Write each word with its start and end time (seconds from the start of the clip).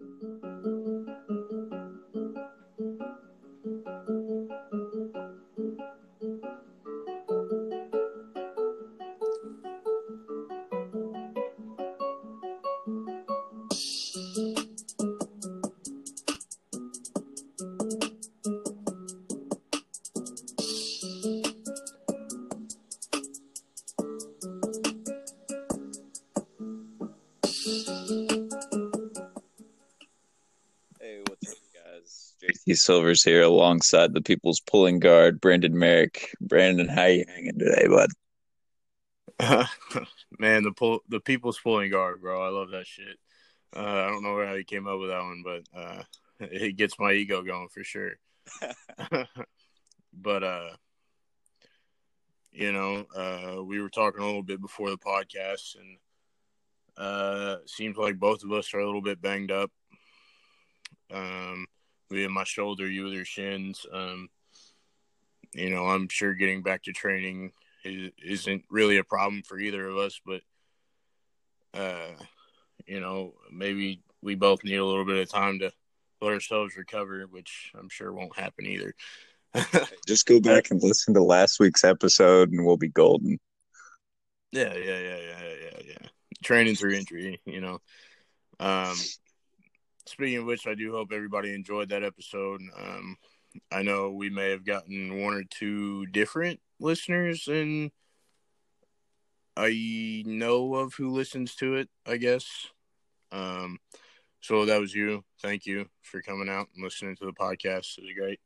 Hey, 0.00 0.79
Silver's 32.74 33.22
here 33.22 33.42
alongside 33.42 34.14
the 34.14 34.22
People's 34.22 34.60
Pulling 34.60 34.98
Guard, 34.98 35.40
Brandon 35.40 35.78
Merrick. 35.78 36.34
Brandon, 36.40 36.88
how 36.88 37.06
you 37.06 37.24
hanging 37.28 37.58
today, 37.58 37.86
bud? 37.88 38.10
Man, 40.38 40.62
the 40.62 40.72
pull 40.72 41.00
the 41.08 41.20
people's 41.20 41.58
pulling 41.58 41.90
guard, 41.90 42.20
bro. 42.20 42.42
I 42.42 42.48
love 42.48 42.70
that 42.70 42.86
shit. 42.86 43.18
Uh, 43.74 43.80
I 43.80 44.08
don't 44.08 44.22
know 44.22 44.44
how 44.44 44.54
he 44.54 44.64
came 44.64 44.86
up 44.86 44.98
with 44.98 45.10
that 45.10 45.22
one, 45.22 45.42
but 45.44 45.62
uh, 45.78 46.02
it 46.40 46.76
gets 46.76 46.98
my 46.98 47.12
ego 47.12 47.42
going 47.42 47.68
for 47.68 47.84
sure. 47.84 48.12
but 50.12 50.42
uh, 50.42 50.70
you 52.52 52.72
know, 52.72 53.06
uh, 53.16 53.62
we 53.62 53.80
were 53.80 53.90
talking 53.90 54.22
a 54.22 54.26
little 54.26 54.42
bit 54.42 54.60
before 54.60 54.90
the 54.90 54.98
podcast, 54.98 55.76
and 55.76 55.98
uh, 56.96 57.56
seems 57.66 57.96
like 57.96 58.18
both 58.18 58.42
of 58.44 58.52
us 58.52 58.74
are 58.74 58.80
a 58.80 58.86
little 58.86 59.02
bit 59.02 59.22
banged 59.22 59.52
up. 59.52 59.70
Um, 61.12 61.66
and 62.10 62.32
my 62.34 62.44
shoulder, 62.44 62.88
you 62.88 63.04
with 63.04 63.12
your 63.12 63.24
shins. 63.24 63.86
Um, 63.92 64.28
you 65.52 65.70
know, 65.70 65.86
I'm 65.86 66.08
sure 66.08 66.34
getting 66.34 66.62
back 66.62 66.84
to 66.84 66.92
training 66.92 67.52
is, 67.84 68.10
isn't 68.24 68.64
really 68.70 68.98
a 68.98 69.04
problem 69.04 69.42
for 69.42 69.58
either 69.58 69.88
of 69.88 69.96
us, 69.96 70.20
but 70.24 70.40
uh, 71.74 72.12
you 72.86 73.00
know, 73.00 73.34
maybe 73.52 74.02
we 74.22 74.34
both 74.34 74.64
need 74.64 74.76
a 74.76 74.84
little 74.84 75.04
bit 75.04 75.18
of 75.18 75.28
time 75.28 75.60
to 75.60 75.72
let 76.20 76.32
ourselves 76.32 76.76
recover, 76.76 77.26
which 77.30 77.72
I'm 77.78 77.88
sure 77.88 78.12
won't 78.12 78.38
happen 78.38 78.66
either. 78.66 78.94
Just 80.06 80.26
go 80.26 80.40
back 80.40 80.70
and 80.70 80.82
listen 80.82 81.14
to 81.14 81.22
last 81.22 81.58
week's 81.58 81.84
episode, 81.84 82.50
and 82.50 82.64
we'll 82.64 82.76
be 82.76 82.88
golden. 82.88 83.38
Yeah, 84.52 84.74
yeah, 84.74 84.98
yeah, 84.98 85.16
yeah, 85.16 85.54
yeah, 85.62 85.78
yeah. 85.86 86.08
Training 86.42 86.74
through 86.74 86.94
injury, 86.94 87.40
you 87.44 87.60
know. 87.60 87.78
Um, 88.58 88.96
speaking 90.10 90.38
of 90.38 90.44
which, 90.44 90.66
I 90.66 90.74
do 90.74 90.92
hope 90.92 91.12
everybody 91.12 91.54
enjoyed 91.54 91.88
that 91.90 92.04
episode. 92.04 92.60
Um, 92.76 93.16
I 93.72 93.82
know 93.82 94.10
we 94.10 94.30
may 94.30 94.50
have 94.50 94.64
gotten 94.64 95.22
one 95.22 95.34
or 95.34 95.44
two 95.44 96.06
different 96.06 96.60
listeners, 96.78 97.48
and 97.48 97.90
I 99.56 100.22
know 100.26 100.74
of 100.74 100.94
who 100.94 101.10
listens 101.10 101.54
to 101.56 101.76
it. 101.76 101.88
I 102.06 102.16
guess. 102.16 102.66
Um, 103.32 103.78
so 104.40 104.64
that 104.66 104.80
was 104.80 104.94
you. 104.94 105.24
Thank 105.42 105.66
you 105.66 105.86
for 106.02 106.22
coming 106.22 106.48
out 106.48 106.68
and 106.74 106.84
listening 106.84 107.16
to 107.16 107.26
the 107.26 107.32
podcast. 107.32 107.98
It 107.98 108.04
was 108.04 108.14
great. 108.18 108.40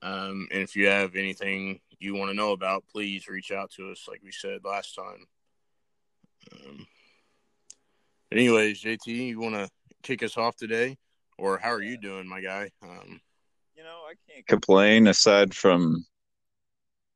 Um, 0.00 0.48
and 0.52 0.62
if 0.62 0.76
you 0.76 0.86
have 0.86 1.16
anything 1.16 1.80
you 1.98 2.14
want 2.14 2.30
to 2.30 2.36
know 2.36 2.52
about, 2.52 2.84
please 2.92 3.26
reach 3.26 3.50
out 3.50 3.70
to 3.72 3.90
us, 3.90 4.06
like 4.08 4.20
we 4.22 4.30
said 4.30 4.60
last 4.64 4.94
time. 4.94 5.26
Um, 6.52 6.86
anyways, 8.30 8.82
JT, 8.82 9.06
you 9.06 9.40
want 9.40 9.56
to 9.56 9.68
kick 10.08 10.22
us 10.22 10.38
off 10.38 10.56
today, 10.56 10.96
or 11.36 11.58
how 11.58 11.68
are 11.68 11.82
you 11.82 11.98
doing, 11.98 12.26
my 12.26 12.40
guy? 12.40 12.70
Um, 12.82 13.20
You 13.76 13.82
know, 13.82 14.00
I 14.08 14.14
can't 14.26 14.46
complain 14.46 15.06
aside 15.06 15.54
from 15.54 16.06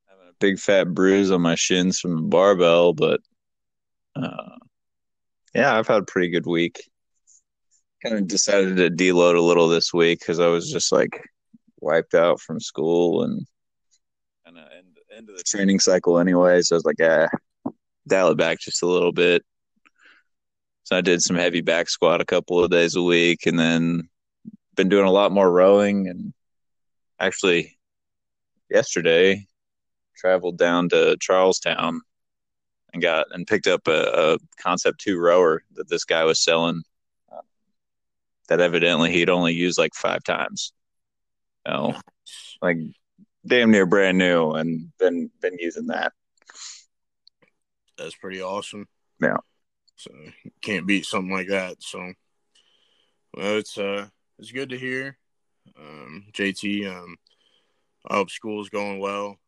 having 0.06 0.28
a 0.28 0.34
big 0.38 0.58
fat 0.58 0.92
bruise 0.92 1.30
on 1.30 1.40
my 1.40 1.54
shins 1.54 1.98
from 1.98 2.16
the 2.16 2.22
barbell, 2.28 2.92
but 2.92 3.20
uh, 4.14 4.58
yeah, 5.54 5.74
I've 5.74 5.88
had 5.88 6.02
a 6.02 6.04
pretty 6.04 6.28
good 6.28 6.44
week. 6.44 6.82
Kind 8.02 8.18
of 8.18 8.26
decided 8.26 8.76
to 8.76 8.90
deload 8.90 9.38
a 9.38 9.40
little 9.40 9.68
this 9.68 9.94
week 9.94 10.18
because 10.18 10.38
I 10.38 10.48
was 10.48 10.70
just 10.70 10.92
like 10.92 11.18
wiped 11.80 12.12
out 12.12 12.40
from 12.40 12.60
school 12.60 13.22
and 13.22 13.46
kind 14.44 14.58
of 14.58 14.64
end, 14.76 14.98
end 15.16 15.30
of 15.30 15.38
the 15.38 15.44
training 15.44 15.80
cycle 15.80 16.18
anyway. 16.18 16.60
So 16.60 16.76
I 16.76 16.76
was 16.76 16.84
like, 16.84 17.00
ah, 17.00 17.28
dial 18.06 18.32
it 18.32 18.36
back 18.36 18.58
just 18.60 18.82
a 18.82 18.86
little 18.86 19.12
bit. 19.12 19.42
So 20.84 20.96
I 20.96 21.00
did 21.00 21.22
some 21.22 21.36
heavy 21.36 21.60
back 21.60 21.88
squat 21.88 22.20
a 22.20 22.24
couple 22.24 22.62
of 22.62 22.70
days 22.70 22.96
a 22.96 23.02
week, 23.02 23.46
and 23.46 23.58
then 23.58 24.08
been 24.74 24.88
doing 24.88 25.06
a 25.06 25.12
lot 25.12 25.32
more 25.32 25.50
rowing. 25.50 26.08
And 26.08 26.32
actually, 27.20 27.78
yesterday, 28.68 29.46
traveled 30.16 30.58
down 30.58 30.88
to 30.90 31.16
Charlestown 31.20 32.00
and 32.92 33.02
got 33.02 33.26
and 33.30 33.46
picked 33.46 33.66
up 33.66 33.86
a, 33.86 34.34
a 34.34 34.38
Concept 34.60 35.00
Two 35.00 35.18
rower 35.18 35.62
that 35.74 35.88
this 35.88 36.04
guy 36.04 36.24
was 36.24 36.42
selling. 36.42 36.82
uh, 37.30 37.40
that 38.48 38.60
evidently 38.60 39.12
he'd 39.12 39.30
only 39.30 39.54
used 39.54 39.78
like 39.78 39.94
five 39.94 40.24
times. 40.24 40.72
You 41.66 41.72
know, 41.72 41.94
like 42.60 42.78
damn 43.46 43.70
near 43.70 43.86
brand 43.86 44.18
new, 44.18 44.50
and 44.52 44.90
been 44.98 45.30
been 45.40 45.58
using 45.58 45.86
that. 45.86 46.12
that's 47.96 48.16
pretty 48.16 48.42
awesome. 48.42 48.88
Yeah. 49.20 49.36
So 49.96 50.10
you 50.44 50.50
can't 50.60 50.86
beat 50.86 51.06
something 51.06 51.32
like 51.32 51.48
that. 51.48 51.82
So, 51.82 52.12
well, 53.34 53.56
it's 53.58 53.78
uh, 53.78 54.08
it's 54.38 54.52
good 54.52 54.70
to 54.70 54.78
hear. 54.78 55.18
Um, 55.78 56.26
JT, 56.32 56.86
um, 56.90 57.16
I 58.08 58.16
hope 58.16 58.30
school's 58.30 58.68
going 58.68 58.98
well. 58.98 59.38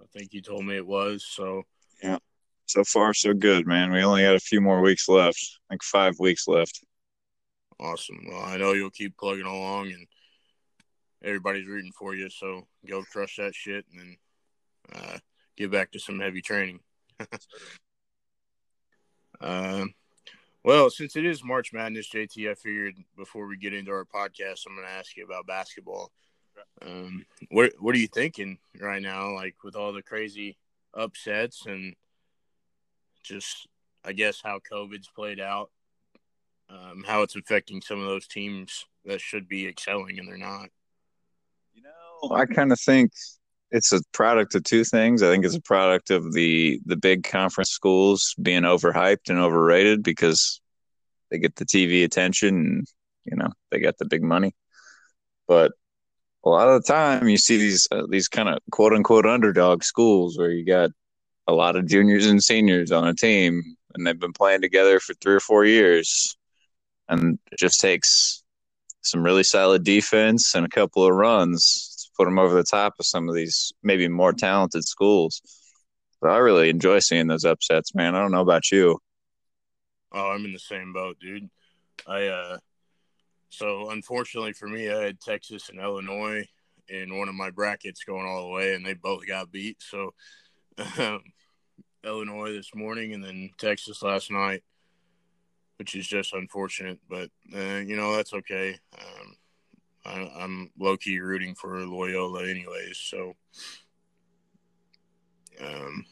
I 0.00 0.06
think 0.12 0.32
you 0.32 0.40
told 0.40 0.64
me 0.64 0.76
it 0.76 0.86
was. 0.86 1.26
So, 1.28 1.64
yeah, 2.02 2.18
So 2.66 2.84
far, 2.84 3.12
so 3.12 3.34
good, 3.34 3.66
man. 3.66 3.92
We 3.92 4.02
only 4.02 4.22
got 4.22 4.34
a 4.34 4.40
few 4.40 4.60
more 4.60 4.80
weeks 4.80 5.08
left, 5.08 5.58
like 5.70 5.82
five 5.82 6.14
weeks 6.18 6.48
left. 6.48 6.84
awesome. 7.80 8.24
Well, 8.28 8.42
I 8.42 8.56
know 8.56 8.72
you'll 8.72 8.90
keep 8.90 9.16
plugging 9.16 9.46
along, 9.46 9.88
and 9.88 10.06
everybody's 11.22 11.66
rooting 11.66 11.92
for 11.98 12.14
you. 12.14 12.30
So 12.30 12.66
go 12.86 13.02
crush 13.02 13.36
that 13.36 13.54
shit, 13.54 13.84
and 13.92 14.00
then 14.00 14.16
uh, 14.94 15.18
get 15.56 15.70
back 15.70 15.90
to 15.92 16.00
some 16.00 16.20
heavy 16.20 16.42
training. 16.42 16.80
Um, 19.40 19.94
well, 20.64 20.90
since 20.90 21.16
it 21.16 21.24
is 21.24 21.44
March 21.44 21.72
Madness, 21.72 22.10
JT, 22.10 22.50
I 22.50 22.54
figured 22.54 22.96
before 23.16 23.46
we 23.46 23.56
get 23.56 23.72
into 23.72 23.90
our 23.90 24.04
podcast, 24.04 24.66
I'm 24.66 24.74
going 24.74 24.86
to 24.86 24.92
ask 24.92 25.16
you 25.16 25.24
about 25.24 25.46
basketball. 25.46 26.10
Um, 26.82 27.24
what 27.50 27.72
What 27.78 27.94
are 27.94 27.98
you 27.98 28.08
thinking 28.08 28.58
right 28.80 29.00
now? 29.02 29.34
Like 29.34 29.54
with 29.62 29.76
all 29.76 29.92
the 29.92 30.02
crazy 30.02 30.58
upsets 30.94 31.66
and 31.66 31.94
just, 33.22 33.68
I 34.04 34.12
guess, 34.12 34.40
how 34.42 34.60
COVID's 34.70 35.08
played 35.14 35.40
out, 35.40 35.70
um, 36.68 37.04
how 37.06 37.22
it's 37.22 37.36
affecting 37.36 37.80
some 37.80 38.00
of 38.00 38.06
those 38.06 38.26
teams 38.26 38.86
that 39.04 39.20
should 39.20 39.48
be 39.48 39.66
excelling 39.66 40.18
and 40.18 40.28
they're 40.28 40.36
not. 40.36 40.68
You 41.74 41.82
know, 41.82 42.34
I 42.34 42.46
kind 42.46 42.72
of 42.72 42.80
think 42.80 43.12
it's 43.70 43.92
a 43.92 44.00
product 44.12 44.54
of 44.54 44.64
two 44.64 44.84
things. 44.84 45.22
I 45.22 45.30
think 45.30 45.44
it's 45.44 45.56
a 45.56 45.60
product 45.60 46.10
of 46.10 46.32
the 46.32 46.80
the 46.86 46.96
big 46.96 47.24
conference 47.24 47.70
schools 47.70 48.34
being 48.40 48.62
overhyped 48.62 49.28
and 49.28 49.38
overrated 49.38 50.02
because 50.02 50.60
they 51.30 51.38
get 51.38 51.56
the 51.56 51.66
TV 51.66 52.04
attention 52.04 52.48
and 52.56 52.86
you 53.24 53.36
know 53.36 53.48
they 53.70 53.80
got 53.80 53.98
the 53.98 54.06
big 54.06 54.22
money. 54.22 54.54
But 55.46 55.72
a 56.44 56.48
lot 56.48 56.68
of 56.68 56.82
the 56.82 56.92
time, 56.92 57.28
you 57.28 57.36
see 57.36 57.58
these 57.58 57.86
uh, 57.90 58.06
these 58.08 58.28
kind 58.28 58.48
of 58.48 58.58
quote 58.70 58.92
unquote 58.92 59.26
underdog 59.26 59.84
schools 59.84 60.38
where 60.38 60.50
you 60.50 60.64
got 60.64 60.90
a 61.46 61.52
lot 61.52 61.76
of 61.76 61.86
juniors 61.86 62.26
and 62.26 62.42
seniors 62.42 62.92
on 62.92 63.06
a 63.06 63.14
team, 63.14 63.62
and 63.94 64.06
they've 64.06 64.18
been 64.18 64.32
playing 64.32 64.62
together 64.62 65.00
for 65.00 65.14
three 65.14 65.34
or 65.34 65.40
four 65.40 65.64
years, 65.64 66.36
and 67.08 67.38
it 67.52 67.58
just 67.58 67.80
takes 67.80 68.42
some 69.02 69.22
really 69.22 69.44
solid 69.44 69.84
defense 69.84 70.54
and 70.54 70.66
a 70.66 70.68
couple 70.68 71.04
of 71.04 71.14
runs 71.14 71.97
put 72.18 72.24
them 72.24 72.38
over 72.38 72.54
the 72.54 72.64
top 72.64 72.94
of 72.98 73.06
some 73.06 73.28
of 73.28 73.34
these 73.34 73.72
maybe 73.82 74.08
more 74.08 74.32
talented 74.32 74.84
schools. 74.84 75.40
But 76.20 76.30
I 76.30 76.38
really 76.38 76.68
enjoy 76.68 76.98
seeing 76.98 77.28
those 77.28 77.44
upsets, 77.44 77.94
man. 77.94 78.14
I 78.14 78.20
don't 78.20 78.32
know 78.32 78.40
about 78.40 78.70
you. 78.72 78.98
Oh, 80.12 80.30
I'm 80.30 80.44
in 80.44 80.52
the 80.52 80.58
same 80.58 80.92
boat, 80.92 81.18
dude. 81.20 81.48
I 82.06 82.26
uh 82.26 82.58
so 83.50 83.90
unfortunately 83.90 84.52
for 84.52 84.68
me, 84.68 84.90
I 84.90 85.04
had 85.04 85.20
Texas 85.20 85.68
and 85.68 85.80
Illinois 85.80 86.46
in 86.88 87.16
one 87.16 87.28
of 87.28 87.34
my 87.34 87.50
brackets 87.50 88.04
going 88.04 88.26
all 88.26 88.42
the 88.42 88.52
way, 88.52 88.74
and 88.74 88.84
they 88.84 88.94
both 88.94 89.26
got 89.26 89.52
beat. 89.52 89.78
So 89.80 90.14
um, 90.98 91.22
Illinois 92.04 92.52
this 92.52 92.74
morning, 92.74 93.14
and 93.14 93.24
then 93.24 93.50
Texas 93.58 94.02
last 94.02 94.30
night, 94.30 94.62
which 95.76 95.94
is 95.94 96.06
just 96.06 96.34
unfortunate. 96.34 96.98
But 97.08 97.30
uh, 97.54 97.80
you 97.86 97.96
know 97.96 98.16
that's 98.16 98.32
okay. 98.32 98.78
Um, 98.96 99.34
I, 100.08 100.42
I'm 100.42 100.70
low 100.78 100.96
key 100.96 101.20
rooting 101.20 101.54
for 101.54 101.78
Loyola, 101.80 102.48
anyways. 102.48 102.96
So 102.96 103.34
um, 105.60 106.06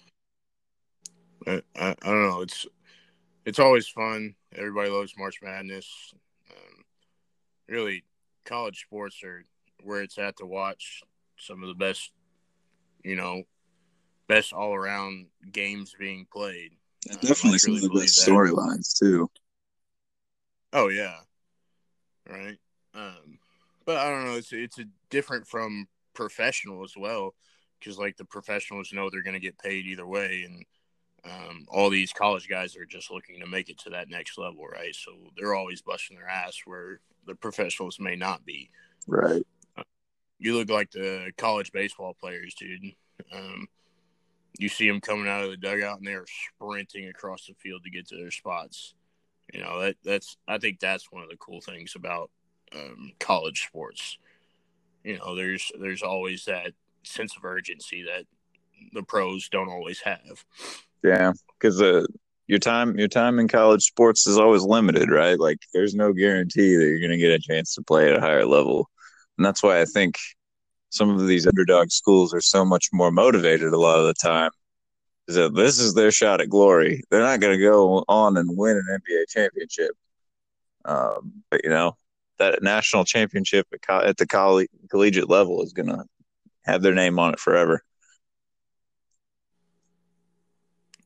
I, 1.46 1.62
I, 1.76 1.90
I 1.90 1.94
don't 2.04 2.28
know. 2.28 2.42
It's 2.42 2.66
it's 3.44 3.58
always 3.58 3.88
fun. 3.88 4.34
Everybody 4.54 4.90
loves 4.90 5.14
March 5.16 5.40
Madness. 5.42 6.14
Um, 6.50 6.84
really 7.68 8.04
college 8.44 8.82
sports 8.82 9.22
are 9.24 9.44
where 9.82 10.02
it's 10.02 10.18
at 10.18 10.36
to 10.38 10.46
watch 10.46 11.02
some 11.38 11.62
of 11.62 11.68
the 11.68 11.74
best, 11.74 12.10
you 13.02 13.16
know, 13.16 13.42
best 14.28 14.52
all 14.52 14.74
around 14.74 15.26
games 15.52 15.94
being 15.98 16.26
played. 16.30 16.72
Definitely 17.22 17.58
some 17.58 17.74
really 17.74 17.86
of 17.86 17.92
the 17.92 18.00
best 18.00 18.26
storylines 18.26 18.98
too. 18.98 19.30
Oh 20.72 20.88
yeah, 20.88 21.16
right. 22.28 22.58
Um, 22.94 23.38
but 23.86 23.96
I 23.96 24.10
don't 24.10 24.26
know. 24.26 24.34
It's 24.34 24.52
it's 24.52 24.78
a 24.78 24.84
different 25.08 25.46
from 25.46 25.86
professional 26.12 26.84
as 26.84 26.94
well, 26.96 27.34
because 27.78 27.98
like 27.98 28.16
the 28.16 28.24
professionals 28.24 28.92
know 28.92 29.08
they're 29.08 29.22
going 29.22 29.34
to 29.34 29.40
get 29.40 29.58
paid 29.58 29.86
either 29.86 30.06
way, 30.06 30.44
and 30.44 30.64
um, 31.24 31.66
all 31.68 31.88
these 31.88 32.12
college 32.12 32.48
guys 32.48 32.76
are 32.76 32.84
just 32.84 33.10
looking 33.10 33.40
to 33.40 33.46
make 33.46 33.68
it 33.68 33.78
to 33.78 33.90
that 33.90 34.10
next 34.10 34.38
level, 34.38 34.66
right? 34.66 34.94
So 34.94 35.12
they're 35.36 35.54
always 35.54 35.82
busting 35.82 36.16
their 36.16 36.28
ass 36.28 36.60
where 36.64 37.00
the 37.26 37.34
professionals 37.34 37.98
may 37.98 38.16
not 38.16 38.44
be. 38.44 38.70
Right. 39.06 39.46
Uh, 39.76 39.82
you 40.38 40.56
look 40.56 40.68
like 40.68 40.90
the 40.90 41.32
college 41.38 41.72
baseball 41.72 42.14
players, 42.20 42.54
dude. 42.54 42.92
Um, 43.32 43.68
you 44.58 44.68
see 44.68 44.88
them 44.88 45.00
coming 45.00 45.28
out 45.28 45.44
of 45.44 45.50
the 45.50 45.56
dugout 45.56 45.98
and 45.98 46.06
they're 46.06 46.24
sprinting 46.54 47.08
across 47.08 47.46
the 47.46 47.54
field 47.54 47.82
to 47.84 47.90
get 47.90 48.08
to 48.08 48.16
their 48.16 48.30
spots. 48.30 48.94
You 49.52 49.60
know 49.60 49.80
that 49.80 49.96
that's 50.02 50.36
I 50.48 50.58
think 50.58 50.80
that's 50.80 51.12
one 51.12 51.22
of 51.22 51.28
the 51.28 51.36
cool 51.36 51.60
things 51.60 51.94
about 51.94 52.30
um, 52.74 53.12
college 53.18 53.66
sports. 53.66 54.18
You 55.04 55.18
know, 55.18 55.34
there's 55.36 55.70
there's 55.80 56.02
always 56.02 56.44
that 56.46 56.72
sense 57.04 57.36
of 57.36 57.44
urgency 57.44 58.02
that 58.02 58.24
the 58.92 59.02
pros 59.02 59.48
don't 59.48 59.68
always 59.68 60.00
have. 60.00 60.44
Yeah, 61.02 61.32
because 61.58 61.80
uh, 61.80 62.04
your 62.46 62.58
time 62.58 62.98
your 62.98 63.08
time 63.08 63.38
in 63.38 63.48
college 63.48 63.84
sports 63.84 64.26
is 64.26 64.38
always 64.38 64.62
limited, 64.62 65.10
right? 65.10 65.38
Like 65.38 65.58
there's 65.72 65.94
no 65.94 66.12
guarantee 66.12 66.76
that 66.76 66.84
you're 66.84 67.00
going 67.00 67.10
to 67.10 67.16
get 67.18 67.30
a 67.30 67.38
chance 67.38 67.74
to 67.74 67.82
play 67.82 68.08
at 68.08 68.16
a 68.16 68.20
higher 68.20 68.46
level, 68.46 68.90
and 69.38 69.44
that's 69.44 69.62
why 69.62 69.80
I 69.80 69.84
think 69.84 70.16
some 70.90 71.10
of 71.10 71.26
these 71.26 71.46
underdog 71.46 71.90
schools 71.90 72.32
are 72.32 72.40
so 72.40 72.64
much 72.64 72.88
more 72.92 73.10
motivated 73.10 73.72
a 73.72 73.78
lot 73.78 73.98
of 73.98 74.06
the 74.06 74.14
time. 74.14 74.50
Is 75.28 75.34
that 75.34 75.54
this 75.54 75.78
is 75.80 75.94
their 75.94 76.12
shot 76.12 76.40
at 76.40 76.48
glory? 76.48 77.02
They're 77.10 77.20
not 77.20 77.40
going 77.40 77.58
to 77.58 77.62
go 77.62 78.04
on 78.08 78.36
and 78.36 78.56
win 78.56 78.76
an 78.76 78.98
NBA 79.00 79.28
championship, 79.28 79.92
um, 80.84 81.42
but 81.50 81.62
you 81.64 81.70
know 81.70 81.96
that 82.38 82.62
national 82.62 83.04
championship 83.04 83.66
at, 83.72 83.82
co- 83.82 84.00
at 84.00 84.16
the 84.16 84.26
coll- 84.26 84.64
collegiate 84.90 85.30
level 85.30 85.62
is 85.62 85.72
going 85.72 85.88
to 85.88 86.04
have 86.64 86.82
their 86.82 86.94
name 86.94 87.18
on 87.18 87.32
it 87.32 87.40
forever. 87.40 87.82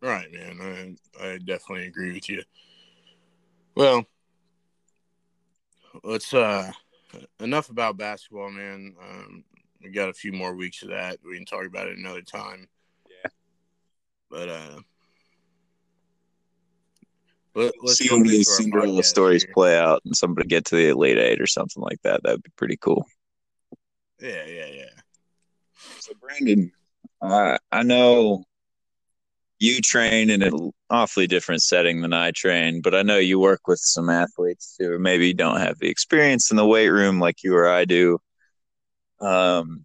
Right, 0.01 0.33
man. 0.33 0.97
I 1.21 1.27
I 1.27 1.39
definitely 1.39 1.87
agree 1.87 2.15
with 2.15 2.29
you. 2.29 2.43
Well, 3.75 4.07
let's 6.03 6.33
uh 6.33 6.73
enough 7.39 7.69
about 7.69 7.99
basketball, 7.99 8.51
man. 8.51 8.95
Um, 9.03 9.45
we 9.83 9.91
got 9.91 10.09
a 10.09 10.15
few 10.15 10.33
more 10.33 10.55
weeks 10.55 10.83
of 10.83 10.89
that. 10.89 11.19
We 11.25 11.37
can 11.37 11.45
talk 11.45 11.67
about 11.67 11.89
it 11.89 11.99
another 11.99 12.23
time. 12.23 12.69
Yeah. 13.09 13.31
But 14.31 14.49
uh 14.49 14.81
let, 17.55 17.73
see 17.89 18.09
one 18.11 18.23
of 18.23 18.29
these 18.29 18.57
Cinderella 18.57 19.03
stories 19.03 19.45
here. 19.45 19.53
play 19.53 19.79
out 19.79 20.03
and 20.05 20.17
somebody 20.17 20.49
get 20.49 20.67
to 20.67 20.77
the 20.77 20.89
Elite 20.89 21.19
Eight 21.19 21.41
or 21.41 21.47
something 21.47 21.83
like 21.83 22.01
that. 22.03 22.23
That'd 22.23 22.43
be 22.43 22.51
pretty 22.57 22.77
cool. 22.77 23.07
Yeah, 24.21 24.45
yeah, 24.47 24.67
yeah. 24.67 24.91
So 25.99 26.13
Brandon, 26.21 26.73
uh, 27.21 27.59
I 27.73 27.83
know 27.83 28.45
you 29.59 29.81
train 29.81 30.31
in 30.31 30.43
an 30.43 30.71
awfully 30.89 31.27
different 31.27 31.63
setting 31.63 32.01
than 32.01 32.13
I 32.13 32.31
train, 32.31 32.81
but 32.81 32.95
I 32.95 33.03
know 33.03 33.19
you 33.19 33.39
work 33.39 33.69
with 33.69 33.79
some 33.79 34.09
athletes 34.09 34.77
who 34.79 34.99
maybe 34.99 35.35
don't 35.35 35.61
have 35.61 35.79
the 35.79 35.89
experience 35.89 36.51
in 36.51 36.57
the 36.57 36.67
weight 36.67 36.89
room 36.89 37.21
like 37.21 37.43
you 37.43 37.55
or 37.55 37.69
I 37.69 37.85
do. 37.85 38.19
Um, 39.21 39.85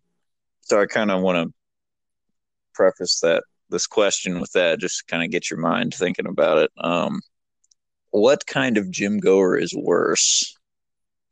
so 0.62 0.82
I 0.82 0.86
kind 0.86 1.12
of 1.12 1.22
want 1.22 1.48
to 1.50 1.54
preface 2.74 3.20
that 3.20 3.44
this 3.70 3.88
question 3.88 4.40
with 4.40 4.52
that, 4.54 4.80
just 4.80 5.08
kind 5.08 5.24
of 5.24 5.30
get 5.30 5.50
your 5.50 5.60
mind 5.60 5.94
thinking 5.94 6.28
about 6.28 6.60
it. 6.60 6.72
Um, 6.78 7.22
what 8.22 8.46
kind 8.46 8.78
of 8.78 8.92
gym 8.92 9.20
goer 9.20 9.58
is 9.58 9.74
worse? 9.76 10.56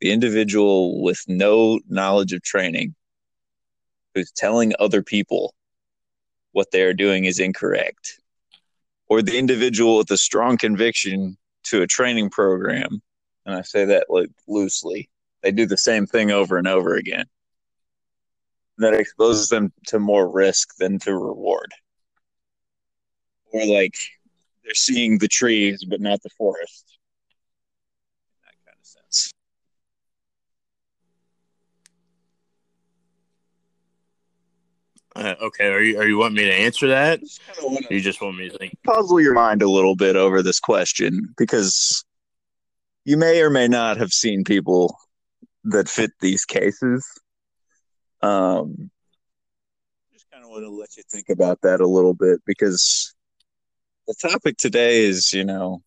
The 0.02 0.12
individual 0.12 1.02
with 1.02 1.24
no 1.28 1.80
knowledge 1.88 2.34
of 2.34 2.44
training 2.44 2.96
who's 4.14 4.32
telling 4.32 4.74
other 4.80 5.02
people 5.02 5.54
what 6.52 6.72
they 6.72 6.84
are 6.84 6.94
doing 6.94 7.26
is 7.26 7.40
incorrect 7.40 8.20
or 9.08 9.22
the 9.22 9.38
individual 9.38 9.98
with 9.98 10.12
a 10.12 10.18
strong 10.18 10.58
conviction 10.58 11.38
to 11.64 11.82
a 11.82 11.88
training 11.88 12.30
program, 12.30 13.02
and 13.46 13.56
I 13.56 13.62
say 13.62 13.86
that 13.86 14.08
like 14.10 14.30
loosely, 14.48 15.10
they 15.42 15.52
do 15.52 15.66
the 15.66 15.78
same 15.78 16.06
thing 16.06 16.32
over 16.32 16.58
and 16.58 16.68
over 16.68 16.96
again. 16.96 17.26
That 18.80 18.94
exposes 18.94 19.50
them 19.50 19.72
to 19.88 20.00
more 20.00 20.28
risk 20.28 20.76
than 20.78 21.00
to 21.00 21.16
reward. 21.16 21.72
Or 23.52 23.66
like 23.66 23.96
they're 24.64 24.74
seeing 24.74 25.18
the 25.18 25.28
trees 25.28 25.86
but 25.88 26.02
not 26.02 26.22
the 26.24 26.30
forest. 26.38 26.98
In 28.36 28.46
that 28.46 28.56
kind 28.66 28.78
of 28.80 28.86
sense. 28.86 29.32
Uh, 35.16 35.36
okay, 35.46 35.68
are 35.68 35.82
you 35.82 36.00
are 36.00 36.08
you 36.08 36.18
want 36.18 36.34
me 36.34 36.44
to 36.46 36.54
answer 36.54 36.88
that? 36.88 37.20
you 37.90 38.02
just 38.02 38.22
want 38.22 38.38
me 38.38 38.50
to 38.50 38.58
think 38.58 38.74
puzzle 38.84 39.20
your 39.20 39.34
mind 39.34 39.62
a 39.62 39.70
little 39.70 39.96
bit 39.96 40.16
over 40.16 40.42
this 40.42 40.60
question 40.60 41.34
because 41.38 42.04
you 43.06 43.18
may 43.18 43.42
or 43.42 43.50
may 43.50 43.68
not 43.68 43.98
have 43.98 44.12
seen 44.12 44.44
people 44.44 44.98
that 45.66 45.90
fit 45.90 46.12
these 46.20 46.46
cases. 46.46 47.06
Um, 48.22 48.90
just 50.14 50.26
kind 50.32 50.44
of 50.44 50.50
want 50.50 50.64
to 50.64 50.70
let 50.70 50.96
you 50.96 51.04
think 51.12 51.30
about 51.30 51.60
that 51.62 51.82
a 51.82 51.88
little 51.88 52.14
bit 52.14 52.40
because 52.46 53.13
the 54.08 54.16
topic 54.22 54.58
today 54.58 55.04
is, 55.04 55.34
you 55.34 55.44
know, 55.44 55.82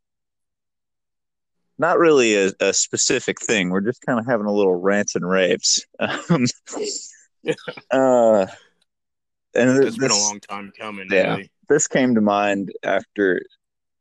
not 1.79 1.99
really 1.99 2.35
a, 2.37 2.53
a 2.61 2.73
specific 2.73 3.41
thing. 3.41 3.71
We're 3.71 3.81
just 3.81 4.03
kind 4.03 4.19
of 4.19 4.27
having 4.27 4.47
a 4.47 4.53
little 4.53 4.75
rants 4.75 5.15
and 5.15 5.29
raves. 5.29 5.87
Um, 6.31 6.47
uh, 7.93 8.47
and 9.55 9.71
it's 9.79 9.97
this, 9.97 9.99
been 9.99 10.11
a 10.11 10.25
long 10.25 10.41
time 10.41 10.73
coming. 10.79 11.07
Yeah, 11.11 11.37
really. 11.37 11.51
this 11.69 11.87
came 11.87 12.15
to 12.15 12.21
mind 12.21 12.73
after 12.83 13.41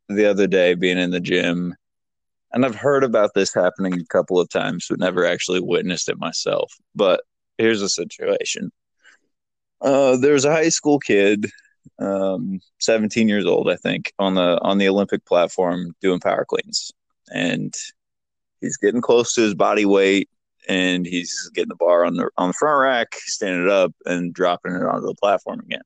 the 0.09 0.25
other 0.25 0.47
day 0.47 0.73
being 0.73 0.97
in 0.97 1.11
the 1.11 1.19
gym, 1.19 1.75
and 2.51 2.65
I've 2.65 2.75
heard 2.75 3.03
about 3.03 3.31
this 3.35 3.53
happening 3.53 3.93
a 3.93 4.05
couple 4.05 4.39
of 4.39 4.49
times, 4.49 4.87
but 4.89 4.99
never 4.99 5.25
actually 5.25 5.59
witnessed 5.61 6.09
it 6.09 6.17
myself. 6.17 6.73
But 6.95 7.21
here's 7.57 7.81
the 7.81 7.89
situation: 7.89 8.71
uh, 9.81 10.17
there's 10.17 10.45
a 10.45 10.51
high 10.51 10.69
school 10.69 10.99
kid, 10.99 11.45
um, 11.99 12.59
17 12.79 13.27
years 13.27 13.45
old, 13.45 13.69
I 13.69 13.75
think, 13.75 14.13
on 14.19 14.35
the 14.35 14.59
on 14.61 14.77
the 14.77 14.89
Olympic 14.89 15.25
platform 15.25 15.95
doing 16.01 16.19
power 16.19 16.45
cleans, 16.45 16.91
and 17.33 17.73
he's 18.61 18.77
getting 18.77 19.01
close 19.01 19.33
to 19.33 19.41
his 19.41 19.55
body 19.55 19.85
weight 19.85 20.29
and 20.67 21.05
he's 21.05 21.49
getting 21.53 21.69
the 21.69 21.75
bar 21.75 22.05
on 22.05 22.15
the 22.15 22.29
on 22.37 22.49
the 22.49 22.53
front 22.53 22.81
rack, 22.81 23.15
standing 23.15 23.63
it 23.63 23.69
up, 23.69 23.93
and 24.05 24.33
dropping 24.33 24.73
it 24.73 24.83
onto 24.83 25.07
the 25.07 25.15
platform 25.15 25.59
again. 25.59 25.81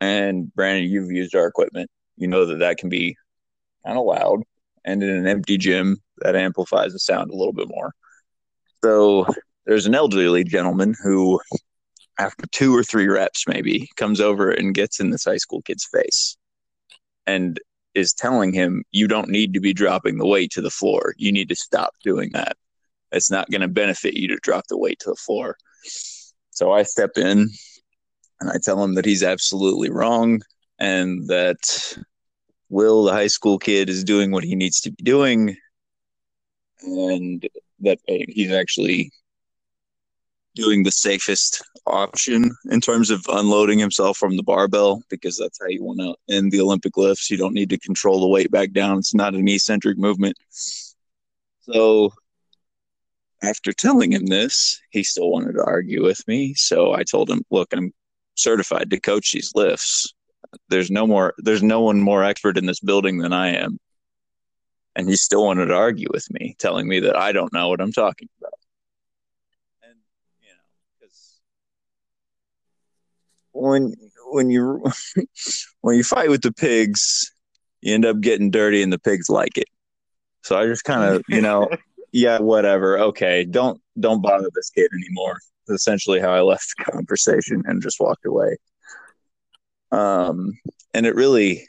And 0.00 0.54
Brandon, 0.54 0.90
you've 0.90 1.10
used 1.10 1.34
our 1.34 1.46
equipment. 1.46 1.90
You 2.16 2.28
know 2.28 2.46
that 2.46 2.60
that 2.60 2.78
can 2.78 2.88
be 2.88 3.16
kind 3.84 3.98
of 3.98 4.04
loud, 4.04 4.42
and 4.84 5.02
in 5.02 5.10
an 5.10 5.26
empty 5.26 5.58
gym, 5.58 5.98
that 6.18 6.36
amplifies 6.36 6.92
the 6.92 6.98
sound 6.98 7.30
a 7.30 7.36
little 7.36 7.52
bit 7.52 7.68
more. 7.68 7.92
So 8.82 9.26
there's 9.66 9.86
an 9.86 9.94
elderly 9.94 10.44
gentleman 10.44 10.94
who, 11.02 11.40
after 12.20 12.46
two 12.52 12.76
or 12.76 12.84
three 12.84 13.08
reps, 13.08 13.46
maybe 13.48 13.88
comes 13.96 14.20
over 14.20 14.50
and 14.50 14.74
gets 14.74 15.00
in 15.00 15.10
this 15.10 15.24
high 15.24 15.38
school 15.38 15.62
kid's 15.62 15.86
face, 15.86 16.36
and 17.26 17.58
is 17.94 18.12
telling 18.12 18.52
him, 18.52 18.84
"You 18.92 19.08
don't 19.08 19.28
need 19.28 19.54
to 19.54 19.60
be 19.60 19.72
dropping 19.72 20.18
the 20.18 20.26
weight 20.26 20.50
to 20.52 20.60
the 20.60 20.70
floor. 20.70 21.14
You 21.18 21.32
need 21.32 21.48
to 21.48 21.56
stop 21.56 21.94
doing 22.04 22.30
that." 22.34 22.56
it's 23.12 23.30
not 23.30 23.50
going 23.50 23.60
to 23.60 23.68
benefit 23.68 24.14
you 24.14 24.28
to 24.28 24.36
drop 24.36 24.66
the 24.68 24.78
weight 24.78 24.98
to 25.00 25.10
the 25.10 25.16
floor. 25.16 25.56
So 26.50 26.72
I 26.72 26.82
step 26.82 27.12
in 27.16 27.48
and 28.40 28.50
I 28.50 28.58
tell 28.62 28.82
him 28.82 28.94
that 28.94 29.04
he's 29.04 29.22
absolutely 29.22 29.90
wrong 29.90 30.42
and 30.78 31.26
that 31.28 31.98
Will, 32.68 33.04
the 33.04 33.12
high 33.12 33.26
school 33.26 33.58
kid, 33.58 33.88
is 33.88 34.04
doing 34.04 34.30
what 34.30 34.44
he 34.44 34.54
needs 34.54 34.80
to 34.82 34.92
be 34.92 35.02
doing 35.02 35.56
and 36.82 37.46
that 37.80 37.98
uh, 38.08 38.24
he's 38.28 38.52
actually 38.52 39.10
doing 40.54 40.82
the 40.82 40.90
safest 40.90 41.62
option 41.86 42.50
in 42.70 42.80
terms 42.80 43.10
of 43.10 43.24
unloading 43.28 43.78
himself 43.78 44.16
from 44.16 44.36
the 44.36 44.42
barbell 44.42 45.02
because 45.08 45.36
that's 45.36 45.58
how 45.60 45.68
you 45.68 45.82
want 45.82 46.00
to 46.00 46.14
end 46.34 46.50
the 46.50 46.60
Olympic 46.60 46.96
lifts. 46.96 47.30
You 47.30 47.36
don't 47.36 47.54
need 47.54 47.70
to 47.70 47.78
control 47.78 48.20
the 48.20 48.28
weight 48.28 48.50
back 48.50 48.72
down. 48.72 48.98
It's 48.98 49.14
not 49.14 49.34
an 49.34 49.46
eccentric 49.48 49.98
movement. 49.98 50.36
So 51.60 52.12
after 53.42 53.72
telling 53.72 54.12
him 54.12 54.26
this, 54.26 54.80
he 54.90 55.02
still 55.02 55.30
wanted 55.30 55.52
to 55.52 55.64
argue 55.64 56.02
with 56.02 56.26
me. 56.26 56.54
So 56.54 56.94
I 56.94 57.04
told 57.04 57.30
him, 57.30 57.42
look, 57.50 57.68
I'm 57.72 57.92
certified 58.34 58.90
to 58.90 59.00
coach 59.00 59.32
these 59.32 59.52
lifts. 59.54 60.12
There's 60.68 60.90
no 60.90 61.06
more 61.06 61.34
there's 61.38 61.62
no 61.62 61.80
one 61.80 62.00
more 62.00 62.24
expert 62.24 62.58
in 62.58 62.66
this 62.66 62.80
building 62.80 63.18
than 63.18 63.32
I 63.32 63.54
am. 63.54 63.78
And 64.96 65.08
he 65.08 65.14
still 65.14 65.44
wanted 65.44 65.66
to 65.66 65.74
argue 65.74 66.08
with 66.12 66.26
me, 66.32 66.56
telling 66.58 66.88
me 66.88 67.00
that 67.00 67.16
I 67.16 67.30
don't 67.30 67.52
know 67.52 67.68
what 67.68 67.80
I'm 67.80 67.92
talking 67.92 68.28
when 73.52 73.94
when 74.30 74.50
you 74.50 74.82
when 75.80 75.96
you 75.96 76.04
fight 76.04 76.30
with 76.30 76.42
the 76.42 76.52
pigs, 76.52 77.32
you 77.80 77.94
end 77.94 78.04
up 78.04 78.20
getting 78.20 78.50
dirty, 78.50 78.82
and 78.82 78.92
the 78.92 78.98
pigs 78.98 79.28
like 79.28 79.56
it. 79.56 79.68
So 80.42 80.58
I 80.58 80.66
just 80.66 80.84
kind 80.84 81.04
of, 81.04 81.22
you 81.28 81.40
know, 81.40 81.68
yeah, 82.12 82.38
whatever. 82.38 82.98
Okay, 82.98 83.44
don't 83.44 83.80
don't 83.98 84.22
bother 84.22 84.50
this 84.54 84.70
kid 84.70 84.90
anymore. 84.92 85.38
That's 85.66 85.82
essentially 85.82 86.20
how 86.20 86.32
I 86.32 86.40
left 86.40 86.72
the 86.76 86.84
conversation 86.84 87.62
and 87.66 87.82
just 87.82 88.00
walked 88.00 88.26
away. 88.26 88.56
Um, 89.92 90.52
and 90.94 91.06
it 91.06 91.14
really 91.14 91.66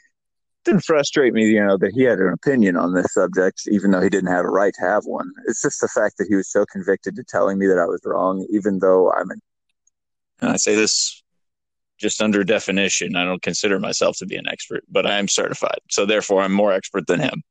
didn't 0.64 0.84
frustrate 0.84 1.32
me, 1.32 1.46
you 1.46 1.64
know, 1.64 1.76
that 1.76 1.92
he 1.92 2.02
had 2.02 2.18
an 2.18 2.32
opinion 2.32 2.76
on 2.76 2.94
this 2.94 3.12
subject, 3.12 3.62
even 3.70 3.90
though 3.90 4.00
he 4.00 4.08
didn't 4.08 4.30
have 4.30 4.44
a 4.44 4.50
right 4.50 4.72
to 4.74 4.86
have 4.86 5.04
one. 5.04 5.30
It's 5.46 5.62
just 5.62 5.80
the 5.80 5.88
fact 5.88 6.18
that 6.18 6.26
he 6.28 6.36
was 6.36 6.50
so 6.50 6.64
convicted 6.66 7.16
to 7.16 7.24
telling 7.24 7.58
me 7.58 7.66
that 7.66 7.78
I 7.78 7.86
was 7.86 8.00
wrong, 8.04 8.46
even 8.50 8.78
though 8.78 9.12
I'm 9.12 9.30
an, 9.30 9.40
and 10.40 10.50
I 10.50 10.56
say 10.56 10.74
this 10.74 11.21
just 12.02 12.20
under 12.20 12.44
definition. 12.44 13.16
I 13.16 13.24
don't 13.24 13.40
consider 13.40 13.78
myself 13.78 14.18
to 14.18 14.26
be 14.26 14.36
an 14.36 14.48
expert, 14.48 14.84
but 14.90 15.06
I 15.06 15.18
am 15.18 15.28
certified. 15.28 15.78
So 15.90 16.04
therefore 16.04 16.42
I'm 16.42 16.52
more 16.52 16.72
expert 16.72 17.06
than 17.06 17.20
him. 17.20 17.42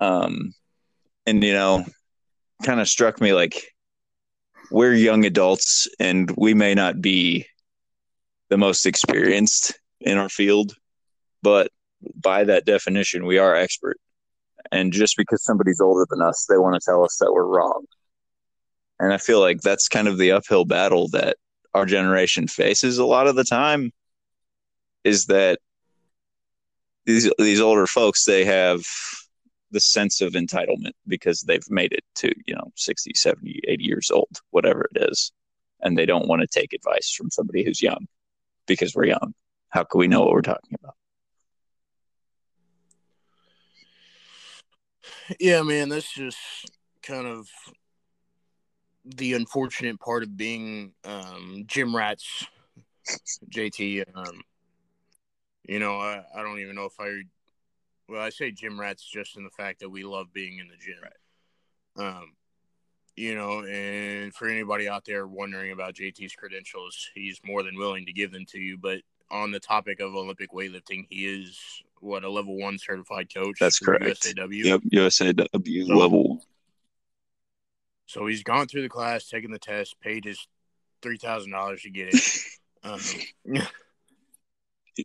Um, 0.00 0.52
and 1.24 1.42
you 1.42 1.54
know, 1.54 1.86
kind 2.64 2.80
of 2.80 2.88
struck 2.88 3.20
me 3.20 3.32
like 3.32 3.72
we're 4.70 4.92
young 4.92 5.24
adults 5.24 5.88
and 6.00 6.30
we 6.36 6.52
may 6.52 6.74
not 6.74 7.00
be 7.00 7.46
the 8.50 8.58
most 8.58 8.84
experienced 8.84 9.78
in 10.00 10.18
our 10.18 10.28
field, 10.28 10.74
but 11.42 11.70
by 12.14 12.44
that 12.44 12.66
definition, 12.66 13.24
we 13.24 13.38
are 13.38 13.54
expert. 13.54 13.98
And 14.72 14.92
just 14.92 15.16
because 15.16 15.44
somebody's 15.44 15.80
older 15.80 16.06
than 16.10 16.20
us, 16.20 16.46
they 16.48 16.58
want 16.58 16.74
to 16.74 16.84
tell 16.84 17.04
us 17.04 17.16
that 17.20 17.32
we're 17.32 17.46
wrong. 17.46 17.84
And 18.98 19.12
I 19.12 19.18
feel 19.18 19.40
like 19.40 19.60
that's 19.60 19.88
kind 19.88 20.08
of 20.08 20.18
the 20.18 20.32
uphill 20.32 20.64
battle 20.64 21.08
that 21.10 21.36
our 21.74 21.86
generation 21.86 22.46
faces 22.48 22.98
a 22.98 23.04
lot 23.04 23.26
of 23.26 23.36
the 23.36 23.44
time 23.44 23.92
is 25.04 25.26
that 25.26 25.58
these 27.04 27.30
these 27.38 27.60
older 27.60 27.86
folks 27.86 28.24
they 28.24 28.44
have 28.44 28.82
the 29.70 29.80
sense 29.80 30.20
of 30.20 30.32
entitlement 30.32 30.92
because 31.06 31.42
they've 31.42 31.68
made 31.70 31.92
it 31.92 32.04
to 32.14 32.32
you 32.46 32.54
know 32.54 32.72
60 32.76 33.12
70 33.14 33.60
80 33.66 33.84
years 33.84 34.10
old 34.10 34.40
whatever 34.50 34.88
it 34.94 35.10
is. 35.10 35.32
And 35.80 35.96
they 35.96 36.06
don't 36.06 36.26
want 36.26 36.40
to 36.40 36.46
take 36.46 36.72
advice 36.72 37.12
from 37.12 37.30
somebody 37.30 37.62
who's 37.62 37.82
young 37.82 38.06
because 38.66 38.94
we're 38.94 39.04
young. 39.06 39.34
How 39.68 39.84
can 39.84 39.98
we 39.98 40.08
know 40.08 40.22
what 40.22 40.32
we're 40.32 40.40
talking 40.40 40.76
about? 40.80 40.94
Yeah 45.38 45.62
man 45.62 45.88
that's 45.88 46.12
just 46.12 46.38
kind 47.02 47.26
of 47.26 47.48
the 49.14 49.34
unfortunate 49.34 50.00
part 50.00 50.22
of 50.22 50.36
being 50.36 50.92
um, 51.04 51.64
gym 51.66 51.94
rats 51.94 52.46
jt 53.50 54.04
um, 54.14 54.40
you 55.68 55.78
know 55.78 55.96
I, 55.96 56.24
I 56.34 56.42
don't 56.42 56.58
even 56.58 56.74
know 56.74 56.86
if 56.86 56.94
i 56.98 57.22
well, 58.08 58.22
I 58.22 58.30
say 58.30 58.50
gym 58.50 58.78
rats 58.78 59.04
just 59.04 59.36
in 59.36 59.44
the 59.44 59.50
fact 59.50 59.80
that 59.80 59.90
we 59.90 60.04
love 60.04 60.32
being 60.32 60.58
in 60.58 60.68
the 60.68 60.76
gym. 60.76 60.96
Right. 61.02 62.08
Um, 62.08 62.32
you 63.16 63.34
know, 63.34 63.64
and 63.64 64.34
for 64.34 64.46
anybody 64.46 64.88
out 64.88 65.04
there 65.04 65.26
wondering 65.26 65.72
about 65.72 65.94
JT's 65.94 66.34
credentials, 66.34 67.08
he's 67.14 67.40
more 67.44 67.62
than 67.62 67.76
willing 67.76 68.04
to 68.06 68.12
give 68.12 68.30
them 68.30 68.44
to 68.50 68.58
you. 68.58 68.76
But 68.76 69.00
on 69.30 69.50
the 69.50 69.60
topic 69.60 70.00
of 70.00 70.14
Olympic 70.14 70.52
weightlifting, 70.52 71.06
he 71.08 71.26
is 71.26 71.58
what 72.00 72.24
a 72.24 72.30
level 72.30 72.58
one 72.58 72.78
certified 72.78 73.32
coach. 73.32 73.56
That's 73.58 73.78
correct. 73.78 74.04
USAW. 74.04 74.64
Yep, 74.64 74.80
USAW 74.92 75.86
so, 75.86 75.94
level. 75.94 76.44
So 78.06 78.26
he's 78.26 78.42
gone 78.42 78.68
through 78.68 78.82
the 78.82 78.88
class, 78.88 79.28
taken 79.28 79.50
the 79.50 79.58
test, 79.58 80.00
paid 80.00 80.24
his 80.24 80.46
three 81.02 81.18
thousand 81.18 81.50
dollars 81.50 81.82
to 81.82 81.90
get 81.90 82.14
it. 82.14 82.22
um, 82.84 83.00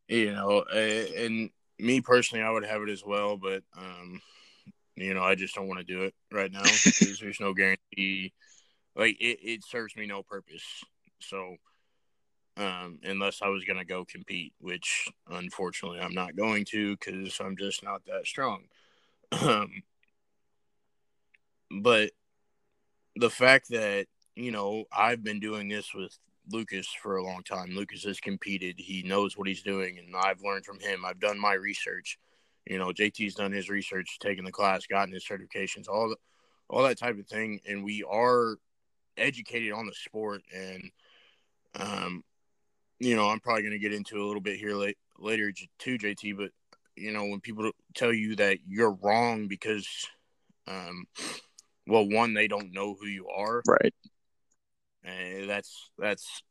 you 0.07 0.33
know, 0.33 0.63
and 0.63 1.49
me 1.79 2.01
personally, 2.01 2.43
I 2.43 2.51
would 2.51 2.65
have 2.65 2.81
it 2.83 2.89
as 2.89 3.03
well, 3.05 3.37
but 3.37 3.63
um, 3.77 4.21
you 4.95 5.13
know, 5.13 5.23
I 5.23 5.35
just 5.35 5.55
don't 5.55 5.67
want 5.67 5.79
to 5.79 5.85
do 5.85 6.03
it 6.03 6.13
right 6.31 6.51
now 6.51 6.61
because 6.61 7.19
there's 7.19 7.39
no 7.39 7.53
guarantee. 7.53 8.33
Like 8.95 9.17
it, 9.19 9.39
it 9.41 9.63
serves 9.65 9.95
me 9.95 10.05
no 10.05 10.21
purpose. 10.21 10.63
So, 11.19 11.55
um, 12.57 12.99
unless 13.03 13.41
I 13.41 13.47
was 13.47 13.63
gonna 13.63 13.85
go 13.85 14.05
compete, 14.05 14.53
which 14.59 15.09
unfortunately 15.27 15.99
I'm 15.99 16.13
not 16.13 16.35
going 16.35 16.65
to 16.65 16.95
because 16.97 17.39
I'm 17.39 17.57
just 17.57 17.83
not 17.83 18.05
that 18.05 18.25
strong. 18.25 18.65
Um, 19.31 19.83
but 21.71 22.11
the 23.15 23.29
fact 23.29 23.69
that 23.69 24.07
you 24.35 24.51
know 24.51 24.85
I've 24.91 25.23
been 25.23 25.39
doing 25.39 25.67
this 25.67 25.93
with 25.93 26.17
Lucas 26.51 26.87
for 27.01 27.17
a 27.17 27.23
long 27.23 27.43
time. 27.43 27.71
Lucas 27.71 28.03
has 28.03 28.19
competed. 28.19 28.75
He 28.77 29.03
knows 29.03 29.37
what 29.37 29.47
he's 29.47 29.61
doing, 29.61 29.99
and 29.99 30.15
I've 30.15 30.41
learned 30.41 30.65
from 30.65 30.79
him. 30.79 31.05
I've 31.05 31.19
done 31.19 31.39
my 31.39 31.53
research. 31.53 32.17
You 32.65 32.77
know, 32.77 32.87
JT's 32.87 33.35
done 33.35 33.51
his 33.51 33.69
research, 33.69 34.19
taken 34.19 34.45
the 34.45 34.51
class, 34.51 34.85
gotten 34.85 35.13
his 35.13 35.25
certifications, 35.25 35.87
all 35.87 36.09
the, 36.09 36.15
all 36.69 36.83
that 36.83 36.99
type 36.99 37.17
of 37.19 37.27
thing, 37.27 37.59
and 37.67 37.83
we 37.83 38.03
are 38.03 38.57
educated 39.17 39.73
on 39.73 39.87
the 39.87 39.93
sport. 39.93 40.43
And, 40.53 40.91
um, 41.79 42.23
you 42.99 43.15
know, 43.15 43.29
I'm 43.29 43.39
probably 43.39 43.63
going 43.63 43.73
to 43.73 43.79
get 43.79 43.93
into 43.93 44.21
a 44.21 44.25
little 44.25 44.41
bit 44.41 44.59
here 44.59 44.75
late, 44.75 44.97
later 45.17 45.51
too, 45.79 45.97
JT. 45.97 46.37
But 46.37 46.51
you 46.95 47.11
know, 47.11 47.25
when 47.25 47.39
people 47.39 47.71
tell 47.95 48.13
you 48.13 48.35
that 48.35 48.59
you're 48.67 48.97
wrong 49.01 49.47
because, 49.47 49.87
um, 50.67 51.05
well, 51.91 52.07
one, 52.07 52.33
they 52.33 52.47
don't 52.47 52.71
know 52.71 52.95
who 52.99 53.05
you 53.05 53.27
are, 53.27 53.61
right? 53.67 53.93
and 55.03 55.49
that's 55.49 55.91
that's 55.97 56.41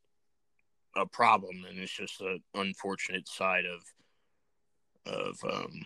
a 0.97 1.07
problem, 1.07 1.65
and 1.69 1.79
it's 1.79 1.97
just 1.97 2.21
an 2.21 2.43
unfortunate 2.55 3.27
side 3.27 3.65
of 3.65 3.83
of 5.07 5.39
um, 5.51 5.81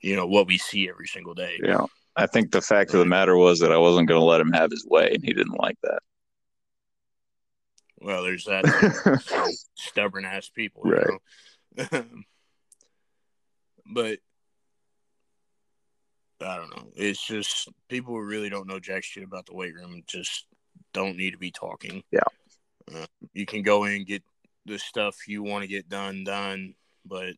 you 0.00 0.14
know 0.14 0.26
what 0.26 0.46
we 0.46 0.56
see 0.56 0.88
every 0.88 1.08
single 1.08 1.34
day. 1.34 1.58
Yeah, 1.60 1.86
I 2.14 2.26
think 2.26 2.52
the 2.52 2.62
fact 2.62 2.94
of 2.94 3.00
the 3.00 3.06
matter 3.06 3.36
was 3.36 3.58
that 3.58 3.72
I 3.72 3.78
wasn't 3.78 4.06
going 4.08 4.20
to 4.20 4.24
let 4.24 4.40
him 4.40 4.52
have 4.52 4.70
his 4.70 4.86
way, 4.88 5.10
and 5.12 5.24
he 5.24 5.32
didn't 5.32 5.58
like 5.58 5.78
that. 5.82 5.98
Well, 8.00 8.22
there's 8.22 8.44
that 8.44 8.64
stubborn 9.76 10.24
ass 10.24 10.48
people, 10.48 10.82
right? 10.84 11.18
but 13.92 14.20
I 16.40 16.56
don't 16.56 16.70
know. 16.76 16.90
It's 16.94 17.24
just 17.26 17.68
people 17.88 18.14
who 18.14 18.22
really 18.22 18.48
don't 18.48 18.68
know 18.68 18.78
jack 18.78 19.04
shit 19.04 19.24
about 19.24 19.46
the 19.46 19.54
weight 19.54 19.74
room 19.74 20.02
just 20.06 20.46
don't 20.92 21.16
need 21.16 21.32
to 21.32 21.38
be 21.38 21.50
talking. 21.50 22.02
Yeah. 22.10 22.20
Uh, 22.94 23.06
you 23.32 23.44
can 23.44 23.62
go 23.62 23.84
in 23.84 23.92
and 23.92 24.06
get 24.06 24.22
the 24.66 24.78
stuff 24.78 25.26
you 25.26 25.42
want 25.42 25.62
to 25.62 25.68
get 25.68 25.88
done 25.88 26.24
done, 26.24 26.74
but 27.04 27.34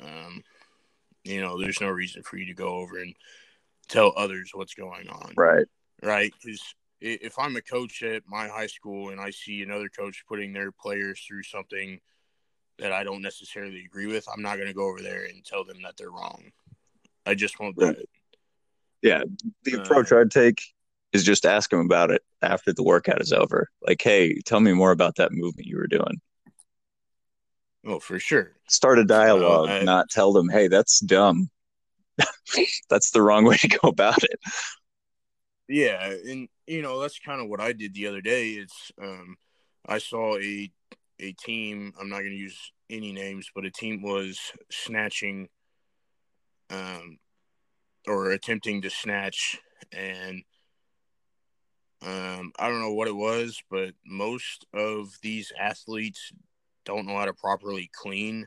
um, 0.00 0.42
you 1.24 1.40
know, 1.40 1.60
there's 1.60 1.80
no 1.80 1.88
reason 1.88 2.22
for 2.22 2.36
you 2.36 2.46
to 2.46 2.54
go 2.54 2.68
over 2.68 2.98
and 2.98 3.14
tell 3.88 4.12
others 4.16 4.50
what's 4.54 4.74
going 4.74 5.08
on. 5.08 5.32
Right. 5.36 5.66
Right. 6.02 6.32
Because 6.42 6.62
if 7.00 7.38
I'm 7.38 7.56
a 7.56 7.62
coach 7.62 8.02
at 8.02 8.22
my 8.26 8.48
high 8.48 8.66
school 8.66 9.10
and 9.10 9.20
I 9.20 9.30
see 9.30 9.62
another 9.62 9.88
coach 9.88 10.24
putting 10.28 10.52
their 10.52 10.72
players 10.72 11.22
through 11.26 11.42
something 11.42 12.00
that 12.78 12.92
I 12.92 13.04
don't 13.04 13.22
necessarily 13.22 13.84
agree 13.84 14.06
with, 14.06 14.26
I'm 14.32 14.42
not 14.42 14.56
going 14.56 14.68
to 14.68 14.74
go 14.74 14.88
over 14.88 15.02
there 15.02 15.24
and 15.24 15.44
tell 15.44 15.64
them 15.64 15.82
that 15.82 15.96
they're 15.96 16.10
wrong. 16.10 16.50
I 17.26 17.34
just 17.34 17.58
won't 17.58 17.76
do 17.78 17.86
it. 17.86 18.08
Yeah. 19.04 19.22
The 19.64 19.74
approach 19.74 20.10
uh, 20.10 20.20
I'd 20.20 20.30
take 20.30 20.62
is 21.12 21.24
just 21.24 21.44
ask 21.44 21.70
them 21.70 21.80
about 21.80 22.10
it 22.10 22.22
after 22.42 22.72
the 22.72 22.82
workout 22.82 23.20
is 23.20 23.32
over. 23.32 23.68
Like, 23.86 24.00
hey, 24.02 24.40
tell 24.40 24.60
me 24.60 24.72
more 24.72 24.90
about 24.90 25.16
that 25.16 25.30
movement 25.30 25.68
you 25.68 25.76
were 25.76 25.86
doing. 25.86 26.20
Oh, 27.86 28.00
for 28.00 28.18
sure. 28.18 28.52
Start 28.66 28.98
a 28.98 29.04
dialogue, 29.04 29.68
I, 29.68 29.82
not 29.82 30.08
tell 30.08 30.32
them, 30.32 30.48
hey, 30.48 30.68
that's 30.68 31.00
dumb. 31.00 31.50
that's 32.88 33.10
the 33.10 33.20
wrong 33.20 33.44
way 33.44 33.58
to 33.58 33.68
go 33.68 33.88
about 33.88 34.24
it. 34.24 34.40
Yeah, 35.68 36.12
and 36.26 36.48
you 36.66 36.82
know 36.82 37.00
that's 37.00 37.18
kind 37.18 37.40
of 37.40 37.48
what 37.48 37.60
I 37.60 37.72
did 37.72 37.94
the 37.94 38.06
other 38.06 38.20
day. 38.20 38.50
It's 38.50 38.92
um, 39.02 39.36
I 39.86 39.98
saw 39.98 40.36
a 40.38 40.70
a 41.20 41.32
team. 41.32 41.92
I'm 41.98 42.08
not 42.08 42.18
going 42.18 42.30
to 42.30 42.36
use 42.36 42.72
any 42.90 43.12
names, 43.12 43.50
but 43.54 43.64
a 43.64 43.70
team 43.70 44.02
was 44.02 44.38
snatching, 44.70 45.48
um, 46.70 47.18
or 48.06 48.30
attempting 48.30 48.82
to 48.82 48.90
snatch, 48.90 49.58
and 49.92 50.42
um, 52.02 52.52
I 52.58 52.68
don't 52.68 52.80
know 52.80 52.92
what 52.92 53.08
it 53.08 53.16
was, 53.16 53.62
but 53.70 53.94
most 54.04 54.66
of 54.74 55.16
these 55.22 55.52
athletes 55.58 56.32
don't 56.84 57.06
know 57.06 57.16
how 57.16 57.24
to 57.24 57.32
properly 57.32 57.90
clean. 57.94 58.46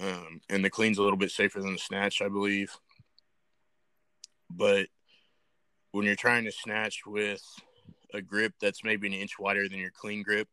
Um, 0.00 0.40
and 0.48 0.64
the 0.64 0.70
clean's 0.70 0.98
a 0.98 1.02
little 1.02 1.18
bit 1.18 1.30
safer 1.30 1.60
than 1.60 1.72
the 1.72 1.78
snatch, 1.78 2.20
I 2.20 2.28
believe. 2.28 2.72
But 4.50 4.88
when 5.92 6.04
you're 6.04 6.16
trying 6.16 6.44
to 6.44 6.52
snatch 6.52 7.02
with 7.06 7.42
a 8.12 8.20
grip 8.20 8.54
that's 8.60 8.82
maybe 8.82 9.06
an 9.06 9.12
inch 9.12 9.38
wider 9.38 9.68
than 9.68 9.78
your 9.78 9.92
clean 9.92 10.22
grip, 10.22 10.48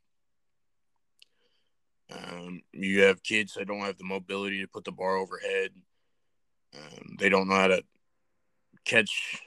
um, 2.12 2.62
you 2.72 3.02
have 3.02 3.24
kids 3.24 3.54
that 3.56 3.68
don't 3.68 3.82
have 3.82 3.98
the 3.98 4.04
mobility 4.04 4.62
to 4.62 4.68
put 4.68 4.84
the 4.84 4.92
bar 4.92 5.16
overhead. 5.18 5.72
Um, 6.78 7.16
they 7.20 7.30
don't 7.30 7.48
know 7.48 7.56
how 7.56 7.68
to 7.68 7.84
catch 8.86 9.42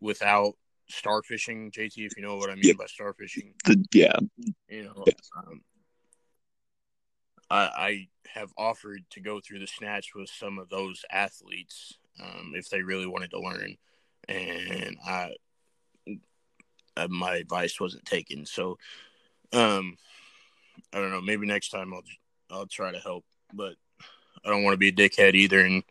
without 0.00 0.54
starfishing, 0.90 1.72
JT, 1.72 1.98
if 1.98 2.16
you 2.16 2.22
know 2.22 2.36
what 2.36 2.50
I 2.50 2.54
mean 2.54 2.64
yeah. 2.64 2.72
by 2.78 2.84
starfishing. 2.86 3.52
The, 3.64 3.84
yeah. 3.92 4.16
You 4.68 4.84
know, 4.84 5.04
yeah. 5.06 5.12
Um, 5.36 5.60
I, 7.50 7.58
I 7.58 8.08
have 8.34 8.52
offered 8.56 9.04
to 9.10 9.20
go 9.20 9.40
through 9.40 9.60
the 9.60 9.66
snatch 9.66 10.14
with 10.14 10.28
some 10.28 10.58
of 10.58 10.68
those 10.68 11.04
athletes 11.10 11.98
um, 12.22 12.52
if 12.54 12.68
they 12.68 12.82
really 12.82 13.06
wanted 13.06 13.30
to 13.30 13.40
learn, 13.40 13.76
and 14.28 14.96
I 15.06 15.32
uh, 16.96 17.08
my 17.08 17.36
advice 17.36 17.78
wasn't 17.78 18.04
taken. 18.04 18.46
So, 18.46 18.78
um, 19.52 19.96
I 20.92 20.98
don't 20.98 21.10
know. 21.10 21.20
Maybe 21.20 21.46
next 21.46 21.70
time 21.70 21.92
I'll 21.92 22.02
I'll 22.50 22.66
try 22.66 22.90
to 22.92 22.98
help, 22.98 23.24
but 23.52 23.74
I 24.44 24.48
don't 24.48 24.62
want 24.62 24.74
to 24.74 24.78
be 24.78 24.88
a 24.88 24.92
dickhead 24.92 25.34
either, 25.34 25.60
and 25.60 25.82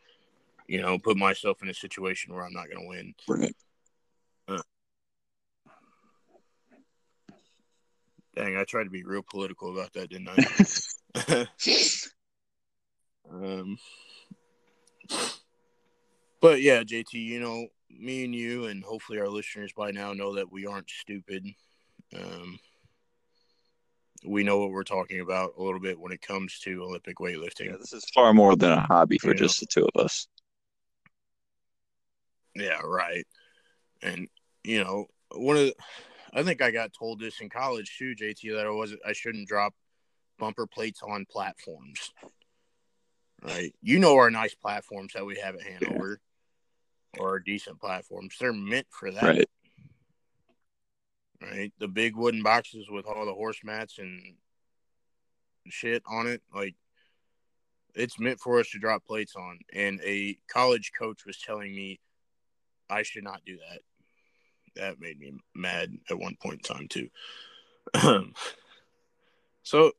you 0.68 0.82
know, 0.82 0.98
put 0.98 1.18
myself 1.18 1.62
in 1.62 1.70
a 1.70 1.74
situation 1.74 2.34
where 2.34 2.44
I'm 2.44 2.54
not 2.54 2.70
going 2.70 2.82
to 2.82 2.88
win. 2.88 3.14
Right. 3.28 3.56
Uh, 4.48 4.62
dang, 8.36 8.58
I 8.58 8.64
tried 8.64 8.86
to 8.86 8.90
be 8.90 9.04
real 9.04 9.24
political 9.30 9.72
about 9.72 9.94
that, 9.94 10.10
didn't 10.10 10.30
I? 10.30 11.48
um, 13.32 13.78
but 16.42 16.62
yeah, 16.62 16.84
JT, 16.84 17.14
you 17.14 17.40
know, 17.40 17.68
me 17.90 18.26
and 18.26 18.36
you, 18.36 18.66
and 18.66 18.84
hopefully 18.84 19.20
our 19.20 19.30
listeners 19.30 19.72
by 19.76 19.92
now 19.92 20.14
know 20.14 20.36
that 20.36 20.52
we 20.52 20.66
aren't 20.66 20.90
stupid. 20.90 21.48
Um, 22.16 22.60
we 24.26 24.44
know 24.44 24.60
what 24.60 24.72
we're 24.72 24.84
talking 24.84 25.20
about 25.20 25.54
a 25.58 25.64
little 25.64 25.80
bit 25.80 26.00
when 26.00 26.12
it 26.12 26.22
comes 26.22 26.60
to 26.60 26.84
Olympic 26.84 27.18
weightlifting. 27.18 27.68
Yeah, 27.68 27.78
this 27.80 27.94
is 27.94 28.06
far 28.14 28.34
more 28.34 28.56
than 28.56 28.72
a 28.72 28.82
hobby 28.82 29.18
for 29.18 29.30
you 29.30 29.36
just 29.36 29.62
know? 29.62 29.66
the 29.66 29.82
two 29.82 29.88
of 29.94 30.06
us. 30.06 30.28
Yeah, 32.56 32.80
right. 32.84 33.26
And 34.02 34.28
you 34.64 34.84
know, 34.84 35.08
one 35.34 35.58
of 35.58 35.64
the, 35.64 35.76
I 36.34 36.44
think 36.44 36.62
I 36.62 36.72
got 36.72 36.94
told 36.94 37.20
this 37.20 37.40
in 37.42 37.50
college 37.50 37.98
too, 37.98 38.16
JT, 38.16 38.56
that 38.56 38.66
I 38.66 38.70
wasn't 38.70 39.02
I 39.06 39.14
shouldn't 39.14 39.48
drop 39.48 39.74
bumper 40.40 40.68
plates 40.68 41.02
on 41.04 41.26
platforms. 41.30 42.12
Right. 43.42 43.74
You 43.82 44.00
know 44.00 44.16
our 44.16 44.32
nice 44.32 44.56
platforms 44.56 45.14
that 45.14 45.26
we 45.26 45.38
have 45.38 45.56
at 45.56 45.62
Hanover 45.62 46.20
yeah. 47.14 47.22
or 47.22 47.40
decent 47.40 47.80
platforms. 47.80 48.36
They're 48.40 48.54
meant 48.54 48.88
for 48.90 49.12
that. 49.12 49.24
Right. 49.24 49.50
Right. 51.42 51.74
The 51.80 51.88
big 51.88 52.16
wooden 52.16 52.42
boxes 52.42 52.90
with 52.90 53.06
all 53.06 53.26
the 53.26 53.34
horse 53.34 53.60
mats 53.64 54.00
and 54.00 54.36
shit 55.68 56.02
on 56.08 56.28
it. 56.28 56.42
Like 56.54 56.76
it's 57.94 58.20
meant 58.20 58.40
for 58.40 58.60
us 58.60 58.70
to 58.72 58.80
drop 58.80 59.06
plates 59.06 59.36
on. 59.36 59.60
And 59.74 60.02
a 60.04 60.38
college 60.52 60.92
coach 60.98 61.26
was 61.26 61.38
telling 61.40 61.76
me 61.76 62.00
I 62.90 63.04
should 63.04 63.24
not 63.24 63.42
do 63.46 63.58
that. 63.58 63.82
That 64.76 65.00
made 65.00 65.20
me 65.20 65.34
mad 65.56 65.92
at 66.10 66.20
one 66.20 66.36
point 66.42 66.68
in 66.68 66.76
time 66.76 66.88
too. 66.88 67.10
so, 69.64 69.92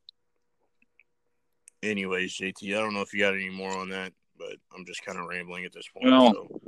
anyways, 1.81 2.37
JT, 2.37 2.77
I 2.77 2.79
don't 2.79 2.93
know 2.93 3.01
if 3.01 3.13
you 3.13 3.19
got 3.19 3.33
any 3.33 3.49
more 3.49 3.75
on 3.75 3.89
that, 3.89 4.13
but 4.37 4.55
I'm 4.75 4.85
just 4.85 5.03
kind 5.05 5.17
of 5.17 5.25
rambling 5.25 5.65
at 5.65 5.73
this 5.73 5.87
point. 5.87 6.09
No, 6.09 6.33
so. 6.33 6.61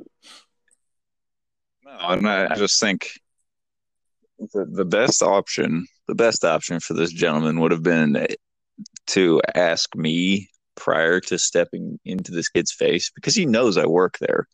no, 1.85 1.97
and 1.99 2.27
I, 2.27 2.47
I 2.51 2.55
just 2.55 2.79
think 2.79 3.11
the 4.39 4.65
the 4.65 4.85
best 4.85 5.21
option, 5.21 5.85
the 6.07 6.15
best 6.15 6.43
option 6.43 6.79
for 6.79 6.93
this 6.93 7.11
gentleman 7.11 7.59
would 7.59 7.71
have 7.71 7.83
been 7.83 8.27
to 9.07 9.41
ask 9.53 9.95
me 9.95 10.49
prior 10.75 11.19
to 11.19 11.37
stepping 11.37 11.99
into 12.05 12.31
this 12.31 12.49
kid's 12.49 12.71
face 12.71 13.11
because 13.13 13.35
he 13.35 13.45
knows 13.45 13.77
I 13.77 13.85
work 13.85 14.17
there 14.19 14.47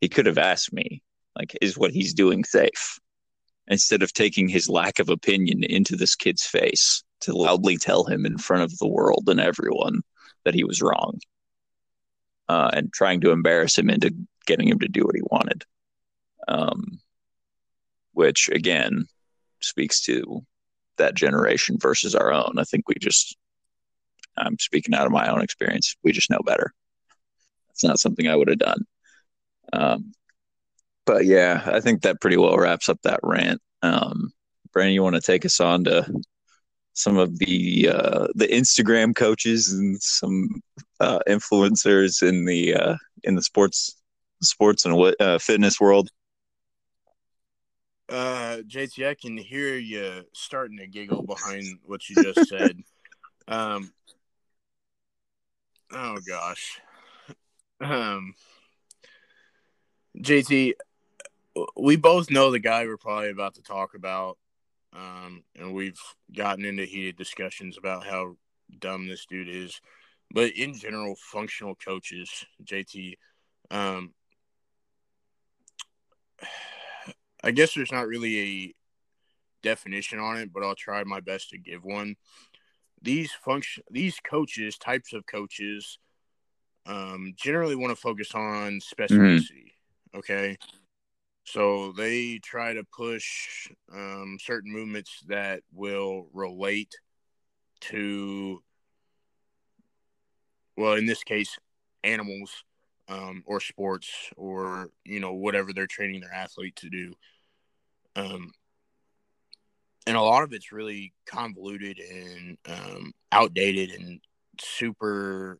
he 0.00 0.08
could 0.08 0.26
have 0.26 0.38
asked 0.38 0.72
me, 0.72 1.02
like, 1.36 1.56
is 1.60 1.78
what 1.78 1.92
he's 1.92 2.14
doing 2.14 2.44
safe? 2.44 2.98
Instead 3.66 4.02
of 4.02 4.12
taking 4.12 4.48
his 4.48 4.68
lack 4.68 4.98
of 4.98 5.10
opinion 5.10 5.62
into 5.62 5.96
this 5.96 6.14
kid's 6.14 6.46
face 6.46 7.02
to 7.20 7.36
loudly 7.36 7.76
tell 7.76 8.04
him 8.04 8.24
in 8.24 8.38
front 8.38 8.62
of 8.62 8.78
the 8.78 8.88
world 8.88 9.24
and 9.28 9.40
everyone 9.40 10.00
that 10.44 10.54
he 10.54 10.64
was 10.64 10.80
wrong. 10.80 11.20
Uh, 12.48 12.70
and 12.72 12.92
trying 12.92 13.20
to 13.20 13.30
embarrass 13.30 13.76
him 13.76 13.90
into 13.90 14.14
getting 14.46 14.68
him 14.68 14.78
to 14.78 14.88
do 14.88 15.02
what 15.02 15.14
he 15.14 15.20
wanted. 15.24 15.64
Um, 16.46 17.00
which 18.12 18.48
again 18.48 19.06
speaks 19.60 20.00
to 20.02 20.44
that 20.96 21.14
generation 21.14 21.76
versus 21.78 22.14
our 22.14 22.32
own. 22.32 22.54
I 22.58 22.64
think 22.64 22.88
we 22.88 22.94
just, 22.98 23.36
I'm 24.36 24.58
speaking 24.58 24.94
out 24.94 25.06
of 25.06 25.12
my 25.12 25.28
own 25.28 25.42
experience. 25.42 25.94
We 26.02 26.12
just 26.12 26.30
know 26.30 26.40
better. 26.44 26.72
It's 27.70 27.84
not 27.84 28.00
something 28.00 28.26
I 28.26 28.34
would 28.34 28.48
have 28.48 28.58
done. 28.58 28.86
Um, 29.72 30.12
but 31.06 31.24
yeah, 31.24 31.62
I 31.66 31.80
think 31.80 32.02
that 32.02 32.20
pretty 32.20 32.36
well 32.36 32.58
wraps 32.58 32.88
up 32.88 33.00
that 33.02 33.20
rant. 33.22 33.60
Um, 33.82 34.32
Brandon, 34.72 34.94
you 34.94 35.02
want 35.02 35.16
to 35.16 35.22
take 35.22 35.44
us 35.44 35.60
on 35.60 35.84
to 35.84 36.06
some 36.92 37.16
of 37.16 37.38
the 37.38 37.88
uh, 37.88 38.26
the 38.34 38.48
Instagram 38.48 39.14
coaches 39.14 39.72
and 39.72 40.00
some 40.02 40.48
uh, 41.00 41.20
influencers 41.28 42.26
in 42.26 42.44
the 42.44 42.74
uh, 42.74 42.96
in 43.24 43.36
the 43.36 43.42
sports 43.42 43.96
sports 44.42 44.84
and 44.84 45.14
uh, 45.20 45.38
fitness 45.38 45.80
world? 45.80 46.10
Uh, 48.08 48.62
JT, 48.66 49.06
I 49.06 49.14
can 49.14 49.36
hear 49.36 49.76
you 49.76 50.24
starting 50.32 50.78
to 50.78 50.86
giggle 50.86 51.22
behind 51.22 51.66
what 51.84 52.08
you 52.08 52.22
just 52.22 52.48
said. 52.48 52.82
Um, 53.50 53.94
oh 55.90 56.18
gosh. 56.28 56.82
Um, 57.80 58.34
JT, 60.16 60.72
we 61.76 61.96
both 61.96 62.30
know 62.30 62.50
the 62.50 62.58
guy 62.58 62.84
we're 62.84 62.96
probably 62.96 63.30
about 63.30 63.54
to 63.54 63.62
talk 63.62 63.94
about, 63.94 64.38
um, 64.92 65.42
and 65.56 65.74
we've 65.74 66.00
gotten 66.34 66.64
into 66.64 66.84
heated 66.84 67.16
discussions 67.16 67.76
about 67.78 68.06
how 68.06 68.36
dumb 68.78 69.06
this 69.06 69.26
dude 69.26 69.48
is. 69.48 69.80
But 70.30 70.52
in 70.52 70.74
general, 70.74 71.16
functional 71.16 71.74
coaches, 71.74 72.44
JT, 72.62 73.14
um, 73.70 74.12
I 77.42 77.50
guess 77.50 77.74
there's 77.74 77.92
not 77.92 78.06
really 78.06 78.40
a 78.40 78.74
definition 79.62 80.18
on 80.18 80.38
it, 80.38 80.52
but 80.52 80.62
I'll 80.62 80.74
try 80.74 81.02
my 81.04 81.20
best 81.20 81.50
to 81.50 81.58
give 81.58 81.84
one. 81.84 82.16
These 83.00 83.32
function, 83.32 83.84
these 83.90 84.18
coaches, 84.20 84.76
types 84.76 85.12
of 85.12 85.24
coaches, 85.24 85.98
um, 86.84 87.34
generally 87.36 87.76
want 87.76 87.90
to 87.90 88.00
focus 88.00 88.34
on 88.34 88.80
mm-hmm. 88.80 89.02
specificity. 89.02 89.40
Mm-hmm 89.40 89.67
Okay. 90.14 90.56
So 91.44 91.92
they 91.92 92.38
try 92.38 92.74
to 92.74 92.84
push 92.84 93.68
um, 93.92 94.36
certain 94.40 94.70
movements 94.70 95.22
that 95.28 95.62
will 95.72 96.28
relate 96.34 96.94
to, 97.80 98.62
well, 100.76 100.94
in 100.94 101.06
this 101.06 101.24
case, 101.24 101.58
animals 102.04 102.64
um, 103.08 103.42
or 103.46 103.60
sports 103.60 104.10
or, 104.36 104.90
you 105.04 105.20
know, 105.20 105.32
whatever 105.32 105.72
they're 105.72 105.86
training 105.86 106.20
their 106.20 106.34
athlete 106.34 106.76
to 106.76 106.90
do. 106.90 107.14
Um, 108.14 108.52
and 110.06 110.16
a 110.16 110.20
lot 110.20 110.42
of 110.42 110.52
it's 110.52 110.72
really 110.72 111.12
convoluted 111.26 111.98
and 111.98 112.58
um, 112.66 113.12
outdated 113.32 113.90
and 113.90 114.20
super 114.60 115.58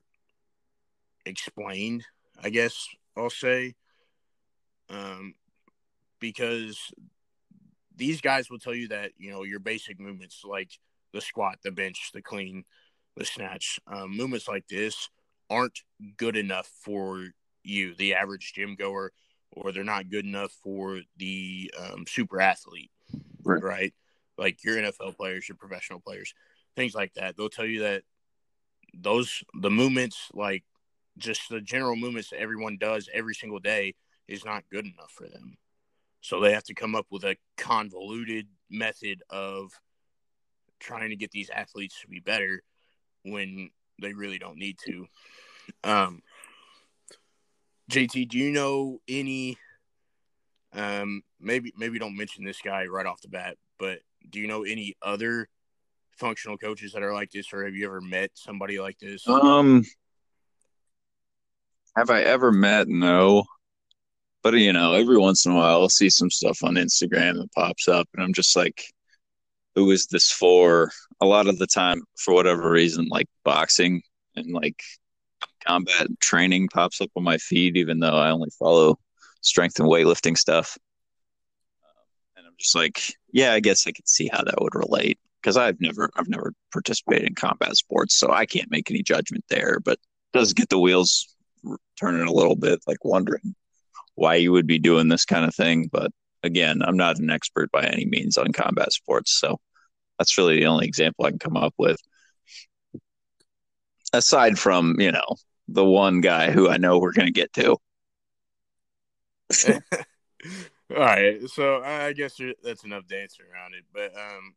explained, 1.25 2.05
I 2.43 2.51
guess 2.51 2.89
I'll 3.17 3.31
say 3.31 3.75
um, 4.91 5.35
because 6.21 6.93
these 7.97 8.21
guys 8.21 8.51
will 8.51 8.59
tell 8.59 8.75
you 8.75 8.89
that 8.89 9.13
you 9.19 9.31
know 9.31 9.43
your 9.43 9.61
basic 9.61 9.99
movements 9.99 10.43
like 10.45 10.71
the 11.13 11.21
squat, 11.21 11.59
the 11.65 11.71
bench, 11.71 12.11
the 12.13 12.23
clean, 12.23 12.65
the 13.17 13.25
snatch, 13.25 13.81
um, 13.87 14.17
movements 14.17 14.49
like 14.49 14.67
this 14.69 15.09
aren't 15.51 15.81
good 16.17 16.37
enough 16.37 16.71
for 16.83 17.27
you, 17.65 17.95
the 17.95 18.15
average 18.15 18.53
gym 18.55 18.75
goer, 18.75 19.13
or 19.53 19.73
they're 19.73 19.85
not 19.85 20.11
good 20.11 20.25
enough 20.25 20.53
for 20.63 21.01
the 21.17 21.73
um, 21.79 22.05
super 22.07 22.41
athlete, 22.41 22.91
right. 23.43 23.63
right? 23.63 23.95
Like 24.37 24.63
your 24.63 24.77
NFL 24.77 25.17
players, 25.17 25.49
your 25.49 25.57
professional 25.57 26.01
players, 26.01 26.35
things 26.77 26.95
like 26.95 27.15
that. 27.15 27.37
They'll 27.37 27.49
tell 27.49 27.67
you 27.67 27.81
that 27.81 28.03
those 28.95 29.43
the 29.61 29.71
movements, 29.71 30.29
like 30.33 30.65
just 31.17 31.49
the 31.51 31.61
general 31.61 31.97
movements 31.97 32.31
that 32.31 32.41
everyone 32.41 32.77
does 32.79 33.09
every 33.13 33.35
single 33.35 33.59
day, 33.59 33.95
is 34.29 34.45
not 34.45 34.69
good 34.71 34.87
enough 34.87 35.11
for 35.11 35.29
them. 35.29 35.57
So 36.21 36.41
they 36.41 36.53
have 36.53 36.65
to 36.65 36.75
come 36.75 36.95
up 36.95 37.07
with 37.11 37.25
a 37.25 37.37
convoluted 37.57 38.47
method 38.71 39.23
of 39.31 39.73
trying 40.81 41.11
to 41.11 41.17
get 41.17 41.31
these 41.31 41.51
athletes 41.51 42.01
to 42.03 42.09
be 42.09 42.21
better 42.21 42.63
when 43.25 43.71
they 44.01 44.13
really 44.13 44.39
don't 44.39 44.59
need 44.59 44.79
to. 44.87 45.07
Um, 45.85 46.23
JT, 47.91 48.29
do 48.29 48.39
you 48.39 48.51
know 48.51 49.01
any? 49.09 49.59
Um, 50.75 51.23
maybe 51.41 51.73
maybe 51.77 51.99
don't 51.99 52.17
mention 52.17 52.45
this 52.45 52.61
guy 52.61 52.85
right 52.87 53.07
off 53.07 53.23
the 53.23 53.29
bat, 53.29 53.57
but 53.79 54.01
do 54.29 54.39
you 54.39 54.47
know 54.47 54.65
any 54.65 54.97
other 55.01 55.49
functional 56.13 56.59
coaches 56.59 56.93
that 56.93 57.03
are 57.03 57.15
like 57.15 57.31
this, 57.31 57.53
or 57.53 57.65
have 57.65 57.75
you 57.75 57.87
ever 57.87 58.01
met 58.01 58.31
somebody 58.35 58.79
like 58.79 58.99
this? 58.99 59.27
Um, 59.27 59.85
have 61.97 62.11
I 62.11 62.23
ever 62.23 62.53
met? 62.53 62.89
No. 62.89 63.45
But 64.43 64.55
you 64.55 64.73
know, 64.73 64.95
every 64.95 65.19
once 65.19 65.47
in 65.47 65.53
a 65.53 65.57
while, 65.57 65.83
I'll 65.83 65.89
see 65.89 66.11
some 66.11 66.31
stuff 66.31 66.63
on 66.63 66.75
Instagram 66.75 67.39
that 67.39 67.53
pops 67.55 67.89
up, 67.89 68.09
and 68.15 68.23
I'm 68.23 68.33
just 68.33 68.57
like, 68.57 68.85
"Who 69.75 69.91
is 69.91 70.07
this 70.07 70.31
for?" 70.31 70.93
A 71.21 71.27
lot 71.27 71.49
of 71.49 71.59
the 71.59 71.67
time, 71.67 72.03
for 72.17 72.35
whatever 72.35 72.71
reason, 72.71 73.09
like 73.11 73.27
boxing 73.45 74.03
and 74.37 74.53
like 74.53 74.83
combat 75.67 76.09
training 76.21 76.69
pops 76.69 77.01
up 77.01 77.11
on 77.17 77.25
my 77.25 77.39
feed, 77.39 77.77
even 77.77 77.99
though 78.01 78.17
I 78.17 78.31
only 78.31 78.51
follow 78.59 78.99
strength 79.41 79.79
and 79.81 79.89
weightlifting 79.89 80.37
stuff. 80.39 80.79
and 82.37 82.47
I'm 82.47 82.55
just 82.59 82.75
like, 82.75 83.01
yeah, 83.33 83.53
I 83.53 83.61
guess 83.61 83.87
I 83.87 83.93
could 83.93 84.09
see 84.09 84.29
how 84.33 84.43
that 84.45 84.61
would 84.61 84.75
relate 84.75 85.19
because 85.41 85.57
I've 85.57 85.81
never 85.81 86.11
I've 86.17 86.29
never 86.29 86.53
participated 86.73 87.29
in 87.29 87.35
combat 87.35 87.77
sports, 87.77 88.17
so 88.17 88.31
I 88.33 88.47
can't 88.47 88.71
make 88.71 88.91
any 88.91 89.03
judgment 89.03 89.45
there. 89.49 89.81
But 89.81 89.99
does 90.33 90.53
get 90.53 90.69
the 90.69 90.79
wheels 90.79 91.35
turning 91.99 92.27
a 92.27 92.33
little 92.33 92.57
bit, 92.57 92.81
like 92.87 93.05
wondering 93.05 93.55
why 94.19 94.35
you 94.35 94.51
would 94.51 94.67
be 94.67 94.81
doing 94.81 95.09
this 95.09 95.25
kind 95.25 95.45
of 95.45 95.55
thing. 95.55 95.89
But 95.93 96.11
again, 96.43 96.83
I'm 96.83 96.97
not 96.97 97.19
an 97.19 97.31
expert 97.31 97.71
by 97.71 97.85
any 97.85 98.05
means 98.05 98.37
on 98.37 98.53
combat 98.53 98.93
sports, 98.93 99.33
so 99.33 99.61
that's 100.19 100.37
really 100.37 100.59
the 100.59 100.67
only 100.67 100.87
example 100.87 101.25
I 101.25 101.31
can 101.31 101.39
come 101.39 101.57
up 101.57 101.75
with. 101.79 102.01
Aside 104.13 104.59
from, 104.59 104.97
you 104.99 105.13
know, 105.13 105.37
the 105.69 105.85
one 105.85 106.21
guy 106.21 106.51
who 106.51 106.69
I 106.69 106.79
know 106.79 106.99
we're 106.99 107.13
going 107.13 107.27
to 107.27 107.33
get 107.33 107.53
to. 107.55 107.77
All 110.91 110.97
right, 110.97 111.49
so 111.49 111.83
I 111.83 112.13
guess 112.13 112.41
that's 112.65 112.85
enough 112.85 113.07
dancing 113.07 113.47
around 113.53 113.75
it. 113.75 113.85
But 113.93 114.17
um, 114.17 114.55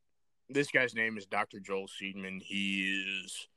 this 0.49 0.71
guy's 0.71 0.95
name 0.95 1.17
is 1.17 1.25
Dr. 1.27 1.59
Joel 1.59 1.87
Seedman. 1.87 2.41
He 2.41 3.03
is 3.23 3.47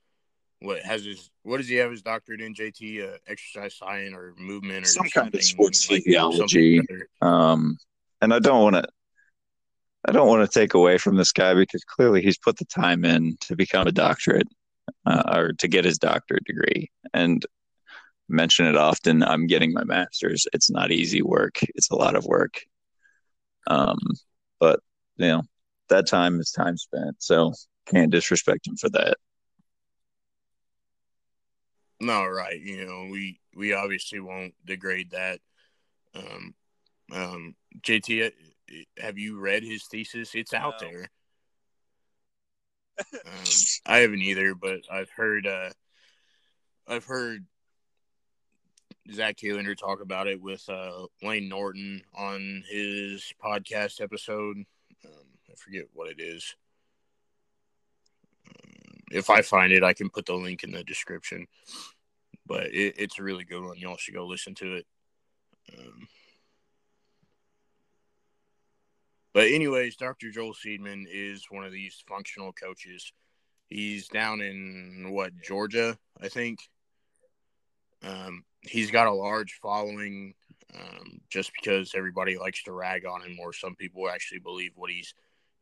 what 0.65 0.81
has 0.81 1.05
his 1.05 1.29
what 1.43 1.57
does 1.57 1.67
he 1.67 1.75
have 1.75 1.91
his 1.91 2.01
doctorate 2.01 2.41
in 2.41 2.53
JT 2.53 3.07
uh, 3.07 3.17
exercise 3.27 3.75
science 3.75 4.15
or 4.15 4.33
movement 4.37 4.85
or 4.85 4.89
some 4.89 5.09
kind 5.09 5.33
of 5.33 5.43
sports 5.43 5.89
like 5.89 6.03
physiology. 6.03 6.81
Um, 7.21 7.77
and 8.21 8.33
I 8.33 8.39
don't 8.39 8.61
want 8.61 8.75
to 8.75 8.87
I 10.07 10.11
don't 10.11 10.27
want 10.27 10.49
to 10.49 10.59
take 10.59 10.73
away 10.73 10.97
from 10.97 11.15
this 11.15 11.31
guy 11.31 11.53
because 11.53 11.83
clearly 11.83 12.21
he's 12.21 12.37
put 12.37 12.57
the 12.57 12.65
time 12.65 13.05
in 13.05 13.37
to 13.41 13.55
become 13.55 13.87
a 13.87 13.91
doctorate 13.91 14.47
uh, 15.05 15.23
or 15.35 15.53
to 15.53 15.67
get 15.67 15.85
his 15.85 15.97
doctorate 15.97 16.43
degree. 16.43 16.91
And 17.13 17.45
mention 18.27 18.65
it 18.65 18.75
often. 18.75 19.23
I'm 19.23 19.47
getting 19.47 19.73
my 19.73 19.83
master's. 19.83 20.47
It's 20.53 20.69
not 20.69 20.91
easy 20.91 21.21
work. 21.21 21.59
It's 21.75 21.91
a 21.91 21.95
lot 21.95 22.15
of 22.15 22.25
work. 22.25 22.61
Um, 23.67 23.99
but 24.59 24.79
you 25.17 25.27
know, 25.27 25.43
that 25.89 26.07
time 26.07 26.39
is 26.39 26.51
time 26.51 26.77
spent. 26.77 27.15
So 27.19 27.53
can't 27.85 28.11
disrespect 28.11 28.67
him 28.67 28.77
for 28.77 28.89
that. 28.91 29.17
No, 31.99 32.25
right. 32.25 32.59
You 32.59 32.85
know, 32.85 33.07
we 33.11 33.39
we 33.55 33.73
obviously 33.73 34.19
won't 34.19 34.53
degrade 34.65 35.11
that. 35.11 35.39
Um, 36.13 36.53
um, 37.13 37.55
JT, 37.81 38.27
uh, 38.27 38.31
have 38.97 39.17
you 39.17 39.39
read 39.39 39.63
his 39.63 39.85
thesis? 39.85 40.31
It's 40.33 40.53
out 40.53 40.81
no. 40.81 40.87
there. 40.87 41.09
um, 43.25 43.43
I 43.85 43.97
haven't 43.97 44.21
either, 44.21 44.55
but 44.55 44.81
I've 44.91 45.09
heard. 45.09 45.47
Uh, 45.47 45.69
I've 46.87 47.05
heard 47.05 47.45
Zach 49.11 49.37
Telander 49.37 49.77
talk 49.77 50.01
about 50.01 50.27
it 50.27 50.41
with 50.41 50.67
uh, 50.69 51.07
Layne 51.21 51.49
Norton 51.49 52.01
on 52.15 52.63
his 52.69 53.33
podcast 53.43 54.01
episode. 54.01 54.57
Um, 55.05 55.27
I 55.49 55.55
forget 55.55 55.85
what 55.93 56.09
it 56.09 56.19
is. 56.19 56.55
Um, 58.49 58.84
if 59.11 59.29
I 59.29 59.41
find 59.41 59.71
it, 59.71 59.83
I 59.83 59.93
can 59.93 60.09
put 60.09 60.25
the 60.25 60.35
link 60.35 60.63
in 60.63 60.71
the 60.71 60.83
description. 60.83 61.47
But 62.45 62.67
it, 62.67 62.95
it's 62.97 63.19
a 63.19 63.23
really 63.23 63.43
good 63.43 63.63
one. 63.63 63.77
Y'all 63.77 63.97
should 63.97 64.13
go 64.13 64.25
listen 64.25 64.55
to 64.55 64.75
it. 64.75 64.85
Um, 65.77 66.07
but 69.33 69.47
anyways, 69.47 69.97
Dr. 69.97 70.31
Joel 70.31 70.53
Seedman 70.53 71.05
is 71.11 71.45
one 71.49 71.65
of 71.65 71.71
these 71.71 72.03
functional 72.07 72.53
coaches. 72.53 73.11
He's 73.67 74.07
down 74.07 74.41
in 74.41 75.09
what 75.11 75.33
Georgia, 75.43 75.97
I 76.21 76.29
think. 76.29 76.59
Um, 78.03 78.45
he's 78.61 78.91
got 78.91 79.07
a 79.07 79.13
large 79.13 79.59
following 79.61 80.35
um, 80.73 81.19
just 81.29 81.51
because 81.53 81.93
everybody 81.95 82.37
likes 82.37 82.63
to 82.63 82.71
rag 82.71 83.05
on 83.05 83.21
him, 83.21 83.37
or 83.39 83.53
some 83.53 83.75
people 83.75 84.09
actually 84.09 84.39
believe 84.39 84.71
what 84.75 84.91
he's 84.91 85.13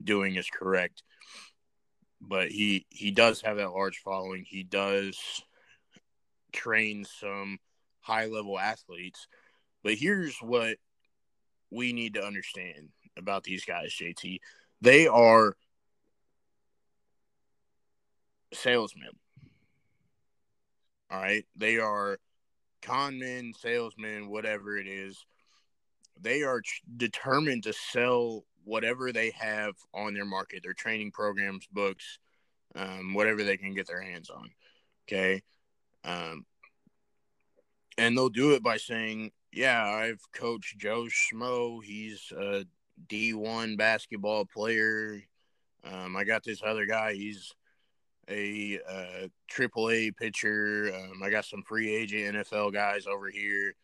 doing 0.03 0.35
is 0.35 0.49
correct. 0.49 1.03
But 2.25 2.51
he 2.51 2.85
he 2.89 3.11
does 3.11 3.41
have 3.41 3.57
that 3.57 3.71
large 3.71 3.99
following. 3.99 4.45
He 4.47 4.63
does 4.63 5.17
train 6.51 7.05
some 7.05 7.59
high 7.99 8.25
level 8.27 8.59
athletes. 8.59 9.27
But 9.83 9.95
here's 9.95 10.37
what 10.37 10.77
we 11.69 11.91
need 11.91 12.13
to 12.13 12.23
understand 12.23 12.89
about 13.17 13.43
these 13.43 13.65
guys, 13.65 13.93
JT. 13.93 14.39
They 14.81 15.07
are 15.07 15.55
salesmen. 18.53 19.09
All 21.11 21.19
right. 21.19 21.45
They 21.55 21.77
are 21.79 22.19
con 22.81 23.19
men, 23.19 23.53
salesmen, 23.57 24.29
whatever 24.29 24.77
it 24.77 24.87
is, 24.87 25.25
they 26.19 26.43
are 26.43 26.61
determined 26.97 27.63
to 27.63 27.73
sell 27.73 28.45
whatever 28.63 29.11
they 29.11 29.31
have 29.31 29.75
on 29.93 30.13
their 30.13 30.25
market, 30.25 30.63
their 30.63 30.73
training 30.73 31.11
programs, 31.11 31.67
books, 31.71 32.19
um, 32.75 33.13
whatever 33.13 33.43
they 33.43 33.57
can 33.57 33.73
get 33.73 33.87
their 33.87 34.01
hands 34.01 34.29
on. 34.29 34.49
Okay. 35.07 35.41
Um, 36.03 36.45
and 37.97 38.17
they'll 38.17 38.29
do 38.29 38.53
it 38.53 38.63
by 38.63 38.77
saying, 38.77 39.31
Yeah, 39.51 39.83
I've 39.83 40.21
coached 40.33 40.77
Joe 40.77 41.05
Schmo. 41.05 41.83
He's 41.83 42.31
a 42.35 42.65
D1 43.07 43.77
basketball 43.77 44.45
player. 44.45 45.21
Um, 45.83 46.15
I 46.15 46.23
got 46.23 46.43
this 46.43 46.61
other 46.65 46.85
guy. 46.85 47.13
He's 47.13 47.53
a 48.29 48.79
uh, 48.89 49.27
triple 49.49 49.89
A 49.89 50.11
pitcher. 50.11 50.91
Um, 50.95 51.21
I 51.21 51.29
got 51.29 51.45
some 51.45 51.63
free 51.63 51.93
agent 51.93 52.35
NFL 52.35 52.73
guys 52.73 53.05
over 53.05 53.29
here, 53.29 53.75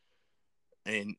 and 0.85 1.15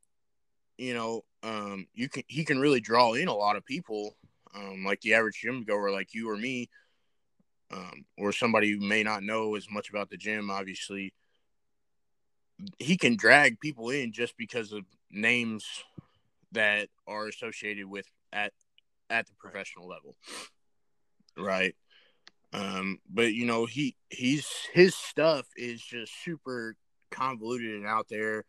you 0.78 0.94
know, 0.94 1.24
um, 1.42 1.86
you 1.94 2.08
can 2.08 2.22
he 2.26 2.44
can 2.44 2.58
really 2.58 2.80
draw 2.80 3.14
in 3.14 3.28
a 3.28 3.34
lot 3.34 3.56
of 3.56 3.64
people, 3.64 4.16
um, 4.54 4.84
like 4.84 5.00
the 5.00 5.14
average 5.14 5.40
gym 5.40 5.64
goer, 5.64 5.90
like 5.90 6.14
you 6.14 6.28
or 6.28 6.36
me, 6.36 6.68
um, 7.72 8.04
or 8.18 8.32
somebody 8.32 8.72
who 8.72 8.80
may 8.80 9.02
not 9.02 9.22
know 9.22 9.54
as 9.54 9.66
much 9.70 9.88
about 9.88 10.10
the 10.10 10.16
gym. 10.16 10.50
Obviously, 10.50 11.14
he 12.78 12.96
can 12.96 13.16
drag 13.16 13.60
people 13.60 13.90
in 13.90 14.12
just 14.12 14.36
because 14.36 14.72
of 14.72 14.84
names 15.10 15.64
that 16.52 16.88
are 17.06 17.26
associated 17.26 17.86
with 17.86 18.06
at 18.32 18.52
at 19.08 19.26
the 19.26 19.32
professional 19.38 19.88
level, 19.88 20.16
right? 21.36 21.74
Um, 22.52 22.98
but 23.08 23.32
you 23.32 23.46
know, 23.46 23.66
he 23.66 23.96
he's 24.08 24.46
his 24.72 24.94
stuff 24.94 25.46
is 25.56 25.80
just 25.80 26.12
super 26.24 26.76
convoluted 27.10 27.76
and 27.76 27.86
out 27.86 28.08
there. 28.08 28.44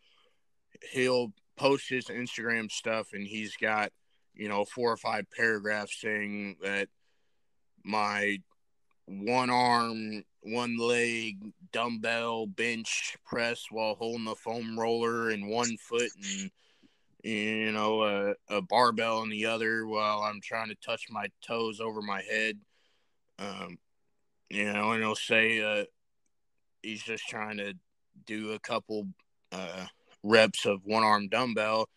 He'll 0.92 1.34
post 1.62 1.90
his 1.90 2.06
Instagram 2.06 2.72
stuff 2.72 3.10
and 3.14 3.28
he's 3.28 3.56
got, 3.56 3.92
you 4.34 4.50
know, 4.50 4.66
four 4.66 4.92
or 4.92 4.98
five 4.98 5.26
paragraphs 5.30 6.02
saying 6.02 6.56
that 6.64 6.88
my 7.84 8.38
one 9.06 9.52
arm, 9.52 10.24
one 10.42 10.78
leg 10.80 11.38
dumbbell 11.72 12.48
bench 12.48 13.16
press 13.24 13.66
while 13.70 13.94
holding 13.94 14.26
the 14.26 14.36
foam 14.36 14.78
roller 14.80 15.30
in 15.30 15.48
one 15.48 15.78
foot 15.78 16.10
and 16.24 16.52
you 17.24 17.72
know 17.72 18.04
a, 18.04 18.34
a 18.50 18.62
barbell 18.64 19.22
in 19.22 19.30
the 19.30 19.46
other 19.46 19.86
while 19.86 20.22
I'm 20.22 20.42
trying 20.42 20.70
to 20.70 20.76
touch 20.84 21.06
my 21.12 21.28
toes 21.46 21.80
over 21.80 22.02
my 22.02 22.24
head. 22.24 22.58
Um, 23.38 23.78
you 24.50 24.66
know, 24.74 24.94
and 24.94 25.04
he'll 25.04 25.16
say 25.16 25.62
uh, 25.62 25.86
he's 26.82 27.04
just 27.04 27.28
trying 27.28 27.58
to 27.58 27.76
do 28.26 28.54
a 28.54 28.60
couple 28.60 29.08
uh, 29.52 29.86
reps 30.24 30.66
of 30.66 30.82
one 30.86 31.04
arm 31.04 31.28
dumbbell 31.30 31.90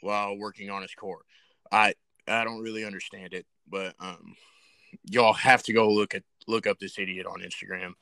while 0.00 0.36
working 0.36 0.70
on 0.70 0.82
his 0.82 0.94
core. 0.94 1.22
I 1.70 1.94
I 2.26 2.44
don't 2.44 2.62
really 2.62 2.84
understand 2.84 3.34
it, 3.34 3.46
but 3.68 3.94
um, 4.00 4.34
y'all 5.04 5.32
have 5.32 5.62
to 5.64 5.72
go 5.72 5.90
look 5.90 6.14
at 6.14 6.22
look 6.46 6.66
up 6.66 6.78
this 6.78 6.98
idiot 6.98 7.26
on 7.26 7.40
Instagram. 7.40 7.92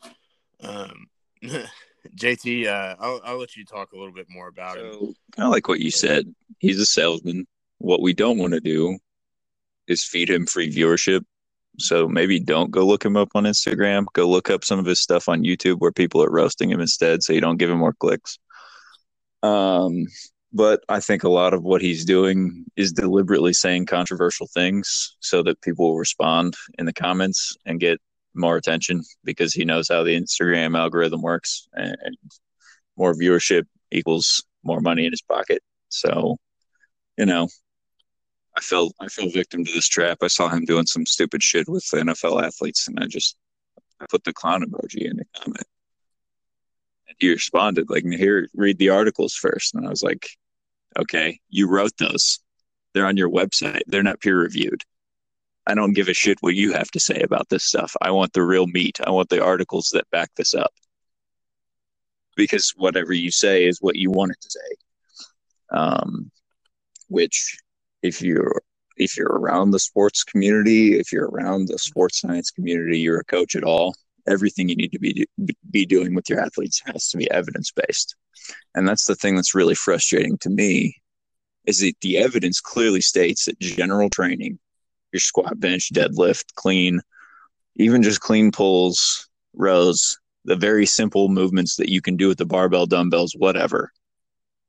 Um, 0.60 1.06
JT, 2.16 2.66
uh, 2.66 2.94
I'll, 3.00 3.20
I'll 3.24 3.38
let 3.38 3.56
you 3.56 3.64
talk 3.64 3.92
a 3.92 3.96
little 3.96 4.12
bit 4.12 4.26
more 4.28 4.48
about 4.48 4.76
so, 4.76 5.14
it. 5.36 5.42
Of 5.42 5.50
like 5.50 5.68
what 5.68 5.80
you 5.80 5.90
said. 5.90 6.32
He's 6.58 6.78
a 6.78 6.86
salesman. 6.86 7.46
What 7.78 8.00
we 8.00 8.14
don't 8.14 8.38
want 8.38 8.52
to 8.52 8.60
do 8.60 8.98
is 9.88 10.04
feed 10.04 10.30
him 10.30 10.46
free 10.46 10.72
viewership 10.72 11.24
so 11.78 12.08
maybe 12.08 12.40
don't 12.40 12.70
go 12.70 12.86
look 12.86 13.04
him 13.04 13.16
up 13.16 13.30
on 13.34 13.44
Instagram. 13.44 14.06
Go 14.14 14.28
look 14.28 14.50
up 14.50 14.64
some 14.64 14.78
of 14.78 14.86
his 14.86 15.00
stuff 15.00 15.28
on 15.28 15.42
YouTube 15.42 15.76
where 15.78 15.92
people 15.92 16.22
are 16.22 16.30
roasting 16.30 16.70
him 16.70 16.80
instead, 16.80 17.22
so 17.22 17.32
you 17.32 17.40
don't 17.40 17.58
give 17.58 17.70
him 17.70 17.78
more 17.78 17.92
clicks. 17.92 18.38
Um, 19.46 20.06
but 20.52 20.82
I 20.88 21.00
think 21.00 21.22
a 21.22 21.28
lot 21.28 21.54
of 21.54 21.62
what 21.62 21.82
he's 21.82 22.04
doing 22.04 22.64
is 22.76 22.92
deliberately 22.92 23.52
saying 23.52 23.86
controversial 23.86 24.46
things 24.46 25.16
so 25.20 25.42
that 25.42 25.60
people 25.60 25.88
will 25.88 25.98
respond 25.98 26.54
in 26.78 26.86
the 26.86 26.92
comments 26.92 27.56
and 27.66 27.80
get 27.80 28.00
more 28.34 28.56
attention 28.56 29.02
because 29.24 29.52
he 29.52 29.64
knows 29.64 29.88
how 29.88 30.02
the 30.02 30.18
Instagram 30.18 30.78
algorithm 30.78 31.22
works 31.22 31.68
and 31.74 31.96
more 32.96 33.14
viewership 33.14 33.64
equals 33.90 34.44
more 34.62 34.80
money 34.80 35.04
in 35.04 35.12
his 35.12 35.22
pocket. 35.22 35.62
So, 35.88 36.36
you 37.16 37.26
know, 37.26 37.48
I 38.56 38.60
fell 38.60 38.92
I 39.00 39.08
fell 39.08 39.28
victim 39.28 39.64
to 39.64 39.72
this 39.72 39.88
trap. 39.88 40.18
I 40.22 40.28
saw 40.28 40.48
him 40.48 40.64
doing 40.64 40.86
some 40.86 41.04
stupid 41.06 41.42
shit 41.42 41.68
with 41.68 41.84
NFL 41.92 42.42
athletes, 42.42 42.88
and 42.88 42.98
I 42.98 43.06
just 43.06 43.36
I 44.00 44.06
put 44.08 44.24
the 44.24 44.32
clown 44.32 44.64
emoji 44.64 45.10
in 45.10 45.18
the 45.18 45.24
comment. 45.38 45.66
He 47.18 47.30
responded 47.30 47.90
like, 47.90 48.04
"Here, 48.04 48.48
read 48.54 48.78
the 48.78 48.90
articles 48.90 49.34
first. 49.34 49.74
And 49.74 49.86
I 49.86 49.90
was 49.90 50.02
like, 50.02 50.28
"Okay, 50.98 51.40
you 51.48 51.68
wrote 51.68 51.96
those. 51.98 52.40
They're 52.92 53.06
on 53.06 53.16
your 53.16 53.30
website. 53.30 53.82
They're 53.86 54.02
not 54.02 54.20
peer 54.20 54.40
reviewed. 54.40 54.82
I 55.66 55.74
don't 55.74 55.94
give 55.94 56.08
a 56.08 56.14
shit 56.14 56.38
what 56.40 56.54
you 56.54 56.72
have 56.72 56.90
to 56.92 57.00
say 57.00 57.20
about 57.20 57.48
this 57.48 57.64
stuff. 57.64 57.96
I 58.00 58.10
want 58.10 58.32
the 58.32 58.42
real 58.42 58.66
meat. 58.66 59.00
I 59.06 59.10
want 59.10 59.28
the 59.30 59.42
articles 59.42 59.90
that 59.92 60.10
back 60.10 60.30
this 60.36 60.54
up." 60.54 60.72
Because 62.36 62.72
whatever 62.76 63.12
you 63.12 63.30
say 63.30 63.66
is 63.66 63.80
what 63.80 63.96
you 63.96 64.10
want 64.10 64.32
it 64.32 64.40
to 64.42 64.50
say. 64.50 64.76
Um, 65.70 66.30
which, 67.08 67.56
if 68.02 68.22
you're 68.22 68.62
if 68.96 69.16
you're 69.16 69.28
around 69.28 69.70
the 69.70 69.78
sports 69.78 70.24
community, 70.24 70.98
if 70.98 71.12
you're 71.12 71.28
around 71.28 71.68
the 71.68 71.78
sports 71.78 72.20
science 72.20 72.50
community, 72.50 72.98
you're 72.98 73.20
a 73.20 73.24
coach 73.24 73.54
at 73.56 73.64
all. 73.64 73.94
Everything 74.26 74.68
you 74.68 74.76
need 74.76 74.92
to 74.92 74.98
be 74.98 75.26
be 75.70 75.86
doing 75.86 76.14
with 76.14 76.28
your 76.28 76.40
athletes 76.40 76.82
has 76.86 77.08
to 77.10 77.16
be 77.16 77.30
evidence 77.30 77.70
based, 77.70 78.16
and 78.74 78.86
that's 78.86 79.06
the 79.06 79.14
thing 79.14 79.36
that's 79.36 79.54
really 79.54 79.74
frustrating 79.74 80.38
to 80.38 80.50
me. 80.50 80.96
Is 81.66 81.80
that 81.80 81.94
the 82.00 82.18
evidence 82.18 82.60
clearly 82.60 83.00
states 83.00 83.46
that 83.46 83.58
general 83.58 84.08
training, 84.08 84.58
your 85.12 85.20
squat, 85.20 85.58
bench, 85.58 85.90
deadlift, 85.92 86.54
clean, 86.54 87.00
even 87.76 88.02
just 88.02 88.20
clean 88.20 88.52
pulls, 88.52 89.28
rows, 89.52 90.16
the 90.44 90.56
very 90.56 90.86
simple 90.86 91.28
movements 91.28 91.76
that 91.76 91.88
you 91.88 92.00
can 92.00 92.16
do 92.16 92.28
with 92.28 92.38
the 92.38 92.46
barbell, 92.46 92.86
dumbbells, 92.86 93.34
whatever, 93.36 93.90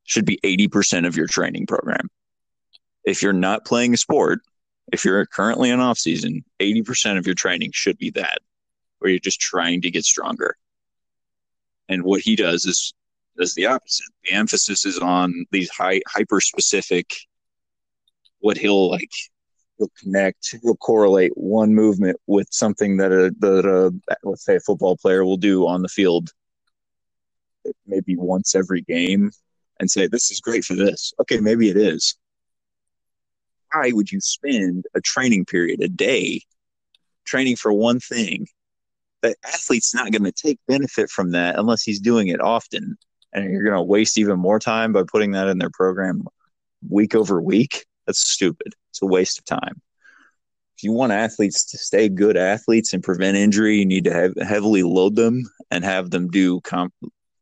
should 0.06 0.26
be 0.26 0.40
80% 0.44 1.06
of 1.06 1.16
your 1.16 1.28
training 1.28 1.68
program 1.68 2.10
if 3.08 3.22
you're 3.24 3.34
not 3.34 3.66
playing 3.66 3.94
a 3.94 3.98
sport, 3.98 4.42
if 4.92 5.06
you're 5.06 5.26
currently 5.26 5.70
in 5.70 5.80
off 5.80 5.98
season, 5.98 6.44
80% 6.60 7.18
of 7.18 7.26
your 7.26 7.36
training 7.36 7.72
should 7.74 7.98
be 7.98 8.10
that, 8.12 8.40
where 9.00 9.12
you're 9.12 9.20
just 9.20 9.40
trying 9.40 9.82
to 9.82 9.92
get 9.92 10.06
stronger. 10.06 10.56
And 11.90 12.04
what 12.04 12.22
he 12.22 12.36
does 12.36 12.66
is 12.66 12.94
does 13.38 13.54
the 13.54 13.68
opposite. 13.68 14.08
The 14.24 14.32
emphasis 14.32 14.86
is 14.86 14.98
on 14.98 15.46
these 15.52 15.70
high 15.70 16.02
hyper 16.08 16.42
specific 16.42 17.14
what 18.40 18.58
he'll 18.58 18.90
like 18.90 19.12
he'll 19.78 19.92
connect, 20.00 20.56
he'll 20.64 20.76
correlate 20.78 21.32
one 21.36 21.74
movement 21.74 22.18
with 22.26 22.48
something 22.52 22.98
that 22.98 23.12
a 23.12 23.34
that 23.40 23.66
a 23.66 23.94
let's 24.24 24.44
say 24.44 24.56
a 24.56 24.60
football 24.60 24.98
player 24.98 25.24
will 25.24 25.38
do 25.38 25.68
on 25.68 25.82
the 25.82 25.88
field 25.88 26.30
maybe 27.86 28.16
once 28.16 28.56
every 28.56 28.82
game 28.82 29.30
and 29.80 29.92
say 29.92 30.08
this 30.08 30.32
is 30.32 30.40
great 30.40 30.64
for 30.64 30.74
this. 30.74 31.14
Okay, 31.22 31.40
maybe 31.40 31.70
it 31.70 31.78
is 31.78 32.16
why 33.74 33.92
would 33.94 34.12
you 34.12 34.20
spend 34.22 34.86
a 34.96 35.02
training 35.02 35.46
period, 35.46 35.82
a 35.82 35.88
day, 35.88 36.42
training 37.26 37.56
for 37.56 37.74
one 37.74 38.00
thing? 38.00 38.48
Athlete's 39.44 39.94
not 39.94 40.12
going 40.12 40.24
to 40.24 40.32
take 40.32 40.60
benefit 40.68 41.10
from 41.10 41.32
that 41.32 41.58
unless 41.58 41.84
he's 41.84 42.00
doing 42.00 42.28
it 42.28 42.42
often. 42.42 42.98
And 43.34 43.52
you're 43.52 43.64
going 43.64 43.76
to 43.76 43.82
waste 43.82 44.18
even 44.18 44.40
more 44.40 44.60
time 44.60 44.94
by 44.94 45.04
putting 45.04 45.32
that 45.32 45.48
in 45.48 45.58
their 45.58 45.70
program 45.70 46.26
week 46.88 47.16
over 47.16 47.42
week. 47.42 47.86
That's 48.06 48.20
stupid. 48.20 48.74
It's 48.90 49.02
a 49.02 49.06
waste 49.06 49.40
of 49.40 49.46
time. 49.46 49.82
If 50.78 50.84
you 50.84 50.92
want 50.92 51.12
athletes 51.12 51.66
to 51.72 51.78
stay 51.78 52.08
good 52.08 52.38
athletes 52.38 52.94
and 52.94 53.04
prevent 53.04 53.36
injury, 53.36 53.80
you 53.80 53.86
need 53.86 54.04
to 54.06 54.14
have, 54.14 54.34
heavily 54.42 54.84
load 54.84 55.16
them 55.16 55.44
and 55.72 55.84
have 55.84 56.12
them 56.12 56.30
do 56.30 56.62
comp- 56.62 56.94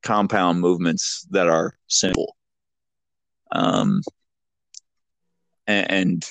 compound 0.03 0.61
movements 0.61 1.27
that 1.31 1.47
are 1.47 1.77
simple. 1.87 2.35
Um, 3.51 4.01
and 5.67 6.25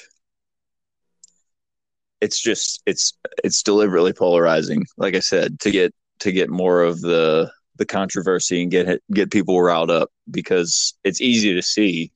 it's 2.25 2.41
just 2.41 2.83
it's 2.87 3.13
it's 3.45 3.63
deliberately 3.63 4.15
polarizing 4.15 4.83
like 4.97 5.15
i 5.15 5.21
said 5.21 5.61
to 5.61 5.71
get 5.71 5.95
to 6.19 6.33
get 6.33 6.49
more 6.49 6.83
of 6.83 7.03
the 7.03 7.51
the 7.77 7.85
controversy 7.85 8.63
and 8.63 8.71
get 8.71 9.03
get 9.13 9.31
people 9.31 9.61
riled 9.61 9.91
up 9.91 10.09
because 10.31 10.95
it's 11.05 11.21
easy 11.21 11.53
to 11.53 11.61
see 11.61 12.11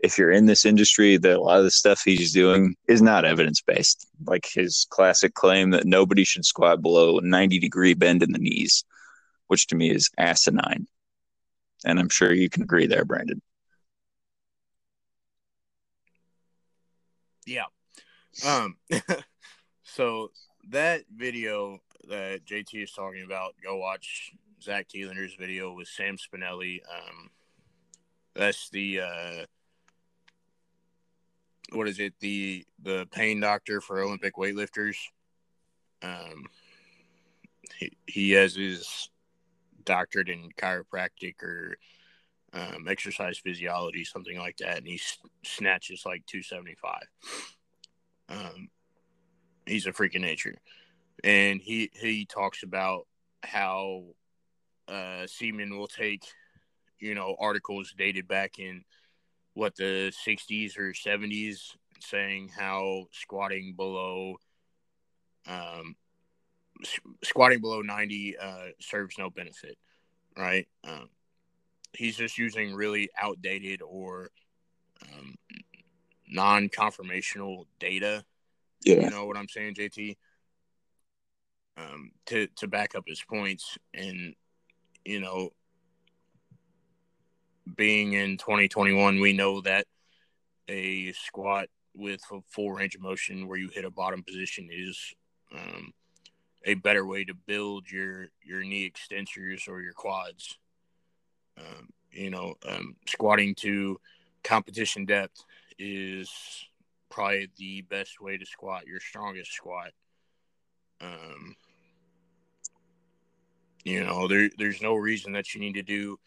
if 0.00 0.18
you're 0.18 0.32
in 0.32 0.46
this 0.46 0.66
industry 0.66 1.16
that 1.16 1.36
a 1.36 1.40
lot 1.40 1.58
of 1.58 1.64
the 1.64 1.70
stuff 1.70 2.02
he's 2.04 2.32
doing 2.32 2.74
is 2.88 3.00
not 3.00 3.24
evidence 3.24 3.62
based 3.62 4.08
like 4.26 4.44
his 4.52 4.88
classic 4.90 5.34
claim 5.34 5.70
that 5.70 5.86
nobody 5.86 6.24
should 6.24 6.44
squat 6.44 6.82
below 6.82 7.18
a 7.18 7.22
90 7.22 7.60
degree 7.60 7.94
bend 7.94 8.24
in 8.24 8.32
the 8.32 8.40
knees 8.40 8.84
which 9.46 9.68
to 9.68 9.76
me 9.76 9.88
is 9.88 10.10
asinine. 10.18 10.88
And 11.84 12.00
i'm 12.00 12.08
sure 12.08 12.32
you 12.32 12.50
can 12.50 12.64
agree 12.64 12.88
there 12.88 13.04
brandon. 13.04 13.40
Yeah. 17.46 17.66
Um. 18.44 18.76
so 19.82 20.30
that 20.70 21.02
video 21.14 21.78
that 22.08 22.44
JT 22.44 22.84
is 22.84 22.92
talking 22.92 23.24
about, 23.24 23.54
go 23.62 23.76
watch 23.76 24.32
Zach 24.62 24.88
Telander's 24.88 25.34
video 25.34 25.72
with 25.72 25.88
Sam 25.88 26.16
Spinelli. 26.16 26.80
Um, 26.92 27.30
that's 28.34 28.68
the 28.70 29.00
uh, 29.00 29.44
what 31.72 31.88
is 31.88 31.98
it? 31.98 32.14
The 32.20 32.64
the 32.82 33.06
pain 33.10 33.40
doctor 33.40 33.80
for 33.80 34.00
Olympic 34.00 34.34
weightlifters. 34.36 34.96
Um, 36.02 36.44
he 37.78 37.96
he 38.06 38.30
has 38.32 38.54
his 38.54 39.10
doctorate 39.84 40.28
in 40.28 40.50
chiropractic 40.58 41.42
or 41.42 41.78
um, 42.52 42.86
exercise 42.88 43.38
physiology, 43.38 44.04
something 44.04 44.38
like 44.38 44.56
that, 44.58 44.78
and 44.78 44.86
he 44.86 45.00
snatches 45.44 46.04
like 46.06 46.24
275. 46.26 47.00
Um, 48.28 48.68
he's 49.66 49.86
a 49.86 49.92
freak 49.92 50.14
of 50.14 50.22
nature, 50.22 50.54
and 51.22 51.60
he 51.60 51.90
he 51.94 52.24
talks 52.26 52.62
about 52.62 53.06
how 53.42 54.04
uh, 54.88 55.26
Seedman 55.26 55.76
will 55.76 55.86
take, 55.86 56.24
you 56.98 57.14
know, 57.14 57.36
articles 57.38 57.94
dated 57.96 58.28
back 58.28 58.58
in 58.58 58.84
what 59.54 59.74
the 59.76 60.12
60s 60.26 60.78
or 60.78 60.92
70s, 60.92 61.76
saying 62.00 62.50
how 62.56 63.06
squatting 63.12 63.74
below, 63.74 64.36
um, 65.48 65.96
squatting 67.24 67.60
below 67.60 67.80
90 67.80 68.36
uh, 68.38 68.66
serves 68.80 69.16
no 69.18 69.30
benefit, 69.30 69.78
right? 70.36 70.68
Um, 70.84 71.08
he's 71.94 72.16
just 72.16 72.38
using 72.38 72.74
really 72.74 73.08
outdated 73.18 73.80
or 73.82 74.30
um, 75.02 75.34
non-conformational 76.28 77.66
data. 77.78 78.24
Yeah. 78.84 79.02
You 79.02 79.10
know 79.10 79.26
what 79.26 79.36
I'm 79.36 79.48
saying, 79.48 79.74
JT? 79.74 80.16
Um, 81.78 82.12
to 82.26 82.46
to 82.56 82.68
back 82.68 82.94
up 82.94 83.04
his 83.06 83.22
points, 83.22 83.76
and 83.92 84.34
you 85.04 85.20
know, 85.20 85.50
being 87.76 88.14
in 88.14 88.38
2021, 88.38 89.20
we 89.20 89.34
know 89.34 89.60
that 89.60 89.86
a 90.68 91.12
squat 91.12 91.68
with 91.94 92.20
a 92.32 92.40
full 92.48 92.72
range 92.72 92.94
of 92.94 93.02
motion 93.02 93.46
where 93.46 93.58
you 93.58 93.68
hit 93.68 93.84
a 93.84 93.90
bottom 93.90 94.22
position 94.22 94.68
is 94.72 95.14
um, 95.54 95.92
a 96.64 96.74
better 96.74 97.06
way 97.06 97.24
to 97.24 97.34
build 97.34 97.90
your 97.90 98.28
your 98.42 98.62
knee 98.62 98.90
extensors 98.90 99.68
or 99.68 99.82
your 99.82 99.92
quads 99.92 100.56
um, 101.58 101.88
you 102.10 102.30
know, 102.30 102.54
um, 102.68 102.96
squatting 103.06 103.54
to 103.56 103.98
competition 104.44 105.04
depth 105.04 105.44
is 105.78 106.30
probably 107.10 107.48
the 107.56 107.82
best 107.82 108.20
way 108.20 108.36
to 108.36 108.46
squat 108.46 108.86
your 108.86 109.00
strongest 109.00 109.52
squat. 109.52 109.92
Um, 111.00 111.54
you 113.84 114.04
know, 114.04 114.26
there 114.28 114.50
there's 114.58 114.82
no 114.82 114.94
reason 114.94 115.32
that 115.32 115.54
you 115.54 115.60
need 115.60 115.74
to 115.74 115.82
do 115.82 116.18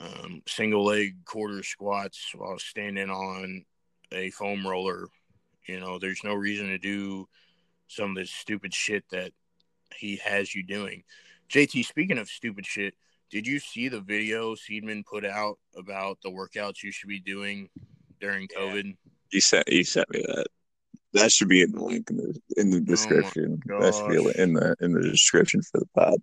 um, 0.00 0.42
single 0.46 0.84
leg 0.84 1.24
quarter 1.24 1.62
squats 1.62 2.32
while 2.34 2.58
standing 2.58 3.10
on 3.10 3.64
a 4.12 4.30
foam 4.30 4.66
roller. 4.66 5.08
You 5.66 5.80
know, 5.80 5.98
there's 5.98 6.24
no 6.24 6.34
reason 6.34 6.68
to 6.68 6.78
do 6.78 7.28
some 7.86 8.10
of 8.10 8.16
this 8.16 8.30
stupid 8.30 8.74
shit 8.74 9.04
that 9.10 9.32
he 9.96 10.16
has 10.16 10.54
you 10.54 10.62
doing. 10.62 11.04
JT, 11.50 11.84
speaking 11.84 12.18
of 12.18 12.28
stupid 12.28 12.66
shit, 12.66 12.94
did 13.30 13.46
you 13.46 13.58
see 13.58 13.88
the 13.88 14.00
video 14.00 14.54
Seedman 14.54 15.04
put 15.04 15.24
out 15.24 15.58
about 15.76 16.18
the 16.22 16.30
workouts 16.30 16.82
you 16.82 16.90
should 16.90 17.08
be 17.08 17.20
doing 17.20 17.68
during 18.20 18.48
COVID? 18.48 18.84
Yeah. 18.84 18.92
You 19.30 19.40
sent 19.40 19.68
you 19.68 19.84
sent 19.84 20.10
me 20.10 20.24
that. 20.26 20.46
That 21.12 21.30
should 21.30 21.48
be 21.48 21.62
in 21.62 21.72
the 21.72 21.84
link 21.84 22.10
in 22.10 22.16
the 22.16 22.40
in 22.56 22.70
the 22.70 22.78
oh 22.78 22.80
description. 22.80 23.60
Oh 23.70 23.80
that 23.80 23.94
should 23.94 24.08
be 24.08 24.40
in 24.40 24.54
the 24.54 24.76
in 24.80 24.92
the 24.92 25.02
description 25.02 25.62
for 25.62 25.80
the 25.80 25.86
pod. 25.94 26.20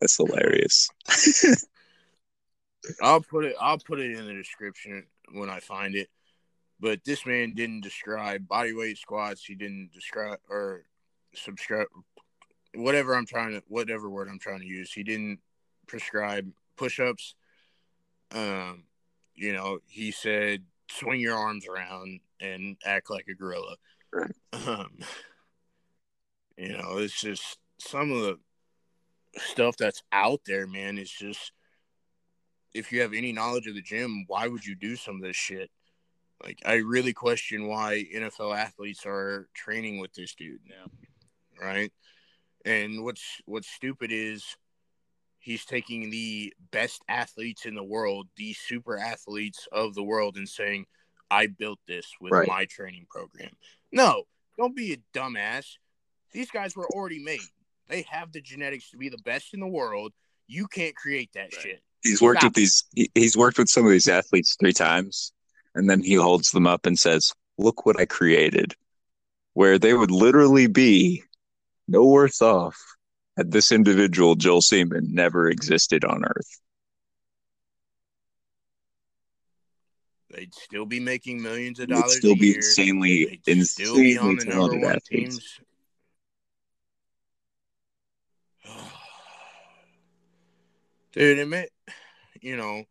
That's 0.00 0.16
hilarious. 0.16 0.88
I'll 3.02 3.20
put 3.20 3.44
it. 3.44 3.56
I'll 3.60 3.78
put 3.78 4.00
it 4.00 4.18
in 4.18 4.26
the 4.26 4.32
description 4.32 5.06
when 5.32 5.50
I 5.50 5.60
find 5.60 5.94
it. 5.94 6.08
But 6.80 7.04
this 7.04 7.26
man 7.26 7.52
didn't 7.54 7.82
describe 7.82 8.48
body 8.48 8.72
weight 8.72 8.96
squats. 8.96 9.44
He 9.44 9.54
didn't 9.54 9.90
describe 9.92 10.38
or 10.48 10.84
subscribe 11.34 11.86
whatever 12.74 13.14
I'm 13.14 13.26
trying 13.26 13.52
to 13.52 13.62
whatever 13.68 14.08
word 14.08 14.28
I'm 14.28 14.38
trying 14.38 14.60
to 14.60 14.66
use. 14.66 14.92
He 14.92 15.02
didn't 15.02 15.40
prescribe 15.86 16.50
push-ups. 16.76 17.34
Um, 18.32 18.84
you 19.34 19.52
know, 19.52 19.78
he 19.86 20.10
said 20.10 20.64
swing 20.90 21.20
your 21.20 21.36
arms 21.36 21.66
around 21.66 22.20
and 22.40 22.76
act 22.84 23.10
like 23.10 23.26
a 23.28 23.34
gorilla. 23.34 23.76
Um, 24.52 24.98
you 26.56 26.76
know, 26.76 26.98
it's 26.98 27.20
just 27.20 27.58
some 27.78 28.10
of 28.12 28.22
the 28.22 28.38
stuff 29.38 29.76
that's 29.76 30.02
out 30.12 30.40
there, 30.46 30.66
man, 30.66 30.98
It's 30.98 31.10
just 31.10 31.52
if 32.74 32.92
you 32.92 33.00
have 33.00 33.14
any 33.14 33.32
knowledge 33.32 33.66
of 33.66 33.74
the 33.74 33.82
gym, 33.82 34.24
why 34.26 34.46
would 34.46 34.64
you 34.64 34.74
do 34.74 34.96
some 34.96 35.16
of 35.16 35.22
this 35.22 35.36
shit? 35.36 35.70
Like, 36.42 36.60
I 36.64 36.76
really 36.76 37.12
question 37.12 37.66
why 37.66 38.04
NFL 38.14 38.56
athletes 38.56 39.04
are 39.06 39.48
training 39.54 39.98
with 39.98 40.12
this 40.14 40.34
dude. 40.34 40.60
now, 40.68 40.90
Right. 41.60 41.92
And 42.64 43.04
what's 43.04 43.40
what's 43.46 43.68
stupid 43.68 44.10
is 44.12 44.44
he's 45.40 45.64
taking 45.64 46.10
the 46.10 46.52
best 46.70 47.02
athletes 47.08 47.66
in 47.66 47.74
the 47.74 47.82
world, 47.82 48.28
the 48.36 48.52
super 48.52 48.96
athletes 48.96 49.66
of 49.72 49.94
the 49.94 50.02
world, 50.02 50.36
and 50.36 50.48
saying, 50.48 50.86
I 51.30 51.46
built 51.46 51.78
this 51.86 52.06
with 52.20 52.32
Right. 52.32 52.48
my 52.48 52.64
training 52.66 53.06
program. 53.10 53.50
No, 53.90 54.24
don't 54.56 54.76
be 54.76 54.92
a 54.92 54.96
dumbass. 55.18 55.66
These 56.32 56.50
guys 56.50 56.76
were 56.76 56.88
already 56.88 57.18
made. 57.18 57.40
They 57.88 58.02
have 58.02 58.32
the 58.32 58.40
genetics 58.40 58.90
to 58.90 58.96
be 58.96 59.08
the 59.08 59.18
best 59.18 59.52
in 59.54 59.60
the 59.60 59.66
world. 59.66 60.12
You 60.46 60.66
can't 60.68 60.94
create 60.94 61.30
that 61.34 61.52
Right. 61.54 61.62
shit. 61.62 61.82
He's 62.02 62.20
worked 62.22 62.40
Stop 62.40 62.50
with 62.50 62.56
these. 62.56 62.84
he- 62.94 63.10
He's 63.14 63.36
worked 63.36 63.58
with 63.58 63.68
some 63.68 63.84
of 63.84 63.90
these 63.92 64.08
athletes 64.08 64.56
three 64.58 64.72
times, 64.72 65.32
and 65.74 65.88
then 65.88 66.02
he 66.02 66.14
holds 66.14 66.50
them 66.50 66.66
up 66.66 66.86
and 66.86 66.98
says, 66.98 67.32
"Look 67.58 67.84
what 67.86 67.98
I 68.00 68.06
created." 68.06 68.74
Where 69.54 69.78
they 69.78 69.94
would 69.94 70.10
literally 70.10 70.66
be 70.66 71.24
no 71.88 72.04
worse 72.06 72.40
off 72.40 72.76
had 72.76 72.99
this 73.44 73.72
individual, 73.72 74.34
Joel 74.34 74.60
Seedman, 74.60 75.10
never 75.12 75.48
existed 75.48 76.04
on 76.04 76.24
Earth. 76.24 76.60
They'd 80.30 80.54
still 80.54 80.86
be 80.86 81.00
making 81.00 81.42
millions 81.42 81.80
of 81.80 81.88
They'd 81.88 81.96
dollars 81.96 82.16
still 82.16 82.36
be 82.36 82.46
year. 82.48 82.56
insanely, 82.56 83.40
They'd 83.44 83.66
still 83.66 83.96
be 83.96 84.16
on 84.16 84.30
insanely 84.30 84.44
the 84.44 84.50
number 84.56 84.78
one 84.78 84.96
athletes. 84.96 85.08
teams. 85.08 85.60
Dude, 91.12 91.38
admit, 91.40 91.70
you 92.40 92.56
know, 92.56 92.84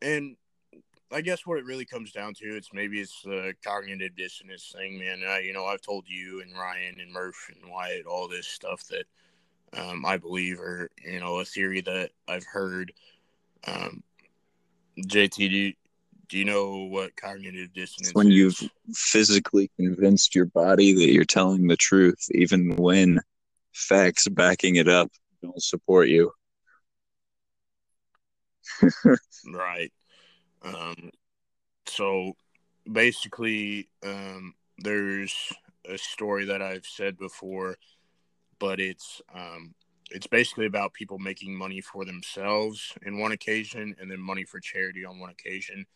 and 0.00 0.36
I 1.14 1.20
guess 1.20 1.46
what 1.46 1.58
it 1.58 1.64
really 1.64 1.84
comes 1.84 2.10
down 2.12 2.34
to, 2.34 2.56
it's 2.56 2.72
maybe 2.72 3.00
it's 3.00 3.22
the 3.22 3.54
cognitive 3.64 4.16
dissonance 4.16 4.74
thing, 4.76 4.98
man. 4.98 5.22
Uh, 5.26 5.36
you 5.36 5.52
know, 5.52 5.64
I've 5.64 5.80
told 5.80 6.08
you 6.08 6.40
and 6.40 6.52
Ryan 6.56 6.98
and 7.00 7.12
Murph 7.12 7.50
and 7.54 7.70
Wyatt 7.70 8.06
all 8.06 8.26
this 8.28 8.46
stuff 8.46 8.84
that 8.88 9.04
um, 9.78 10.04
I 10.04 10.16
believe, 10.16 10.58
or 10.60 10.90
you 11.04 11.20
know, 11.20 11.38
a 11.38 11.44
theory 11.44 11.80
that 11.82 12.10
I've 12.26 12.44
heard. 12.44 12.92
Um, 13.66 14.02
JT, 14.98 15.36
do 15.36 15.44
you, 15.44 15.72
do 16.28 16.38
you 16.38 16.44
know 16.44 16.84
what 16.84 17.16
cognitive 17.16 17.72
dissonance 17.72 18.08
It's 18.08 18.14
when 18.14 18.28
is? 18.28 18.34
you've 18.34 18.70
physically 18.94 19.70
convinced 19.76 20.34
your 20.34 20.46
body 20.46 20.92
that 20.94 21.12
you're 21.12 21.24
telling 21.24 21.68
the 21.68 21.76
truth, 21.76 22.26
even 22.32 22.76
when 22.76 23.20
facts 23.72 24.28
backing 24.28 24.76
it 24.76 24.88
up 24.88 25.10
don't 25.42 25.62
support 25.62 26.08
you. 26.08 26.32
Right. 29.46 29.92
Um, 30.64 31.10
so 31.86 32.32
basically, 32.90 33.88
um, 34.04 34.54
there's 34.78 35.34
a 35.88 35.98
story 35.98 36.46
that 36.46 36.62
I've 36.62 36.86
said 36.86 37.18
before, 37.18 37.76
but 38.58 38.80
it's 38.80 39.20
um, 39.34 39.74
it's 40.10 40.26
basically 40.26 40.66
about 40.66 40.92
people 40.92 41.18
making 41.18 41.56
money 41.56 41.80
for 41.80 42.04
themselves 42.04 42.92
in 43.02 43.18
one 43.18 43.32
occasion 43.32 43.94
and 44.00 44.10
then 44.10 44.20
money 44.20 44.44
for 44.44 44.60
charity 44.60 45.04
on 45.04 45.18
one 45.18 45.30
occasion 45.30 45.86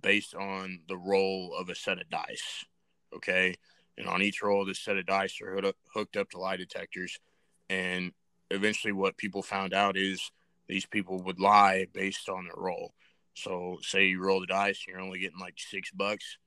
based 0.00 0.34
on 0.34 0.80
the 0.88 0.96
roll 0.96 1.54
of 1.58 1.68
a 1.68 1.74
set 1.74 2.00
of 2.00 2.08
dice. 2.08 2.64
Okay. 3.14 3.54
And 3.96 4.06
on 4.06 4.22
each 4.22 4.42
roll, 4.42 4.64
this 4.64 4.78
set 4.78 4.96
of 4.96 5.06
dice 5.06 5.40
are 5.40 5.54
hooked 5.54 5.66
up, 5.66 5.76
hooked 5.92 6.16
up 6.16 6.30
to 6.30 6.38
lie 6.38 6.56
detectors. 6.56 7.18
And 7.68 8.12
eventually, 8.50 8.92
what 8.92 9.16
people 9.16 9.42
found 9.42 9.74
out 9.74 9.96
is 9.96 10.30
these 10.68 10.86
people 10.86 11.20
would 11.22 11.40
lie 11.40 11.86
based 11.92 12.28
on 12.28 12.44
their 12.44 12.54
roll. 12.56 12.94
So, 13.38 13.78
say 13.82 14.06
you 14.06 14.20
roll 14.20 14.40
the 14.40 14.46
dice 14.46 14.84
and 14.86 14.92
you're 14.94 15.02
only 15.02 15.20
getting 15.20 15.38
like 15.38 15.54
six 15.56 15.90
bucks. 15.92 16.38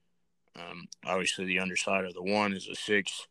Um, 0.54 0.86
obviously, 1.06 1.46
the 1.46 1.58
underside 1.58 2.04
of 2.04 2.12
the 2.12 2.22
one 2.22 2.52
is 2.52 2.68
a 2.68 2.74
six. 2.74 3.26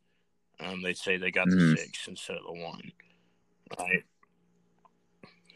Um, 0.59 0.81
they'd 0.81 0.97
say 0.97 1.17
they 1.17 1.31
got 1.31 1.47
the 1.47 1.55
Mhm. 1.55 1.77
six 1.77 2.07
instead 2.07 2.37
of 2.37 2.43
the 2.43 2.53
one. 2.53 2.91
Right. 3.77 4.03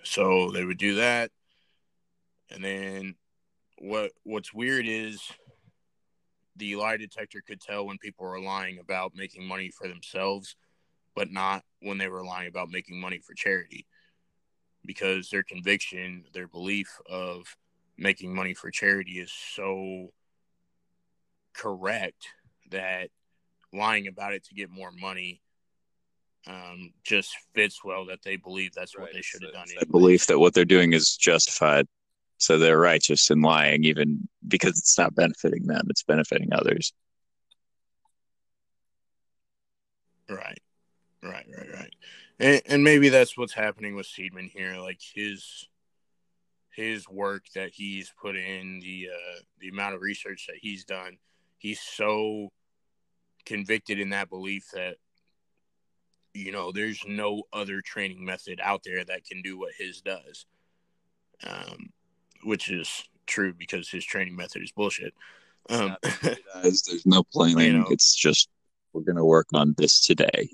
So 0.04 0.52
they 0.52 0.63
would 0.63 0.78
do 0.78 0.96
that. 0.96 1.32
And 2.50 2.63
then 2.63 3.18
what 3.80 4.12
what's 4.24 4.54
weird 4.54 4.88
is 4.88 5.32
the 6.56 6.76
lie 6.76 6.98
detector 6.98 7.41
could 7.41 7.60
tell 7.60 7.86
when 7.86 7.98
people 7.98 8.26
were 8.26 8.39
lying 8.39 8.78
about 8.80 9.15
making 9.15 9.46
money 9.46 9.70
for 9.72 9.88
themselves, 9.88 10.56
but 11.15 11.32
not 11.32 11.65
when 11.80 11.98
they 11.98 12.08
were 12.08 12.24
lying 12.24 12.48
about 12.48 12.70
making 12.70 13.00
money 13.00 13.20
for 13.20 13.34
charity. 13.34 13.88
Because 14.86 15.30
their 15.30 15.44
conviction, 15.44 16.26
their 16.34 16.48
belief 16.48 16.88
of 17.08 17.58
making 17.98 18.34
money 18.34 18.54
for 18.54 18.72
charity 18.72 19.20
is 19.20 19.32
so 19.32 20.12
correct 21.54 22.28
that 22.72 23.10
lying 23.74 24.08
about 24.08 24.34
it 24.34 24.44
to 24.46 24.54
get 24.54 24.70
more 24.70 24.92
money 24.92 25.42
um, 26.48 26.94
just 27.04 27.36
fits 27.54 27.84
well 27.84 28.06
that 28.06 28.22
they 28.24 28.36
believe 28.36 28.72
that's 28.74 28.98
what 28.98 29.10
they 29.14 29.22
should 29.22 29.44
have 29.44 29.54
done. 29.54 29.66
That 29.80 29.92
belief 29.92 30.28
that 30.28 30.40
what 30.40 30.54
they're 30.54 30.66
doing 30.66 30.94
is 30.94 31.16
justified. 31.16 31.88
So 32.38 32.58
they're 32.58 32.78
righteous 32.78 33.32
in 33.32 33.42
lying, 33.42 33.86
even 33.86 34.28
because 34.48 34.78
it's 34.78 34.98
not 34.98 35.16
benefiting 35.16 35.66
them, 35.66 35.88
it's 35.90 36.04
benefiting 36.04 36.50
others. 36.52 36.94
Right, 40.30 40.62
right, 41.24 41.46
right, 41.58 41.74
right. 41.74 41.96
And, 42.40 42.62
and 42.66 42.84
maybe 42.84 43.10
that's 43.10 43.38
what's 43.38 43.54
happening 43.54 43.96
with 43.96 44.08
Seedman 44.08 44.50
here. 44.52 44.76
Like 44.78 45.00
his 45.02 45.68
his 46.76 47.08
work 47.08 47.46
that 47.56 47.70
he's 47.70 48.12
put 48.22 48.36
in, 48.36 48.80
the 48.82 49.10
uh, 49.14 49.40
the 49.60 49.70
amount 49.70 49.96
of 49.96 50.02
research 50.02 50.48
that 50.48 50.58
he's 50.62 50.84
done, 50.84 51.18
he's 51.58 51.80
so 51.80 52.50
convicted 53.46 54.00
in 54.00 54.10
that 54.10 54.30
belief 54.30 54.70
that 54.74 54.96
you 56.34 56.52
know 56.52 56.72
there's 56.72 57.02
no 57.08 57.44
other 57.54 57.82
training 57.82 58.26
method 58.26 58.60
out 58.62 58.82
there 58.84 59.04
that 59.06 59.26
can 59.26 59.42
do 59.42 59.58
what 59.58 59.74
his 59.78 60.02
does, 60.02 60.46
um, 61.48 61.90
which 62.44 62.70
is 62.70 63.04
true 63.26 63.54
because 63.54 63.90
his 63.90 64.04
training 64.04 64.36
method 64.36 64.62
is 64.62 64.72
bullshit. 64.72 65.14
Um, 65.70 65.96
Guys, 66.04 66.84
There's 66.84 67.06
no 67.06 67.24
planning. 67.24 67.66
You 67.66 67.80
know. 67.80 67.88
It's 67.90 68.14
just 68.14 68.50
we're 68.94 69.04
gonna 69.04 69.26
work 69.26 69.48
on 69.54 69.76
this 69.78 70.02
today 70.02 70.50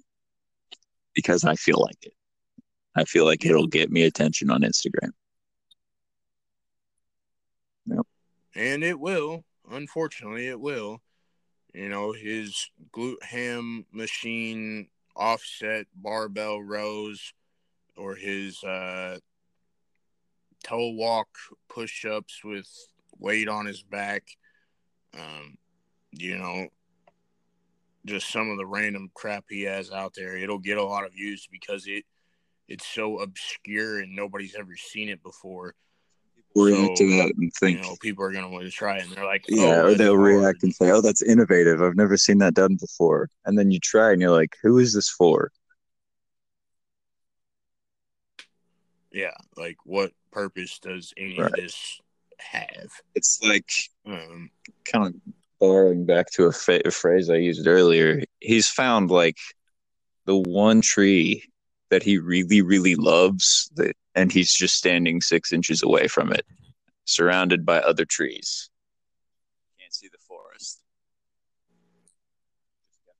because 1.13 1.43
I 1.43 1.55
feel 1.55 1.81
like 1.81 1.97
it. 2.03 2.13
I 2.95 3.05
feel 3.05 3.25
like 3.25 3.45
it'll 3.45 3.67
get 3.67 3.91
me 3.91 4.03
attention 4.03 4.49
on 4.49 4.61
Instagram. 4.61 5.11
And 8.55 8.83
it 8.83 8.99
will. 8.99 9.43
Unfortunately, 9.69 10.47
it 10.47 10.59
will. 10.59 11.01
You 11.73 11.89
know, 11.89 12.11
his 12.11 12.69
glute 12.91 13.23
ham 13.23 13.85
machine 13.91 14.87
offset 15.15 15.87
barbell 15.95 16.61
rows 16.61 17.33
or 17.95 18.15
his 18.15 18.63
uh, 18.63 19.19
toe 20.63 20.89
walk 20.91 21.29
push 21.69 22.05
ups 22.05 22.43
with 22.43 22.67
weight 23.19 23.47
on 23.47 23.65
his 23.65 23.83
back. 23.83 24.23
Um, 25.13 25.57
you 26.11 26.37
know, 26.37 26.67
just 28.05 28.31
some 28.31 28.49
of 28.49 28.57
the 28.57 28.65
random 28.65 29.11
crap 29.13 29.45
he 29.49 29.63
has 29.63 29.91
out 29.91 30.13
there. 30.15 30.37
It'll 30.37 30.59
get 30.59 30.77
a 30.77 30.83
lot 30.83 31.05
of 31.05 31.13
views 31.13 31.47
because 31.51 31.85
it 31.87 32.05
it's 32.67 32.87
so 32.87 33.19
obscure 33.19 33.99
and 33.99 34.15
nobody's 34.15 34.55
ever 34.55 34.75
seen 34.75 35.09
it 35.09 35.21
before. 35.21 35.75
We'll 36.55 36.65
react 36.65 36.97
So, 36.97 37.05
to 37.05 37.09
that 37.17 37.33
and 37.37 37.53
think, 37.53 37.77
You 37.79 37.83
know, 37.83 37.95
people 38.01 38.23
are 38.25 38.31
gonna 38.31 38.49
want 38.49 38.65
to 38.65 38.71
try 38.71 38.97
it, 38.97 39.03
and 39.03 39.11
they're 39.11 39.25
like, 39.25 39.45
yeah, 39.47 39.81
oh, 39.81 39.87
or 39.87 39.95
they'll 39.95 40.17
react 40.17 40.63
and 40.63 40.73
say, 40.73 40.91
"Oh, 40.91 41.01
that's 41.01 41.21
innovative. 41.21 41.81
I've 41.81 41.95
never 41.95 42.17
seen 42.17 42.39
that 42.39 42.53
done 42.53 42.77
before." 42.79 43.29
And 43.45 43.57
then 43.57 43.71
you 43.71 43.79
try, 43.79 44.11
and 44.11 44.21
you're 44.21 44.31
like, 44.31 44.55
"Who 44.61 44.77
is 44.77 44.93
this 44.93 45.09
for?" 45.09 45.51
yeah 49.11 49.33
like 49.57 49.75
what 49.83 50.11
purpose 50.31 50.79
does 50.79 51.13
any 51.17 51.37
Right. 51.37 51.51
of 51.51 51.55
this 51.57 51.99
have 52.39 52.91
It's 53.13 53.39
like 53.43 53.69
um 54.05 54.49
kind 54.85 55.07
of 55.07 55.21
borrowing 55.59 56.05
back 56.05 56.31
to 56.31 56.45
a, 56.45 56.51
fa- 56.51 56.81
a 56.85 56.91
phrase 56.91 57.29
I 57.29 57.35
used 57.35 57.67
earlier. 57.67 58.23
He's 58.39 58.67
found 58.67 59.11
like 59.11 59.37
the 60.25 60.37
one 60.37 60.81
tree 60.81 61.43
that 61.89 62.01
he 62.01 62.17
really, 62.17 62.61
really 62.61 62.95
loves, 62.95 63.69
that, 63.75 63.95
and 64.15 64.31
he's 64.31 64.53
just 64.53 64.75
standing 64.75 65.21
six 65.21 65.53
inches 65.53 65.83
away 65.83 66.07
from 66.07 66.31
it, 66.31 66.45
surrounded 67.05 67.65
by 67.65 67.79
other 67.79 68.05
trees. 68.05 68.69
Can't 69.79 69.93
see 69.93 70.07
the 70.11 70.17
forest. 70.19 70.79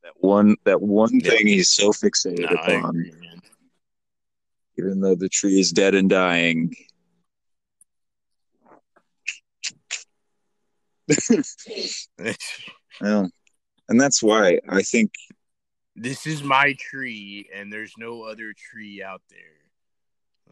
That 0.03 0.13
one, 0.17 0.55
that 0.63 0.81
one 0.81 1.19
Yeah. 1.19 1.31
thing 1.31 1.47
he's 1.47 1.69
so 1.69 1.91
fixated 1.91 2.49
no 2.51 2.57
upon, 2.57 2.89
agree 2.97 3.13
even 4.77 4.99
though 4.99 5.15
the 5.15 5.29
tree 5.29 5.59
is 5.59 5.71
dead 5.71 5.93
and 5.95 6.09
dying. 6.09 6.75
Well, 12.99 13.31
and 13.89 13.99
that's 13.99 14.21
why 14.21 14.59
I 14.69 14.83
think 14.83 15.11
this 15.95 16.27
is 16.27 16.43
my 16.43 16.75
tree, 16.79 17.49
and 17.53 17.73
there's 17.73 17.93
no 17.97 18.21
other 18.23 18.53
tree 18.55 19.01
out 19.01 19.23
there. 19.29 19.39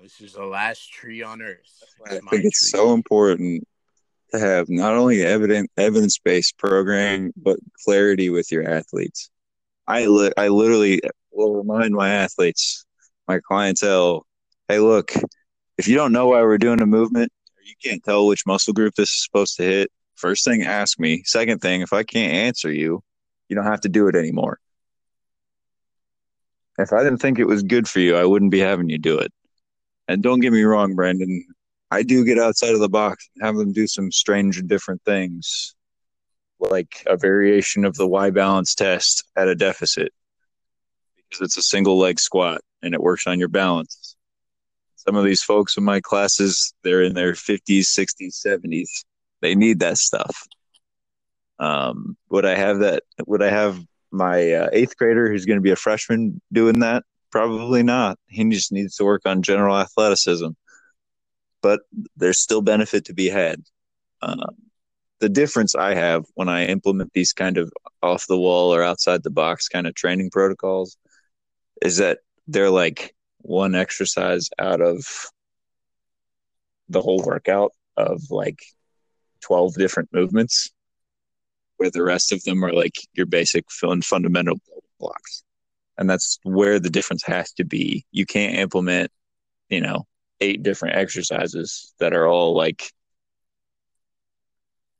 This 0.01 0.21
is 0.21 0.33
the 0.33 0.45
last 0.45 0.91
tree 0.91 1.23
on 1.23 1.41
earth. 1.41 1.59
I 2.05 2.19
think 2.19 2.45
it's 2.45 2.71
tree. 2.71 2.79
so 2.79 2.93
important 2.93 3.67
to 4.31 4.39
have 4.39 4.69
not 4.69 4.93
only 4.93 5.23
evident 5.23 5.69
evidence 5.77 6.19
based 6.19 6.57
programming 6.57 7.33
but 7.35 7.59
clarity 7.83 8.29
with 8.29 8.51
your 8.51 8.69
athletes. 8.69 9.29
I 9.87 10.05
li- 10.05 10.33
I 10.37 10.47
literally 10.47 11.01
will 11.31 11.55
remind 11.55 11.93
my 11.93 12.09
athletes, 12.09 12.85
my 13.27 13.39
clientele, 13.39 14.25
hey, 14.67 14.79
look, 14.79 15.13
if 15.77 15.87
you 15.87 15.95
don't 15.95 16.11
know 16.11 16.27
why 16.27 16.41
we're 16.43 16.57
doing 16.57 16.81
a 16.81 16.85
movement, 16.85 17.31
or 17.57 17.63
you 17.63 17.73
can't 17.83 18.03
tell 18.03 18.27
which 18.27 18.45
muscle 18.45 18.73
group 18.73 18.93
this 18.95 19.09
is 19.09 19.23
supposed 19.23 19.57
to 19.57 19.63
hit, 19.63 19.91
first 20.15 20.45
thing, 20.45 20.63
ask 20.63 20.99
me. 20.99 21.23
Second 21.25 21.59
thing, 21.59 21.81
if 21.81 21.91
I 21.91 22.03
can't 22.03 22.33
answer 22.33 22.71
you, 22.71 23.01
you 23.47 23.55
don't 23.55 23.65
have 23.65 23.81
to 23.81 23.89
do 23.89 24.07
it 24.07 24.15
anymore. 24.15 24.59
If 26.77 26.93
I 26.93 27.03
didn't 27.03 27.17
think 27.17 27.39
it 27.39 27.47
was 27.47 27.63
good 27.63 27.89
for 27.89 27.99
you, 27.99 28.15
I 28.15 28.25
wouldn't 28.25 28.51
be 28.51 28.59
having 28.59 28.89
you 28.89 28.97
do 28.97 29.17
it. 29.17 29.33
And 30.09 30.23
don't 30.23 30.39
get 30.39 30.51
me 30.51 30.63
wrong, 30.63 30.95
Brandon, 30.95 31.45
I 31.91 32.01
do 32.01 32.25
get 32.25 32.39
outside 32.39 32.73
of 32.73 32.79
the 32.79 32.89
box 32.89 33.29
and 33.35 33.45
have 33.45 33.55
them 33.55 33.71
do 33.71 33.85
some 33.85 34.11
strange 34.11 34.57
and 34.57 34.67
different 34.67 35.03
things, 35.05 35.75
like 36.59 37.03
a 37.05 37.15
variation 37.15 37.85
of 37.85 37.95
the 37.95 38.07
Y 38.07 38.31
balance 38.31 38.73
test 38.73 39.23
at 39.35 39.47
a 39.47 39.53
deficit, 39.53 40.11
because 41.15 41.45
it's 41.45 41.57
a 41.57 41.61
single 41.61 41.99
leg 41.99 42.19
squat 42.19 42.61
and 42.81 42.95
it 42.95 43.03
works 43.03 43.27
on 43.27 43.37
your 43.37 43.49
balance. 43.49 44.15
Some 44.95 45.15
of 45.15 45.25
these 45.25 45.43
folks 45.43 45.77
in 45.77 45.83
my 45.83 46.01
classes, 46.01 46.73
they're 46.83 47.03
in 47.03 47.13
their 47.13 47.33
50s, 47.33 47.81
60s, 47.81 48.43
70s. 48.43 49.05
They 49.41 49.53
need 49.53 49.81
that 49.81 49.99
stuff. 49.99 50.47
Um, 51.59 52.17
would 52.31 52.45
I 52.45 52.55
have 52.55 52.79
that? 52.79 53.03
Would 53.27 53.43
I 53.43 53.51
have 53.51 53.79
my 54.09 54.53
uh, 54.53 54.69
eighth 54.73 54.97
grader 54.97 55.29
who's 55.29 55.45
going 55.45 55.59
to 55.59 55.61
be 55.61 55.69
a 55.69 55.75
freshman 55.75 56.41
doing 56.51 56.79
that? 56.79 57.03
Probably 57.31 57.83
not. 57.83 58.17
He 58.27 58.43
just 58.49 58.71
needs 58.71 58.95
to 58.95 59.05
work 59.05 59.21
on 59.25 59.41
general 59.41 59.77
athleticism 59.77 60.49
but 61.61 61.81
there's 62.15 62.39
still 62.39 62.61
benefit 62.61 63.05
to 63.05 63.13
be 63.13 63.27
had. 63.27 63.61
Um, 64.21 64.55
the 65.19 65.29
difference 65.29 65.75
I 65.75 65.93
have 65.95 66.25
when 66.35 66.49
I 66.49 66.65
implement 66.65 67.11
these 67.13 67.33
kind 67.33 67.57
of 67.57 67.71
off 68.01 68.27
the 68.27 68.37
wall 68.37 68.73
or 68.73 68.83
outside 68.83 69.23
the 69.23 69.29
box 69.29 69.67
kind 69.67 69.85
of 69.87 69.95
training 69.95 70.29
protocols 70.31 70.97
is 71.81 71.97
that 71.97 72.19
they're 72.47 72.69
like 72.69 73.15
one 73.39 73.75
exercise 73.75 74.49
out 74.57 74.81
of 74.81 75.05
the 76.87 77.01
whole 77.01 77.21
workout 77.23 77.71
of 77.97 78.21
like 78.29 78.59
12 79.41 79.75
different 79.75 80.09
movements 80.13 80.71
where 81.77 81.91
the 81.91 82.03
rest 82.03 82.31
of 82.31 82.43
them 82.43 82.63
are 82.63 82.73
like 82.73 82.95
your 83.13 83.25
basic 83.25 83.65
fundamental 83.71 84.55
blocks 84.99 85.43
and 85.99 86.09
that's 86.09 86.39
where 86.43 86.79
the 86.79 86.89
difference 86.89 87.23
has 87.23 87.51
to 87.51 87.63
be 87.63 88.05
you 88.11 88.25
can't 88.25 88.55
implement 88.55 89.11
you 89.69 89.81
know 89.81 90.07
eight 90.41 90.63
different 90.63 90.95
exercises 90.95 91.93
that 91.99 92.13
are 92.13 92.25
all 92.25 92.55
like 92.55 92.91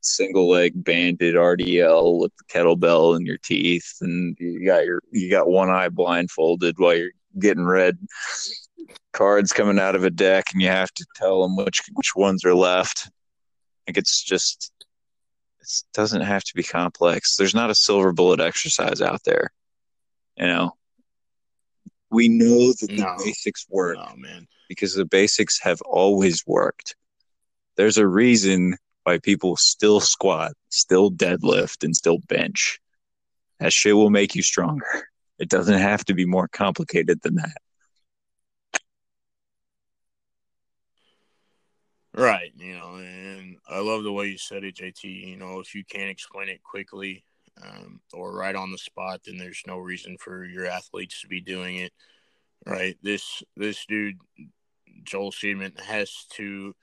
single 0.01 0.49
leg 0.49 0.71
banded 0.83 1.35
RDL 1.35 2.19
with 2.19 2.31
the 2.37 2.43
kettlebell 2.45 3.17
in 3.17 3.25
your 3.25 3.37
teeth, 3.37 3.97
and 4.01 4.35
you 4.39 4.65
got 4.65 4.85
your 4.85 5.01
you 5.11 5.29
got 5.29 5.49
one 5.49 5.69
eye 5.69 5.89
blindfolded 5.89 6.75
while 6.77 6.95
you're 6.95 7.11
getting 7.37 7.65
red 7.65 7.97
cards 9.13 9.53
coming 9.53 9.79
out 9.79 9.95
of 9.95 10.03
a 10.03 10.09
deck, 10.09 10.45
and 10.53 10.61
you 10.61 10.67
have 10.67 10.91
to 10.93 11.05
tell 11.15 11.41
them 11.41 11.55
which 11.55 11.81
which 11.93 12.15
ones 12.15 12.45
are 12.45 12.55
left. 12.55 13.09
Like 13.87 13.97
it's 13.97 14.21
just 14.23 14.71
it 15.61 15.83
doesn't 15.93 16.21
have 16.21 16.43
to 16.43 16.53
be 16.55 16.63
complex. 16.63 17.35
There's 17.35 17.55
not 17.55 17.69
a 17.69 17.75
silver 17.75 18.13
bullet 18.13 18.39
exercise 18.39 19.01
out 19.01 19.23
there, 19.25 19.51
you 20.37 20.47
know. 20.47 20.71
We 22.12 22.28
know 22.28 22.74
that 22.74 22.88
the 22.89 23.03
no. 23.03 23.16
basics 23.24 23.66
work. 23.70 23.97
Oh 23.99 24.16
man 24.16 24.47
because 24.70 24.93
the 24.93 25.03
basics 25.03 25.60
have 25.60 25.82
always 25.82 26.45
worked. 26.47 26.95
There's 27.76 27.97
a 27.97 28.07
reason 28.07 28.78
why 29.03 29.18
people 29.18 29.57
still 29.57 29.99
squat, 29.99 30.53
still 30.70 31.12
deadlift, 31.12 31.84
and 31.84 31.95
still 31.95 32.20
bench. 32.20 32.80
That 33.60 33.74
shit 33.74 33.95
will 33.95 34.12
make 34.12 34.36
you 34.36 34.43
stronger. 34.43 35.10
It 35.39 35.49
doesn't 35.49 35.80
have 35.80 36.05
to 36.05 36.14
be 36.14 36.26
more 36.26 36.47
complicated 36.47 37.22
than 37.24 37.36
that. 37.36 37.57
Right, 42.14 42.51
you 42.57 42.74
know, 42.74 42.95
and 42.95 43.57
I 43.68 43.80
love 43.80 44.03
the 44.03 44.12
way 44.12 44.28
you 44.28 44.38
said 44.38 44.64
it, 44.64 44.76
JT. 44.76 45.03
You 45.03 45.38
know, 45.38 45.60
if 45.60 45.74
you 45.74 45.84
can't 45.86 46.10
explain 46.10 46.49
it 46.49 46.62
quickly 46.64 47.24
um, 47.64 48.01
or 48.14 48.34
right 48.34 48.55
on 48.55 48.72
the 48.72 48.78
spot, 48.78 49.22
then 49.26 49.38
there's 49.38 49.64
no 49.68 49.78
reason 49.78 50.18
for 50.20 50.45
your 50.45 50.66
athletes 50.66 51.22
to 51.22 51.28
be 51.28 51.41
doing 51.41 51.78
it. 51.78 51.93
Right, 52.66 52.97
this 53.01 53.41
this 53.55 53.86
dude 53.86 54.18
Joel 55.03 55.32
Seedman 55.32 55.80
has 55.80 56.26
to 56.36 56.76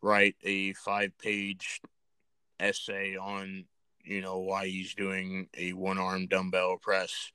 write 0.00 0.36
a 0.44 0.72
five 0.74 1.16
page 1.18 1.80
essay 2.60 3.16
on, 3.16 3.64
you 4.04 4.20
know, 4.20 4.38
why 4.38 4.66
he's 4.66 4.94
doing 4.94 5.48
a 5.56 5.72
one 5.72 5.98
arm 5.98 6.26
dumbbell 6.26 6.76
press 6.80 7.32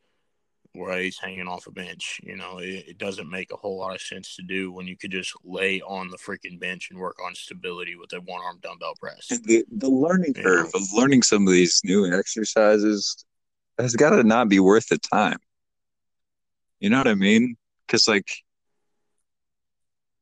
where 0.73 0.99
he's 0.99 1.17
hanging 1.17 1.47
off 1.47 1.67
a 1.67 1.71
bench. 1.71 2.19
You 2.23 2.35
know, 2.35 2.59
it, 2.59 2.85
it, 2.87 2.97
doesn't 2.97 3.29
make 3.29 3.51
a 3.51 3.57
whole 3.57 3.77
lot 3.77 3.95
of 3.95 4.01
sense 4.01 4.35
to 4.35 4.43
do 4.43 4.71
when 4.71 4.87
you 4.87 4.95
could 4.95 5.11
just 5.11 5.33
lay 5.43 5.81
on 5.81 6.09
the 6.09 6.17
freaking 6.17 6.59
bench 6.59 6.89
and 6.91 6.99
work 6.99 7.17
on 7.25 7.33
stability 7.35 7.95
with 7.95 8.13
a 8.13 8.21
one 8.21 8.41
arm 8.43 8.59
dumbbell 8.61 8.93
press. 8.99 9.27
The, 9.27 9.65
the 9.71 9.89
learning 9.89 10.33
you 10.35 10.43
curve 10.43 10.69
know? 10.73 10.79
of 10.79 10.87
learning 10.93 11.23
some 11.23 11.47
of 11.47 11.53
these 11.53 11.81
new 11.83 12.11
exercises 12.13 13.25
has 13.79 13.95
got 13.95 14.11
to 14.11 14.23
not 14.23 14.49
be 14.49 14.59
worth 14.59 14.87
the 14.87 14.97
time. 14.97 15.37
You 16.79 16.89
know 16.89 16.97
what 16.97 17.07
I 17.07 17.15
mean? 17.15 17.55
Because, 17.85 18.07
like, 18.07 18.29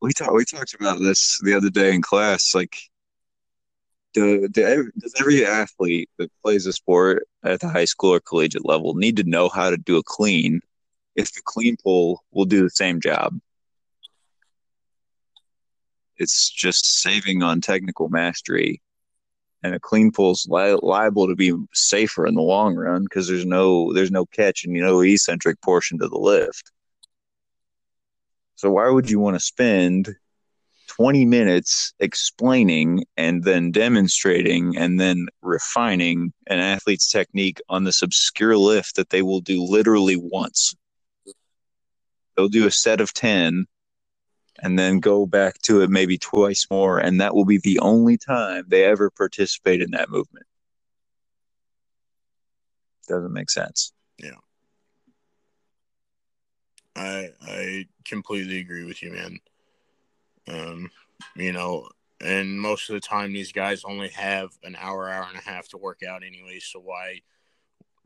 we 0.01 0.13
talked 0.13 0.33
we 0.33 0.45
talked 0.45 0.73
about 0.73 0.99
this 0.99 1.39
the 1.43 1.53
other 1.53 1.69
day 1.69 1.93
in 1.93 2.01
class. 2.01 2.55
Like, 2.55 2.77
do, 4.17 4.47
do, 4.47 4.91
does 4.97 5.13
every 5.19 5.45
athlete 5.45 6.09
that 6.17 6.31
plays 6.43 6.65
a 6.65 6.73
sport 6.73 7.27
at 7.43 7.59
the 7.59 7.69
high 7.69 7.85
school 7.85 8.13
or 8.13 8.19
collegiate 8.19 8.65
level 8.65 8.95
need 8.95 9.17
to 9.17 9.23
know 9.23 9.47
how 9.47 9.69
to 9.69 9.77
do 9.77 9.97
a 9.97 10.03
clean? 10.03 10.61
If 11.15 11.33
the 11.33 11.41
clean 11.43 11.77
pull 11.83 12.23
will 12.31 12.45
do 12.45 12.63
the 12.63 12.69
same 12.69 12.99
job, 12.99 13.39
it's 16.17 16.49
just 16.49 17.01
saving 17.01 17.43
on 17.43 17.61
technical 17.61 18.09
mastery, 18.09 18.81
and 19.63 19.75
a 19.75 19.79
clean 19.79 20.11
pull 20.11 20.31
is 20.31 20.47
li- 20.49 20.79
liable 20.81 21.27
to 21.27 21.35
be 21.35 21.53
safer 21.73 22.25
in 22.25 22.35
the 22.35 22.41
long 22.41 22.75
run 22.75 23.03
because 23.03 23.27
there's 23.27 23.45
no 23.45 23.93
there's 23.93 24.11
no 24.11 24.25
catch 24.25 24.63
and 24.63 24.75
you 24.75 24.81
know 24.81 25.01
eccentric 25.01 25.61
portion 25.61 25.99
to 25.99 26.07
the 26.07 26.17
lift. 26.17 26.71
So 28.55 28.71
why 28.71 28.89
would 28.89 29.09
you 29.09 29.19
want 29.19 29.35
to 29.35 29.39
spend 29.39 30.15
20 30.97 31.25
minutes 31.25 31.93
explaining 31.99 33.03
and 33.17 33.43
then 33.43 33.71
demonstrating 33.71 34.75
and 34.75 34.99
then 34.99 35.27
refining 35.43 36.33
an 36.47 36.57
athlete's 36.57 37.07
technique 37.07 37.61
on 37.69 37.83
this 37.83 38.01
obscure 38.01 38.57
lift 38.57 38.95
that 38.95 39.11
they 39.11 39.21
will 39.21 39.41
do 39.41 39.61
literally 39.61 40.15
once? 40.15 40.75
They'll 42.35 42.49
do 42.49 42.65
a 42.65 42.71
set 42.71 42.99
of 42.99 43.13
10 43.13 43.67
and 44.59 44.79
then 44.79 44.99
go 44.99 45.27
back 45.27 45.61
to 45.63 45.81
it 45.81 45.91
maybe 45.91 46.17
twice 46.17 46.65
more 46.71 46.97
and 46.97 47.21
that 47.21 47.35
will 47.35 47.45
be 47.45 47.59
the 47.59 47.77
only 47.79 48.17
time 48.17 48.65
they 48.67 48.83
ever 48.83 49.11
participate 49.11 49.83
in 49.83 49.91
that 49.91 50.09
movement. 50.09 50.47
Doesn't 53.07 53.33
make 53.33 53.51
sense. 53.51 53.93
Yeah. 54.17 54.31
I 56.95 57.29
I 57.43 57.85
completely 58.03 58.59
agree 58.59 58.83
with 58.83 59.03
you, 59.03 59.11
man. 59.11 59.39
Um, 60.47 60.89
you 61.35 61.51
know, 61.51 61.89
and 62.21 62.59
most 62.59 62.89
of 62.89 62.93
the 62.93 62.99
time 62.99 63.33
these 63.33 63.51
guys 63.51 63.83
only 63.83 64.09
have 64.09 64.49
an 64.63 64.75
hour, 64.79 65.09
hour 65.09 65.27
and 65.29 65.37
a 65.37 65.49
half 65.49 65.67
to 65.69 65.77
work 65.77 66.01
out 66.07 66.23
anyway. 66.23 66.59
So 66.59 66.79
why 66.79 67.21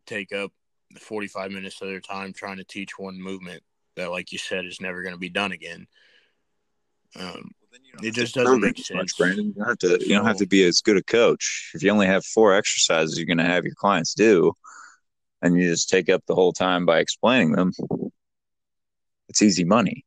take 0.05 0.33
up 0.33 0.51
the 0.91 0.99
forty 0.99 1.27
five 1.27 1.51
minutes 1.51 1.81
of 1.81 1.87
their 1.87 1.99
time 1.99 2.33
trying 2.33 2.57
to 2.57 2.63
teach 2.63 2.97
one 2.97 3.21
movement 3.21 3.63
that, 3.95 4.11
like 4.11 4.31
you 4.31 4.37
said, 4.37 4.65
is 4.65 4.81
never 4.81 5.01
going 5.01 5.15
to 5.15 5.19
be 5.19 5.29
done 5.29 5.51
again? 5.51 5.87
Um, 7.17 7.51
well, 7.71 8.05
it 8.05 8.11
just 8.11 8.35
doesn't 8.35 8.59
make 8.61 8.77
sense, 8.77 8.97
much, 8.97 9.17
Brandon. 9.17 9.47
You 9.47 9.53
don't 9.53 9.67
have 9.67 9.77
to. 9.79 9.99
You 10.01 10.15
don't 10.15 10.25
have 10.25 10.37
to 10.37 10.47
be 10.47 10.63
as 10.63 10.81
good 10.81 10.97
a 10.97 11.03
coach 11.03 11.71
if 11.73 11.83
you 11.83 11.91
only 11.91 12.07
have 12.07 12.25
four 12.25 12.53
exercises 12.55 13.17
you're 13.17 13.27
going 13.27 13.37
to 13.37 13.43
have 13.43 13.65
your 13.65 13.75
clients 13.75 14.13
do, 14.13 14.53
and 15.41 15.57
you 15.57 15.69
just 15.69 15.89
take 15.89 16.09
up 16.09 16.23
the 16.25 16.35
whole 16.35 16.53
time 16.53 16.85
by 16.85 16.99
explaining 16.99 17.51
them 17.51 17.71
it's 19.31 19.41
easy 19.41 19.63
money. 19.63 20.05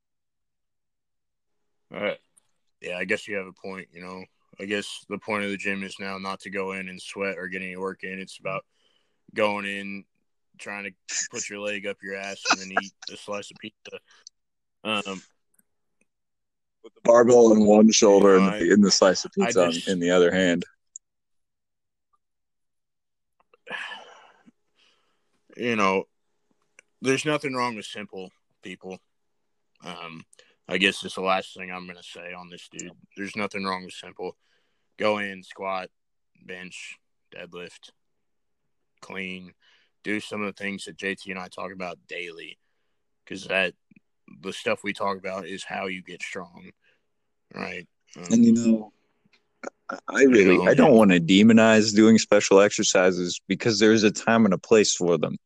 All 1.93 2.01
right. 2.01 2.18
Yeah, 2.85 2.99
I 2.99 3.05
guess 3.05 3.26
you 3.26 3.37
have 3.37 3.47
a 3.47 3.53
point. 3.53 3.89
You 3.93 4.03
know, 4.03 4.24
I 4.61 4.66
guess 4.66 5.05
the 5.09 5.18
point 5.18 5.45
of 5.45 5.51
the 5.51 5.57
gym 5.57 5.82
is 5.82 5.97
now 5.99 6.18
not 6.18 6.41
to 6.41 6.51
go 6.51 6.72
in 6.72 6.89
and 6.89 7.01
sweat 7.01 7.39
or 7.39 7.49
get 7.49 7.62
any 7.62 7.76
work 7.76 8.05
in. 8.05 8.18
It's 8.18 8.39
about 8.39 8.64
going 9.35 9.64
in, 9.64 10.05
trying 10.59 10.85
to 10.85 10.91
put 11.30 11.49
your 11.49 11.61
leg 11.61 11.87
up 11.87 11.97
your 12.03 12.16
ass, 12.16 12.43
and 12.51 12.61
then 12.61 12.72
eat 12.82 12.93
a 13.12 13.16
slice 13.16 13.51
of 13.51 13.57
pizza. 13.59 13.99
Um, 14.85 15.22
with 16.82 16.95
the 16.95 17.01
barbell 17.03 17.53
on 17.53 17.64
one 17.64 17.91
shoulder 17.91 18.37
and 18.37 18.53
the, 18.53 18.72
in 18.72 18.82
the 18.82 18.91
slice 18.91 19.24
of 19.24 19.32
pizza 19.32 19.70
just, 19.72 19.89
in 19.89 19.99
the 19.99 20.11
other 20.11 20.30
hand. 20.30 20.64
You 25.57 25.76
know, 25.76 26.09
there's 27.01 27.24
nothing 27.24 27.55
wrong 27.55 27.76
with 27.76 27.85
simple 27.85 28.32
people. 28.61 28.99
Um, 29.85 30.24
I 30.68 30.78
guess 30.78 31.04
it's 31.04 31.16
the 31.16 31.20
last 31.20 31.54
thing 31.54 31.70
I'm 31.70 31.84
going 31.84 31.98
to 31.98 32.02
say 32.02 32.32
on 32.32 32.48
this 32.48 32.68
dude. 32.70 32.92
There's 33.16 33.36
nothing 33.36 33.64
wrong 33.64 33.84
with 33.84 33.94
simple. 33.94 34.36
Go 34.98 35.18
in, 35.18 35.42
squat, 35.42 35.90
bench, 36.42 36.96
deadlift, 37.34 37.90
clean, 39.00 39.52
do 40.02 40.20
some 40.20 40.42
of 40.42 40.46
the 40.46 40.62
things 40.62 40.84
that 40.84 40.96
JT 40.96 41.26
and 41.26 41.38
I 41.38 41.48
talk 41.48 41.72
about 41.72 41.98
daily 42.08 42.58
because 43.24 43.44
that 43.46 43.74
the 44.42 44.52
stuff 44.52 44.84
we 44.84 44.92
talk 44.92 45.18
about 45.18 45.46
is 45.46 45.64
how 45.64 45.86
you 45.86 46.02
get 46.02 46.22
strong, 46.22 46.70
right? 47.54 47.86
Um, 48.16 48.24
and 48.30 48.44
you 48.44 48.52
know, 48.52 48.92
I 50.08 50.22
really 50.22 50.54
you 50.54 50.64
know, 50.64 50.70
I 50.70 50.74
don't 50.74 50.96
want 50.96 51.10
to 51.10 51.20
demonize 51.20 51.94
doing 51.94 52.18
special 52.18 52.60
exercises 52.60 53.40
because 53.48 53.78
there's 53.78 54.02
a 54.02 54.10
time 54.10 54.44
and 54.44 54.54
a 54.54 54.58
place 54.58 54.94
for 54.94 55.18
them. 55.18 55.36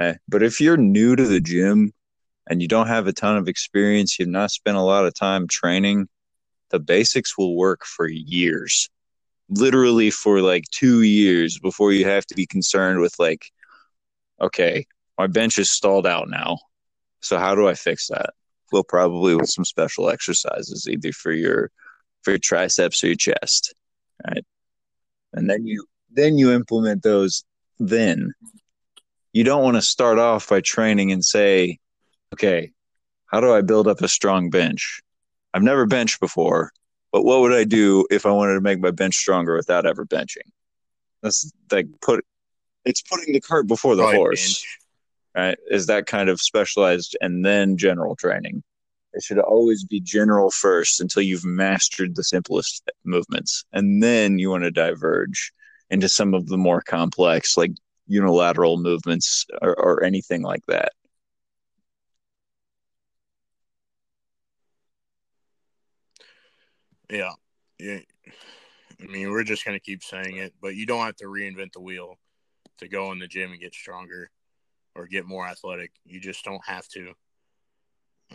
Okay? 0.00 0.18
But 0.28 0.42
if 0.42 0.60
you're 0.60 0.76
new 0.76 1.16
to 1.16 1.24
the 1.24 1.40
gym 1.40 1.92
and 2.46 2.60
you 2.60 2.68
don't 2.68 2.88
have 2.88 3.06
a 3.06 3.12
ton 3.12 3.36
of 3.36 3.48
experience, 3.48 4.18
you've 4.18 4.28
not 4.28 4.50
spent 4.50 4.76
a 4.76 4.82
lot 4.82 5.06
of 5.06 5.14
time 5.14 5.48
training, 5.48 6.08
the 6.70 6.78
basics 6.78 7.38
will 7.38 7.56
work 7.56 7.84
for 7.84 8.08
years. 8.08 8.90
Literally 9.48 10.10
for 10.10 10.40
like 10.40 10.64
two 10.70 11.02
years 11.02 11.58
before 11.58 11.92
you 11.92 12.06
have 12.06 12.26
to 12.26 12.34
be 12.34 12.46
concerned 12.46 13.00
with 13.00 13.14
like, 13.18 13.50
okay, 14.40 14.86
my 15.18 15.26
bench 15.26 15.58
is 15.58 15.70
stalled 15.70 16.06
out 16.06 16.28
now. 16.28 16.58
So 17.20 17.38
how 17.38 17.54
do 17.54 17.68
I 17.68 17.74
fix 17.74 18.08
that? 18.08 18.30
Well, 18.72 18.84
probably 18.84 19.36
with 19.36 19.48
some 19.48 19.64
special 19.64 20.10
exercises, 20.10 20.88
either 20.88 21.12
for 21.12 21.32
your 21.32 21.70
for 22.22 22.32
your 22.32 22.38
triceps 22.38 23.04
or 23.04 23.08
your 23.08 23.16
chest. 23.16 23.74
Right. 24.26 24.44
And 25.32 25.48
then 25.48 25.66
you 25.66 25.84
then 26.10 26.38
you 26.38 26.52
implement 26.52 27.02
those 27.02 27.44
then. 27.78 28.32
You 29.32 29.44
don't 29.44 29.62
want 29.62 29.76
to 29.76 29.82
start 29.82 30.18
off 30.18 30.48
by 30.48 30.60
training 30.60 31.12
and 31.12 31.24
say, 31.24 31.78
okay, 32.34 32.72
how 33.26 33.40
do 33.40 33.52
I 33.52 33.62
build 33.62 33.86
up 33.86 34.00
a 34.00 34.08
strong 34.08 34.50
bench? 34.50 35.00
I've 35.52 35.62
never 35.62 35.86
benched 35.86 36.20
before, 36.20 36.72
but 37.12 37.24
what 37.24 37.40
would 37.40 37.52
I 37.52 37.64
do 37.64 38.06
if 38.10 38.26
I 38.26 38.32
wanted 38.32 38.54
to 38.54 38.60
make 38.60 38.80
my 38.80 38.90
bench 38.90 39.14
stronger 39.14 39.54
without 39.54 39.86
ever 39.86 40.04
benching? 40.04 40.50
That's 41.22 41.50
like 41.70 41.86
put 42.02 42.24
it's 42.84 43.02
putting 43.02 43.32
the 43.32 43.40
cart 43.40 43.66
before 43.66 43.94
the 43.94 44.02
Probably 44.02 44.18
horse. 44.18 44.42
Bench. 44.42 44.78
Right? 45.36 45.58
Is 45.70 45.86
that 45.86 46.06
kind 46.06 46.28
of 46.28 46.40
specialized 46.40 47.16
and 47.20 47.44
then 47.44 47.76
general 47.76 48.14
training? 48.16 48.62
It 49.12 49.22
should 49.22 49.38
always 49.38 49.84
be 49.84 50.00
general 50.00 50.50
first 50.50 51.00
until 51.00 51.22
you've 51.22 51.44
mastered 51.44 52.14
the 52.14 52.24
simplest 52.24 52.88
movements. 53.04 53.64
And 53.72 54.02
then 54.02 54.38
you 54.38 54.50
want 54.50 54.64
to 54.64 54.70
diverge 54.70 55.52
into 55.90 56.08
some 56.08 56.34
of 56.34 56.48
the 56.48 56.58
more 56.58 56.80
complex, 56.80 57.56
like 57.56 57.72
unilateral 58.06 58.78
movements 58.78 59.46
or, 59.62 59.78
or 59.78 60.04
anything 60.04 60.42
like 60.42 60.66
that. 60.66 60.92
Yeah. 67.14 67.32
Yeah. 67.78 68.00
I 69.00 69.06
mean, 69.06 69.30
we're 69.30 69.44
just 69.44 69.64
going 69.64 69.78
to 69.78 69.84
keep 69.84 70.02
saying 70.02 70.36
it, 70.36 70.52
but 70.60 70.74
you 70.74 70.84
don't 70.84 71.04
have 71.04 71.16
to 71.16 71.26
reinvent 71.26 71.72
the 71.72 71.80
wheel 71.80 72.18
to 72.78 72.88
go 72.88 73.12
in 73.12 73.20
the 73.20 73.28
gym 73.28 73.52
and 73.52 73.60
get 73.60 73.72
stronger 73.72 74.30
or 74.96 75.06
get 75.06 75.24
more 75.24 75.46
athletic. 75.46 75.92
You 76.04 76.20
just 76.20 76.44
don't 76.44 76.64
have 76.66 76.88
to. 76.88 77.12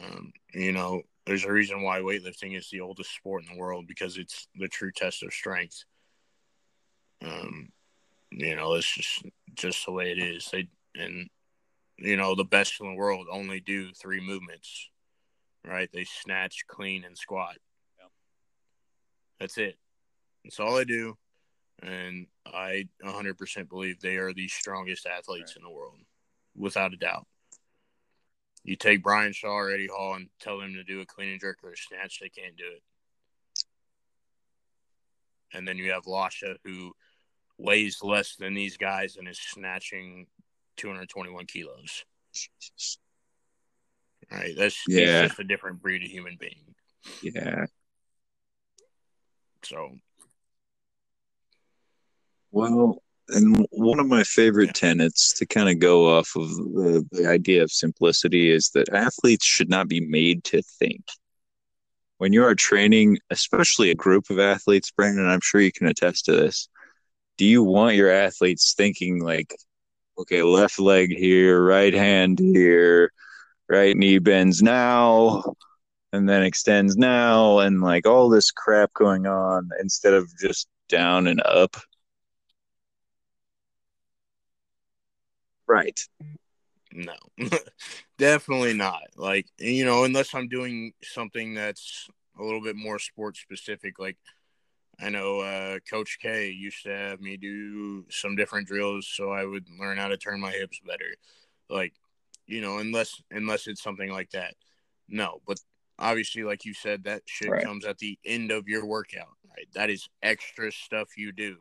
Um, 0.02 0.32
you 0.54 0.72
know, 0.72 1.02
there's 1.26 1.44
a 1.44 1.52
reason 1.52 1.82
why 1.82 2.00
weightlifting 2.00 2.58
is 2.58 2.70
the 2.70 2.80
oldest 2.80 3.14
sport 3.14 3.44
in 3.44 3.54
the 3.54 3.60
world 3.60 3.86
because 3.86 4.18
it's 4.18 4.48
the 4.56 4.70
true 4.70 4.92
test 4.96 5.24
of 5.24 5.34
strength. 5.34 5.84
Um, 7.22 7.70
you 8.32 8.56
know, 8.56 8.76
it's 8.76 8.94
just 8.94 9.24
just 9.56 9.86
the 9.86 9.92
way 9.92 10.12
it 10.12 10.20
is. 10.20 10.48
They 10.52 10.70
and 10.96 11.30
you 11.98 12.16
know 12.16 12.34
the 12.34 12.46
best 12.46 12.80
in 12.80 12.88
the 12.88 12.98
world 12.98 13.28
only 13.30 13.60
do 13.60 13.92
three 13.94 14.26
movements, 14.26 14.90
right? 15.66 15.90
They 15.92 16.06
snatch, 16.06 16.66
clean, 16.68 17.04
and 17.04 17.18
squat. 17.18 17.58
That's 19.40 19.58
it. 19.58 19.78
That's 20.44 20.60
all 20.60 20.78
I 20.78 20.84
do. 20.84 21.18
And 21.82 22.28
I 22.46 22.88
100% 23.04 23.70
believe 23.70 24.00
they 24.00 24.18
are 24.18 24.34
the 24.34 24.48
strongest 24.48 25.06
athletes 25.06 25.54
right. 25.56 25.58
in 25.58 25.64
the 25.64 25.70
world, 25.70 26.00
without 26.56 26.94
a 26.94 26.98
doubt. 26.98 27.26
You 28.64 28.76
take 28.76 29.02
Brian 29.02 29.32
Shaw 29.32 29.56
or 29.56 29.72
Eddie 29.72 29.88
Hall 29.88 30.16
and 30.16 30.30
tell 30.42 30.60
them 30.60 30.74
to 30.74 30.84
do 30.84 31.00
a 31.00 31.06
clean 31.06 31.30
and 31.30 31.40
jerk 31.40 31.60
or 31.64 31.72
a 31.72 31.78
snatch, 31.78 32.20
they 32.20 32.30
can't 32.30 32.58
do 32.58 32.66
it. 32.66 32.84
And 35.54 35.68
then 35.68 35.78
you 35.78 35.92
have 35.92 36.04
Lasha, 36.04 36.56
who 36.64 36.92
weighs 37.58 38.04
less 38.04 38.36
than 38.36 38.54
these 38.54 38.78
guys 38.78 39.16
and 39.18 39.28
is 39.28 39.40
snatching 39.40 40.28
221 40.78 41.46
kilos. 41.46 42.06
Jesus. 42.34 43.00
Right. 44.32 44.56
That's 44.58 44.84
yeah. 44.88 45.28
just 45.28 45.40
a 45.40 45.44
different 45.44 45.82
breed 45.82 46.04
of 46.04 46.10
human 46.10 46.38
being. 46.40 46.76
Yeah. 47.22 47.66
So, 49.64 49.97
well, 52.51 53.01
and 53.30 53.68
one 53.72 53.99
of 53.99 54.07
my 54.07 54.24
favorite 54.24 54.74
tenets 54.74 55.34
to 55.34 55.45
kind 55.45 55.70
of 55.70 55.80
go 55.80 56.18
off 56.18 56.36
of 56.36 56.49
the, 56.49 57.05
the 57.12 57.28
idea 57.28 57.62
of 57.62 57.72
simplicity 57.72 58.51
is 58.51 58.70
that 58.74 58.89
athletes 58.89 59.45
should 59.45 59.70
not 59.70 59.88
be 59.88 60.01
made 60.01 60.43
to 60.45 60.62
think. 60.62 61.03
When 62.18 62.34
you 62.34 62.43
are 62.43 62.55
training, 62.55 63.20
especially 63.30 63.91
a 63.91 63.95
group 63.95 64.30
of 64.30 64.39
athletes, 64.39 64.91
Brandon, 64.91 65.28
I'm 65.28 65.41
sure 65.41 65.62
you 65.62 65.72
can 65.72 65.88
attest 65.88 66.26
to 66.26 66.34
this. 66.34 66.68
Do 67.38 67.45
you 67.45 67.64
want 67.64 67.95
your 67.95 68.12
athletes 68.12 68.74
thinking 68.76 69.24
like, 69.24 69.55
okay, 70.18 70.43
left 70.43 70.80
leg 70.80 71.16
here, 71.16 71.64
right 71.64 71.93
hand 71.93 72.39
here, 72.39 73.14
right 73.70 73.95
knee 73.95 74.20
bends 74.20 74.62
now, 74.62 75.53
and 76.14 76.28
then 76.28 76.43
extends 76.43 76.97
now 76.97 77.60
and 77.60 77.82
like 77.82 78.07
all 78.07 78.30
this 78.30 78.51
crap 78.51 78.93
going 78.93 79.28
on 79.28 79.70
instead 79.80 80.14
of 80.14 80.30
just 80.38 80.68
down 80.88 81.28
and 81.28 81.41
up. 81.45 81.76
Right. 85.68 85.99
No, 86.91 87.14
definitely 88.18 88.74
not. 88.74 89.03
Like, 89.16 89.45
you 89.60 89.86
know, 89.86 90.03
unless 90.05 90.34
I'm 90.34 90.47
doing 90.47 90.93
something 91.03 91.53
that's 91.53 92.10
a 92.39 92.43
little 92.43 92.62
bit 92.62 92.76
more 92.76 92.97
sports 92.97 93.39
specific. 93.39 93.99
Like, 93.99 94.18
I 94.99 95.10
know 95.10 95.39
uh, 95.41 95.80
Coach 95.89 96.18
K 96.22 96.49
used 96.49 96.84
to 96.84 96.89
have 96.89 97.22
me 97.22 97.38
do 97.38 98.05
some 98.10 98.36
different 98.36 98.68
drills 98.68 99.07
so 99.07 99.32
I 99.32 99.45
would 99.45 99.66
learn 99.80 99.97
how 99.97 100.07
to 100.07 100.18
turn 100.18 100.39
my 100.39 100.51
hips 100.51 100.80
better. 100.86 101.16
Like, 101.70 101.93
you 102.47 102.62
know, 102.62 102.80
unless 102.80 103.22
unless 103.32 103.68
it's 103.68 103.84
something 103.84 104.12
like 104.12 104.32
that. 104.32 104.55
No, 105.07 105.41
but 105.47 105.60
obviously, 106.00 106.43
like 106.43 106.66
you 106.66 106.74
said, 106.74 107.04
that 107.04 107.24
shit 107.26 107.50
right. 107.50 107.64
comes 107.64 107.86
at 107.86 107.97
the 108.00 108.18
end 108.26 108.52
of 108.52 108.68
your 108.68 108.86
workout, 108.86 109.36
right? 109.50 109.68
That 109.74 109.89
is 109.89 110.08
extra 110.24 110.72
stuff 110.72 111.18
you 111.18 111.32
do 111.32 111.58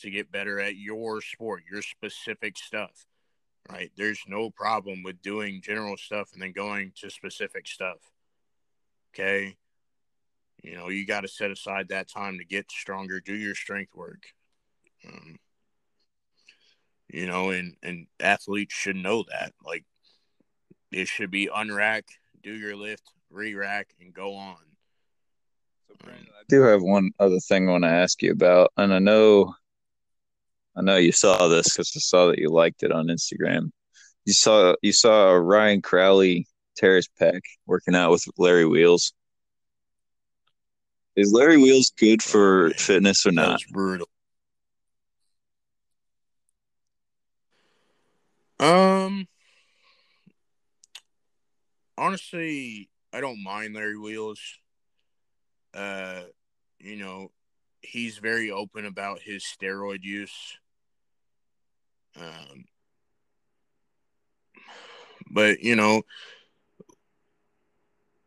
to 0.00 0.10
get 0.10 0.32
better 0.32 0.60
at 0.60 0.76
your 0.76 1.20
sport, 1.20 1.62
your 1.70 1.82
specific 1.82 2.56
stuff, 2.56 3.06
right? 3.70 3.90
There's 3.96 4.22
no 4.26 4.50
problem 4.50 5.02
with 5.02 5.20
doing 5.22 5.60
general 5.62 5.96
stuff 5.96 6.30
and 6.32 6.42
then 6.42 6.52
going 6.52 6.92
to 6.96 7.10
specific 7.10 7.66
stuff. 7.66 7.98
Okay. 9.14 9.56
You 10.62 10.76
know, 10.76 10.88
you 10.88 11.06
got 11.06 11.22
to 11.22 11.28
set 11.28 11.50
aside 11.50 11.88
that 11.88 12.08
time 12.08 12.38
to 12.38 12.44
get 12.44 12.70
stronger, 12.70 13.20
do 13.20 13.34
your 13.34 13.54
strength 13.54 13.94
work. 13.94 14.26
Um, 15.06 15.36
you 17.08 17.26
know, 17.26 17.50
and, 17.50 17.76
and 17.82 18.06
athletes 18.20 18.74
should 18.74 18.96
know 18.96 19.24
that. 19.28 19.52
Like, 19.64 19.84
it 20.92 21.08
should 21.08 21.30
be 21.30 21.48
unrack, 21.48 22.04
do 22.42 22.52
your 22.52 22.76
lift, 22.76 23.02
re-rack, 23.32 23.88
and 24.00 24.12
go 24.12 24.34
on. 24.34 24.56
So, 25.88 25.94
Brandon, 26.04 26.28
I 26.38 26.42
do 26.48 26.62
have 26.62 26.82
one 26.82 27.10
other 27.18 27.38
thing 27.38 27.68
I 27.68 27.72
want 27.72 27.84
to 27.84 27.90
ask 27.90 28.22
you 28.22 28.32
about, 28.32 28.72
and 28.76 28.92
I 28.92 28.98
know, 28.98 29.54
I 30.76 30.82
know 30.82 30.96
you 30.96 31.12
saw 31.12 31.48
this 31.48 31.72
because 31.72 31.92
I 31.96 32.00
saw 32.00 32.26
that 32.28 32.38
you 32.38 32.48
liked 32.48 32.82
it 32.82 32.92
on 32.92 33.06
Instagram. 33.06 33.70
You 34.24 34.32
saw 34.32 34.74
you 34.82 34.92
saw 34.92 35.32
Ryan 35.32 35.82
Crowley 35.82 36.46
tear 36.76 36.96
his 36.96 37.08
pec 37.20 37.40
working 37.66 37.96
out 37.96 38.12
with 38.12 38.24
Larry 38.38 38.66
Wheels. 38.66 39.12
Is 41.16 41.32
Larry 41.32 41.58
Wheels 41.58 41.90
good 41.90 42.22
for 42.22 42.68
oh, 42.68 42.72
fitness 42.76 43.26
or 43.26 43.32
not? 43.32 43.60
brutal. 43.70 44.08
Um, 48.58 49.26
honestly, 51.98 52.88
I 53.12 53.20
don't 53.20 53.42
mind 53.42 53.74
Larry 53.74 53.98
Wheels. 53.98 54.40
Uh, 55.74 56.22
you 56.78 56.96
know, 56.96 57.30
he's 57.80 58.18
very 58.18 58.50
open 58.50 58.86
about 58.86 59.20
his 59.20 59.44
steroid 59.44 60.02
use. 60.02 60.58
Um, 62.16 62.64
but 65.30 65.60
you 65.60 65.76
know, 65.76 66.02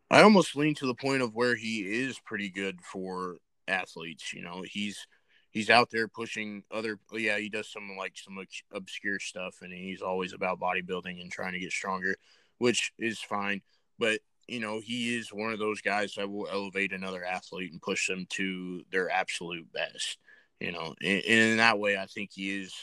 I 0.10 0.22
almost 0.22 0.56
lean 0.56 0.76
to 0.76 0.88
the 0.88 0.96
point 0.96 1.22
of 1.22 1.36
where 1.36 1.56
he 1.56 1.82
is 1.82 2.20
pretty 2.20 2.50
good 2.50 2.80
for 2.82 3.38
athletes. 3.68 4.34
You 4.34 4.44
know, 4.44 4.64
he's 4.64 5.08
he's 5.52 5.70
out 5.70 5.90
there 5.92 6.08
pushing 6.08 6.64
other. 6.72 7.00
Yeah, 7.14 7.38
he 7.38 7.50
does 7.50 7.72
some 7.72 7.96
like 7.98 8.14
some 8.16 8.38
obscure 8.72 9.20
stuff, 9.20 9.58
and 9.62 9.74
he's 9.74 10.02
always 10.02 10.34
about 10.34 10.60
bodybuilding 10.60 11.22
and 11.22 11.32
trying 11.32 11.54
to 11.54 11.60
get 11.60 11.72
stronger, 11.72 12.16
which 12.58 12.92
is 13.00 13.20
fine. 13.20 13.62
But 13.98 14.20
you 14.48 14.60
know, 14.60 14.80
he 14.80 15.16
is 15.16 15.34
one 15.34 15.52
of 15.52 15.60
those 15.60 15.82
guys 15.82 16.14
that 16.16 16.30
will 16.30 16.48
elevate 16.48 16.92
another 16.92 17.24
athlete 17.24 17.72
and 17.72 17.82
push 17.82 18.08
them 18.08 18.28
to 18.32 18.84
their 18.92 19.10
absolute 19.10 19.72
best. 19.74 20.18
You 20.60 20.72
know, 20.72 20.96
and, 21.02 21.24
and 21.24 21.40
in 21.52 21.58
that 21.58 21.80
way, 21.80 21.98
I 21.98 22.06
think 22.06 22.32
he 22.34 22.62
is 22.62 22.74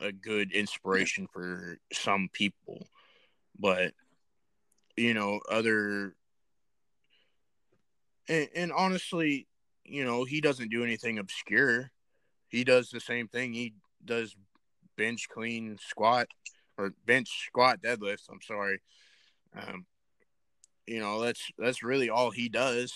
a 0.00 0.12
good 0.12 0.52
inspiration 0.52 1.26
for 1.32 1.78
some 1.92 2.28
people. 2.32 2.86
But 3.58 3.92
you 4.96 5.14
know, 5.14 5.40
other 5.50 6.14
and, 8.28 8.48
and 8.54 8.72
honestly, 8.72 9.46
you 9.84 10.04
know, 10.04 10.24
he 10.24 10.40
doesn't 10.40 10.70
do 10.70 10.84
anything 10.84 11.18
obscure. 11.18 11.90
He 12.48 12.64
does 12.64 12.90
the 12.90 13.00
same 13.00 13.28
thing. 13.28 13.52
He 13.52 13.74
does 14.04 14.36
bench 14.96 15.28
clean 15.28 15.78
squat 15.80 16.28
or 16.76 16.92
bench 17.06 17.46
squat 17.46 17.80
deadlifts. 17.82 18.28
I'm 18.30 18.42
sorry. 18.42 18.80
Um, 19.56 19.86
you 20.86 21.00
know, 21.00 21.20
that's 21.20 21.42
that's 21.58 21.82
really 21.82 22.10
all 22.10 22.30
he 22.30 22.48
does. 22.48 22.92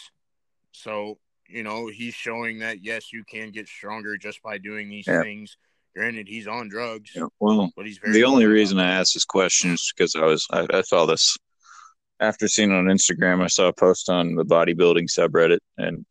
So, 0.73 1.19
you 1.49 1.63
know, 1.63 1.89
he's 1.89 2.15
showing 2.15 2.61
that 2.61 2.83
yes, 2.83 3.13
you 3.13 3.25
can 3.25 3.51
get 3.51 3.69
stronger 3.69 4.17
just 4.17 4.43
by 4.43 4.59
doing 4.59 4.89
these 4.89 5.07
yeah. 5.07 5.23
things. 5.23 5.57
Granted, 5.95 6.27
he's 6.27 6.47
on 6.47 6.71
drugs. 6.71 7.11
Yeah, 7.15 7.27
well, 7.39 7.71
but 7.77 7.85
he's 7.85 8.01
the 8.03 8.25
only 8.25 8.47
reason 8.47 8.79
I 8.79 8.91
asked 8.91 9.13
this 9.13 9.27
question 9.27 9.73
is 9.73 9.93
because 9.95 10.17
I 10.17 10.25
was 10.25 10.47
I, 10.51 10.67
I 10.73 10.81
saw 10.83 11.05
this 11.05 11.37
after 12.19 12.49
seeing 12.49 12.73
on 12.73 12.87
Instagram. 12.87 13.43
I 13.43 13.49
saw 13.49 13.69
a 13.69 13.73
post 13.75 14.09
on 14.09 14.35
the 14.35 14.45
bodybuilding 14.45 15.09
subreddit, 15.11 15.59
and 15.77 16.07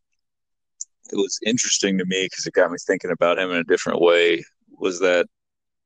it 1.11 1.15
was 1.15 1.39
interesting 1.45 1.97
to 1.97 2.05
me 2.05 2.25
because 2.25 2.45
it 2.45 2.53
got 2.53 2.69
me 2.69 2.77
thinking 2.85 3.11
about 3.11 3.39
him 3.39 3.49
in 3.49 3.57
a 3.57 3.63
different 3.63 3.99
way. 3.99 4.43
Was 4.79 4.99
that 4.99 5.25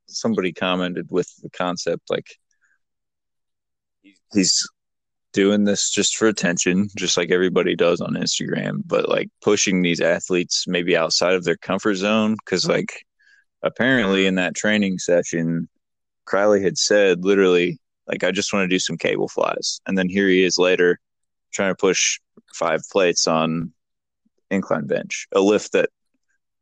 somebody 0.08 0.52
commented 0.52 1.06
with 1.10 1.28
the 1.42 1.50
concept 1.50 2.10
like 2.10 2.26
he's 4.32 4.68
doing 5.32 5.64
this 5.64 5.90
just 5.90 6.16
for 6.16 6.28
attention, 6.28 6.88
just 6.96 7.16
like 7.16 7.30
everybody 7.30 7.76
does 7.76 8.00
on 8.00 8.14
Instagram, 8.14 8.80
but 8.86 9.08
like 9.08 9.28
pushing 9.42 9.82
these 9.82 10.00
athletes 10.00 10.66
maybe 10.66 10.96
outside 10.96 11.34
of 11.34 11.44
their 11.44 11.56
comfort 11.56 11.94
zone. 11.94 12.36
Cause 12.46 12.66
like 12.66 13.04
apparently 13.62 14.26
in 14.26 14.36
that 14.36 14.54
training 14.54 14.98
session, 14.98 15.68
Crowley 16.24 16.62
had 16.62 16.78
said 16.78 17.24
literally, 17.24 17.78
like, 18.06 18.24
I 18.24 18.30
just 18.30 18.52
want 18.52 18.64
to 18.64 18.74
do 18.74 18.78
some 18.78 18.96
cable 18.96 19.28
flies. 19.28 19.80
And 19.86 19.98
then 19.98 20.08
here 20.08 20.28
he 20.28 20.44
is 20.44 20.58
later 20.58 20.98
trying 21.52 21.70
to 21.70 21.76
push 21.76 22.18
five 22.54 22.80
plates 22.90 23.26
on 23.26 23.72
incline 24.50 24.86
bench, 24.86 25.26
a 25.32 25.40
lift 25.40 25.72
that, 25.72 25.90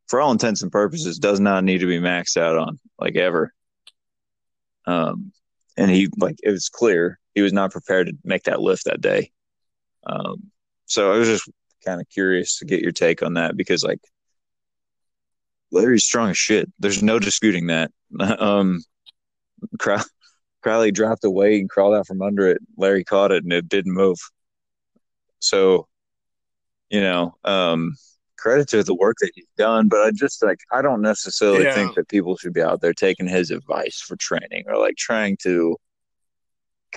for 0.08 0.20
all 0.20 0.32
intents 0.32 0.62
and 0.62 0.72
purposes, 0.72 1.18
does 1.18 1.40
not 1.40 1.64
need 1.64 1.78
to 1.78 1.86
be 1.86 1.98
maxed 1.98 2.36
out 2.36 2.56
on, 2.56 2.78
like 2.98 3.16
ever. 3.16 3.52
Um, 4.86 5.32
and 5.76 5.90
he 5.90 6.08
like 6.18 6.36
it 6.42 6.50
was 6.50 6.68
clear 6.68 7.18
he 7.34 7.42
was 7.42 7.52
not 7.52 7.72
prepared 7.72 8.08
to 8.08 8.14
make 8.24 8.44
that 8.44 8.60
lift 8.60 8.84
that 8.84 9.00
day. 9.00 9.30
Um, 10.06 10.50
so 10.86 11.12
I 11.12 11.16
was 11.16 11.28
just 11.28 11.50
kind 11.84 12.00
of 12.00 12.08
curious 12.08 12.58
to 12.58 12.64
get 12.64 12.80
your 12.80 12.92
take 12.92 13.22
on 13.22 13.34
that 13.34 13.56
because 13.56 13.84
like 13.84 14.00
Larry's 15.70 16.04
strong 16.04 16.30
as 16.30 16.38
shit. 16.38 16.70
There's 16.78 17.02
no 17.02 17.18
disputing 17.18 17.66
that. 17.68 17.90
um, 18.20 18.82
Crow- 19.78 19.98
Crowley 20.62 20.92
dropped 20.92 21.24
away 21.24 21.58
and 21.58 21.68
crawled 21.68 21.94
out 21.94 22.06
from 22.06 22.22
under 22.22 22.48
it. 22.48 22.58
Larry 22.76 23.04
caught 23.04 23.32
it 23.32 23.44
and 23.44 23.52
it 23.52 23.68
didn't 23.68 23.92
move. 23.92 24.18
So 25.40 25.88
you 26.90 27.00
know, 27.00 27.34
um, 27.44 27.96
credit 28.38 28.68
to 28.68 28.84
the 28.84 28.94
work 28.94 29.16
that 29.20 29.32
he's 29.34 29.46
done, 29.56 29.88
but 29.88 30.02
I 30.02 30.10
just 30.12 30.42
like 30.44 30.60
I 30.72 30.82
don't 30.82 31.02
necessarily 31.02 31.64
yeah. 31.64 31.74
think 31.74 31.94
that 31.96 32.08
people 32.08 32.36
should 32.36 32.52
be 32.52 32.62
out 32.62 32.80
there 32.80 32.92
taking 32.92 33.26
his 33.26 33.50
advice 33.50 34.00
for 34.00 34.16
training 34.16 34.64
or 34.68 34.78
like 34.78 34.96
trying 34.96 35.36
to 35.42 35.76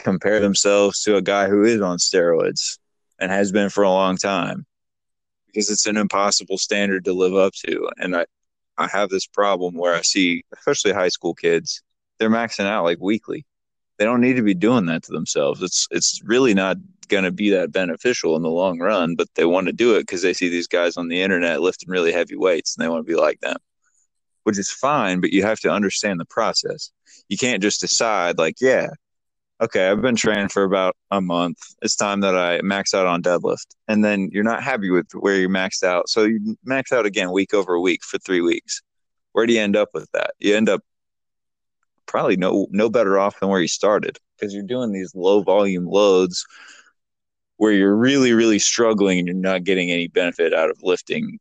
compare 0.03 0.39
themselves 0.39 1.01
to 1.03 1.15
a 1.15 1.21
guy 1.21 1.47
who 1.47 1.63
is 1.63 1.81
on 1.81 1.97
steroids 1.97 2.77
and 3.19 3.31
has 3.31 3.51
been 3.51 3.69
for 3.69 3.83
a 3.83 3.89
long 3.89 4.17
time 4.17 4.65
because 5.47 5.69
it's 5.69 5.87
an 5.87 5.97
impossible 5.97 6.57
standard 6.57 7.05
to 7.05 7.13
live 7.13 7.35
up 7.35 7.53
to. 7.65 7.89
And 7.97 8.15
I, 8.15 8.25
I 8.77 8.87
have 8.87 9.09
this 9.09 9.25
problem 9.25 9.75
where 9.75 9.95
I 9.95 10.01
see, 10.01 10.43
especially 10.55 10.93
high 10.93 11.07
school 11.09 11.33
kids, 11.33 11.81
they're 12.19 12.29
maxing 12.29 12.65
out 12.65 12.83
like 12.83 12.99
weekly. 12.99 13.45
They 13.97 14.05
don't 14.05 14.21
need 14.21 14.35
to 14.35 14.43
be 14.43 14.53
doing 14.53 14.85
that 14.85 15.03
to 15.03 15.11
themselves. 15.11 15.63
It's 15.63 15.87
it's 15.89 16.21
really 16.23 16.53
not 16.53 16.77
going 17.07 17.23
to 17.23 17.31
be 17.31 17.49
that 17.51 17.71
beneficial 17.71 18.35
in 18.35 18.43
the 18.43 18.49
long 18.49 18.79
run, 18.79 19.15
but 19.15 19.27
they 19.35 19.45
want 19.45 19.67
to 19.67 19.73
do 19.73 19.95
it 19.95 20.01
because 20.01 20.21
they 20.21 20.33
see 20.33 20.49
these 20.49 20.67
guys 20.67 20.97
on 20.97 21.07
the 21.07 21.21
internet 21.21 21.61
lifting 21.61 21.89
really 21.89 22.11
heavy 22.11 22.35
weights 22.35 22.75
and 22.75 22.83
they 22.83 22.89
want 22.89 23.05
to 23.05 23.11
be 23.11 23.19
like 23.19 23.39
them, 23.39 23.57
which 24.43 24.59
is 24.59 24.69
fine, 24.69 25.21
but 25.21 25.31
you 25.31 25.43
have 25.43 25.59
to 25.61 25.71
understand 25.71 26.19
the 26.19 26.25
process. 26.25 26.91
You 27.29 27.37
can't 27.37 27.63
just 27.63 27.81
decide, 27.81 28.37
like, 28.37 28.57
yeah, 28.61 28.89
okay, 29.61 29.89
I've 29.89 30.01
been 30.01 30.15
training 30.15 30.49
for 30.49 30.63
about 30.63 30.95
a 31.11 31.21
month. 31.21 31.57
It's 31.81 31.95
time 31.95 32.21
that 32.21 32.35
I 32.35 32.61
max 32.61 32.93
out 32.93 33.07
on 33.07 33.21
deadlift. 33.21 33.67
And 33.87 34.03
then 34.03 34.29
you're 34.31 34.43
not 34.43 34.63
happy 34.63 34.89
with 34.89 35.07
where 35.13 35.35
you 35.35 35.49
maxed 35.49 35.83
out. 35.83 36.09
So 36.09 36.23
you 36.23 36.57
max 36.63 36.91
out 36.91 37.05
again 37.05 37.31
week 37.31 37.53
over 37.53 37.79
week 37.79 38.03
for 38.03 38.17
three 38.19 38.41
weeks. 38.41 38.81
Where 39.31 39.45
do 39.45 39.53
you 39.53 39.61
end 39.61 39.75
up 39.75 39.89
with 39.93 40.09
that? 40.13 40.31
You 40.39 40.55
end 40.55 40.69
up 40.69 40.81
probably 42.05 42.37
no 42.37 42.67
no 42.71 42.89
better 42.89 43.19
off 43.19 43.39
than 43.39 43.49
where 43.49 43.59
you 43.59 43.67
started 43.67 44.17
because 44.37 44.53
you're 44.53 44.63
doing 44.63 44.91
these 44.91 45.13
low 45.13 45.41
volume 45.41 45.85
loads 45.85 46.45
where 47.57 47.71
you're 47.71 47.95
really, 47.95 48.33
really 48.33 48.59
struggling 48.59 49.19
and 49.19 49.27
you're 49.27 49.35
not 49.35 49.63
getting 49.63 49.91
any 49.91 50.07
benefit 50.07 50.53
out 50.53 50.69
of 50.69 50.77
lifting 50.83 51.39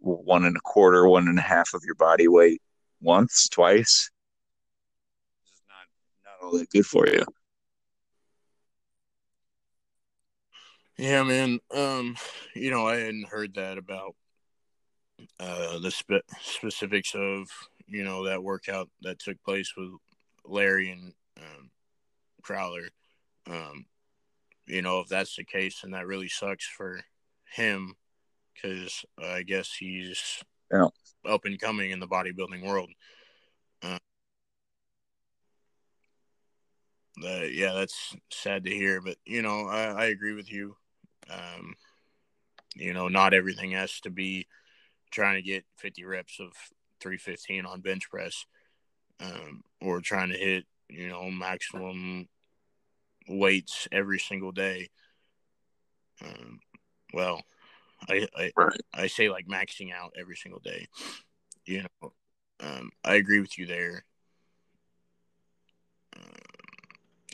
one 0.00 0.44
and 0.44 0.56
a 0.56 0.60
quarter, 0.60 1.08
one 1.08 1.28
and 1.28 1.38
a 1.38 1.42
half 1.42 1.72
of 1.74 1.82
your 1.84 1.94
body 1.94 2.28
weight 2.28 2.60
once, 3.00 3.48
twice. 3.48 4.10
It's 6.46 6.52
not 6.52 6.52
not 6.52 6.52
all 6.52 6.58
that 6.58 6.70
good 6.70 6.86
for 6.86 7.06
you. 7.06 7.24
Yeah, 10.98 11.22
man. 11.24 11.58
Um, 11.74 12.16
you 12.54 12.70
know, 12.70 12.86
I 12.86 12.96
hadn't 12.96 13.28
heard 13.28 13.54
that 13.54 13.78
about 13.78 14.14
uh 15.40 15.78
the 15.78 15.90
spe- 15.90 16.28
specifics 16.42 17.14
of 17.14 17.48
you 17.86 18.04
know 18.04 18.24
that 18.24 18.42
workout 18.42 18.90
that 19.02 19.18
took 19.18 19.42
place 19.42 19.72
with 19.76 19.90
Larry 20.44 20.90
and 20.90 21.12
um, 21.38 21.70
Crowler. 22.42 22.88
Um, 23.48 23.86
you 24.66 24.82
know, 24.82 25.00
if 25.00 25.08
that's 25.08 25.36
the 25.36 25.44
case, 25.44 25.80
then 25.82 25.92
that 25.92 26.06
really 26.06 26.28
sucks 26.28 26.66
for 26.66 27.00
him 27.54 27.94
because 28.54 29.04
I 29.18 29.42
guess 29.42 29.74
he's 29.78 30.42
yeah. 30.72 30.88
up 31.26 31.44
and 31.44 31.60
coming 31.60 31.90
in 31.90 32.00
the 32.00 32.08
bodybuilding 32.08 32.66
world. 32.66 32.90
Uh, 33.82 33.98
yeah, 37.22 37.72
that's 37.74 38.14
sad 38.30 38.64
to 38.64 38.70
hear, 38.70 39.00
but 39.00 39.16
you 39.24 39.42
know, 39.42 39.66
I, 39.66 39.84
I 39.84 40.04
agree 40.06 40.34
with 40.34 40.50
you. 40.52 40.76
Um, 41.30 41.74
you 42.74 42.92
know, 42.92 43.08
not 43.08 43.34
everything 43.34 43.72
has 43.72 44.00
to 44.00 44.10
be 44.10 44.46
trying 45.10 45.36
to 45.36 45.42
get 45.42 45.64
50 45.78 46.04
reps 46.04 46.40
of 46.40 46.52
315 47.00 47.66
on 47.66 47.80
bench 47.80 48.10
press 48.10 48.46
um, 49.20 49.62
or 49.80 50.00
trying 50.00 50.30
to 50.30 50.38
hit, 50.38 50.66
you 50.88 51.08
know, 51.08 51.30
maximum 51.30 52.28
weights 53.28 53.88
every 53.92 54.18
single 54.18 54.52
day. 54.52 54.88
Um, 56.24 56.60
well, 57.12 57.42
I 58.08 58.28
I, 58.36 58.52
right. 58.56 58.80
I 58.94 59.06
say 59.08 59.30
like 59.30 59.46
maxing 59.48 59.92
out 59.94 60.12
every 60.18 60.36
single 60.36 60.60
day. 60.60 60.88
You 61.66 61.84
know, 62.02 62.12
um, 62.60 62.90
I 63.04 63.16
agree 63.16 63.40
with 63.40 63.58
you 63.58 63.66
there. 63.66 64.04
Uh, 66.16 66.55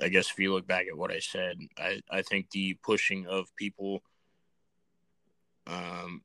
I 0.00 0.08
guess 0.08 0.30
if 0.30 0.38
you 0.38 0.52
look 0.52 0.66
back 0.66 0.86
at 0.88 0.96
what 0.96 1.10
I 1.10 1.18
said, 1.18 1.58
I, 1.76 2.00
I 2.10 2.22
think 2.22 2.50
the 2.50 2.78
pushing 2.82 3.26
of 3.26 3.54
people 3.56 4.02
um, 5.66 6.22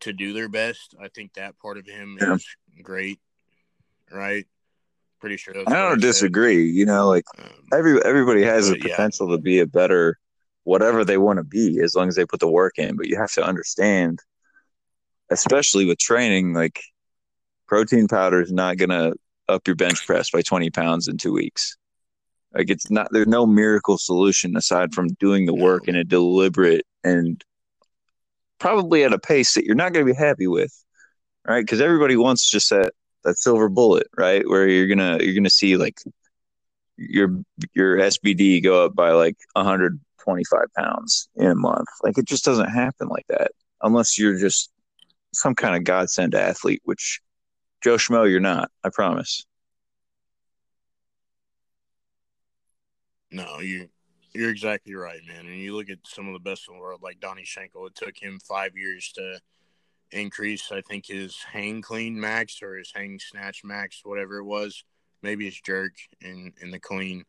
to 0.00 0.12
do 0.12 0.32
their 0.32 0.48
best, 0.48 0.94
I 1.00 1.08
think 1.08 1.34
that 1.34 1.58
part 1.58 1.78
of 1.78 1.86
him 1.86 2.18
yeah. 2.20 2.34
is 2.34 2.46
great, 2.82 3.18
right? 4.10 4.46
pretty 5.20 5.36
sure. 5.36 5.54
I 5.66 5.72
don't 5.72 6.00
disagree. 6.00 6.68
You 6.68 6.86
know, 6.86 7.08
like 7.08 7.24
um, 7.38 7.50
every 7.72 8.02
everybody 8.04 8.42
has 8.42 8.68
the 8.68 8.78
potential 8.78 9.28
yeah. 9.28 9.36
to 9.36 9.42
be 9.42 9.60
a 9.60 9.66
better 9.66 10.18
whatever 10.64 11.04
they 11.04 11.18
want 11.18 11.38
to 11.38 11.44
be 11.44 11.80
as 11.80 11.94
long 11.94 12.08
as 12.08 12.16
they 12.16 12.26
put 12.26 12.40
the 12.40 12.50
work 12.50 12.78
in. 12.78 12.96
But 12.96 13.06
you 13.06 13.16
have 13.16 13.32
to 13.32 13.44
understand, 13.44 14.18
especially 15.30 15.86
with 15.86 15.98
training, 15.98 16.54
like 16.54 16.80
protein 17.68 18.08
powder 18.08 18.40
is 18.40 18.52
not 18.52 18.78
gonna 18.78 19.12
up 19.48 19.66
your 19.66 19.76
bench 19.76 20.06
press 20.06 20.30
by 20.30 20.42
twenty 20.42 20.70
pounds 20.70 21.06
in 21.06 21.18
two 21.18 21.32
weeks. 21.32 21.76
Like 22.54 22.70
it's 22.70 22.90
not 22.90 23.08
there's 23.12 23.26
no 23.26 23.46
miracle 23.46 23.98
solution 23.98 24.56
aside 24.56 24.92
from 24.92 25.08
doing 25.20 25.46
the 25.46 25.54
work 25.54 25.86
in 25.88 25.94
a 25.94 26.04
deliberate 26.04 26.84
and 27.04 27.42
probably 28.58 29.04
at 29.04 29.12
a 29.12 29.18
pace 29.18 29.54
that 29.54 29.64
you're 29.64 29.76
not 29.76 29.92
going 29.92 30.04
to 30.04 30.12
be 30.12 30.16
happy 30.16 30.46
with, 30.46 30.72
right? 31.46 31.60
Because 31.64 31.80
everybody 31.80 32.16
wants 32.16 32.48
just 32.50 32.70
that 32.70 32.92
that 33.24 33.38
silver 33.38 33.68
bullet, 33.68 34.08
right? 34.16 34.48
Where 34.48 34.66
you're 34.66 34.88
gonna 34.88 35.18
you're 35.22 35.34
gonna 35.34 35.50
see 35.50 35.76
like 35.76 36.00
your 36.96 37.40
your 37.74 37.98
SBD 37.98 38.62
go 38.62 38.84
up 38.84 38.94
by 38.94 39.12
like 39.12 39.36
125 39.54 40.64
pounds 40.76 41.28
in 41.36 41.50
a 41.50 41.54
month. 41.54 41.88
Like 42.02 42.18
it 42.18 42.26
just 42.26 42.44
doesn't 42.44 42.68
happen 42.68 43.08
like 43.08 43.26
that 43.28 43.52
unless 43.82 44.18
you're 44.18 44.38
just 44.38 44.70
some 45.32 45.54
kind 45.54 45.76
of 45.76 45.84
godsend 45.84 46.34
athlete, 46.34 46.82
which 46.84 47.20
Joe 47.82 47.96
Schmo, 47.96 48.28
you're 48.28 48.40
not. 48.40 48.70
I 48.84 48.90
promise. 48.90 49.44
No, 53.32 53.60
you 53.60 53.88
you're 54.32 54.50
exactly 54.50 54.94
right, 54.94 55.20
man. 55.26 55.46
And 55.46 55.56
you 55.56 55.74
look 55.74 55.90
at 55.90 55.98
some 56.04 56.28
of 56.28 56.34
the 56.34 56.38
best 56.50 56.68
in 56.68 56.74
the 56.74 56.80
world, 56.80 57.02
like 57.02 57.20
Donny 57.20 57.42
Shankle. 57.42 57.86
It 57.88 57.96
took 57.96 58.16
him 58.16 58.38
five 58.40 58.76
years 58.76 59.12
to 59.16 59.40
increase, 60.12 60.70
I 60.70 60.82
think, 60.82 61.06
his 61.06 61.36
hang 61.52 61.82
clean 61.82 62.18
max 62.18 62.62
or 62.62 62.76
his 62.76 62.92
hang 62.94 63.18
snatch 63.18 63.62
max, 63.64 64.00
whatever 64.04 64.38
it 64.38 64.44
was. 64.44 64.84
Maybe 65.22 65.44
his 65.44 65.60
jerk 65.60 65.92
in 66.20 66.52
in 66.60 66.70
the 66.70 66.80
clean. 66.80 67.24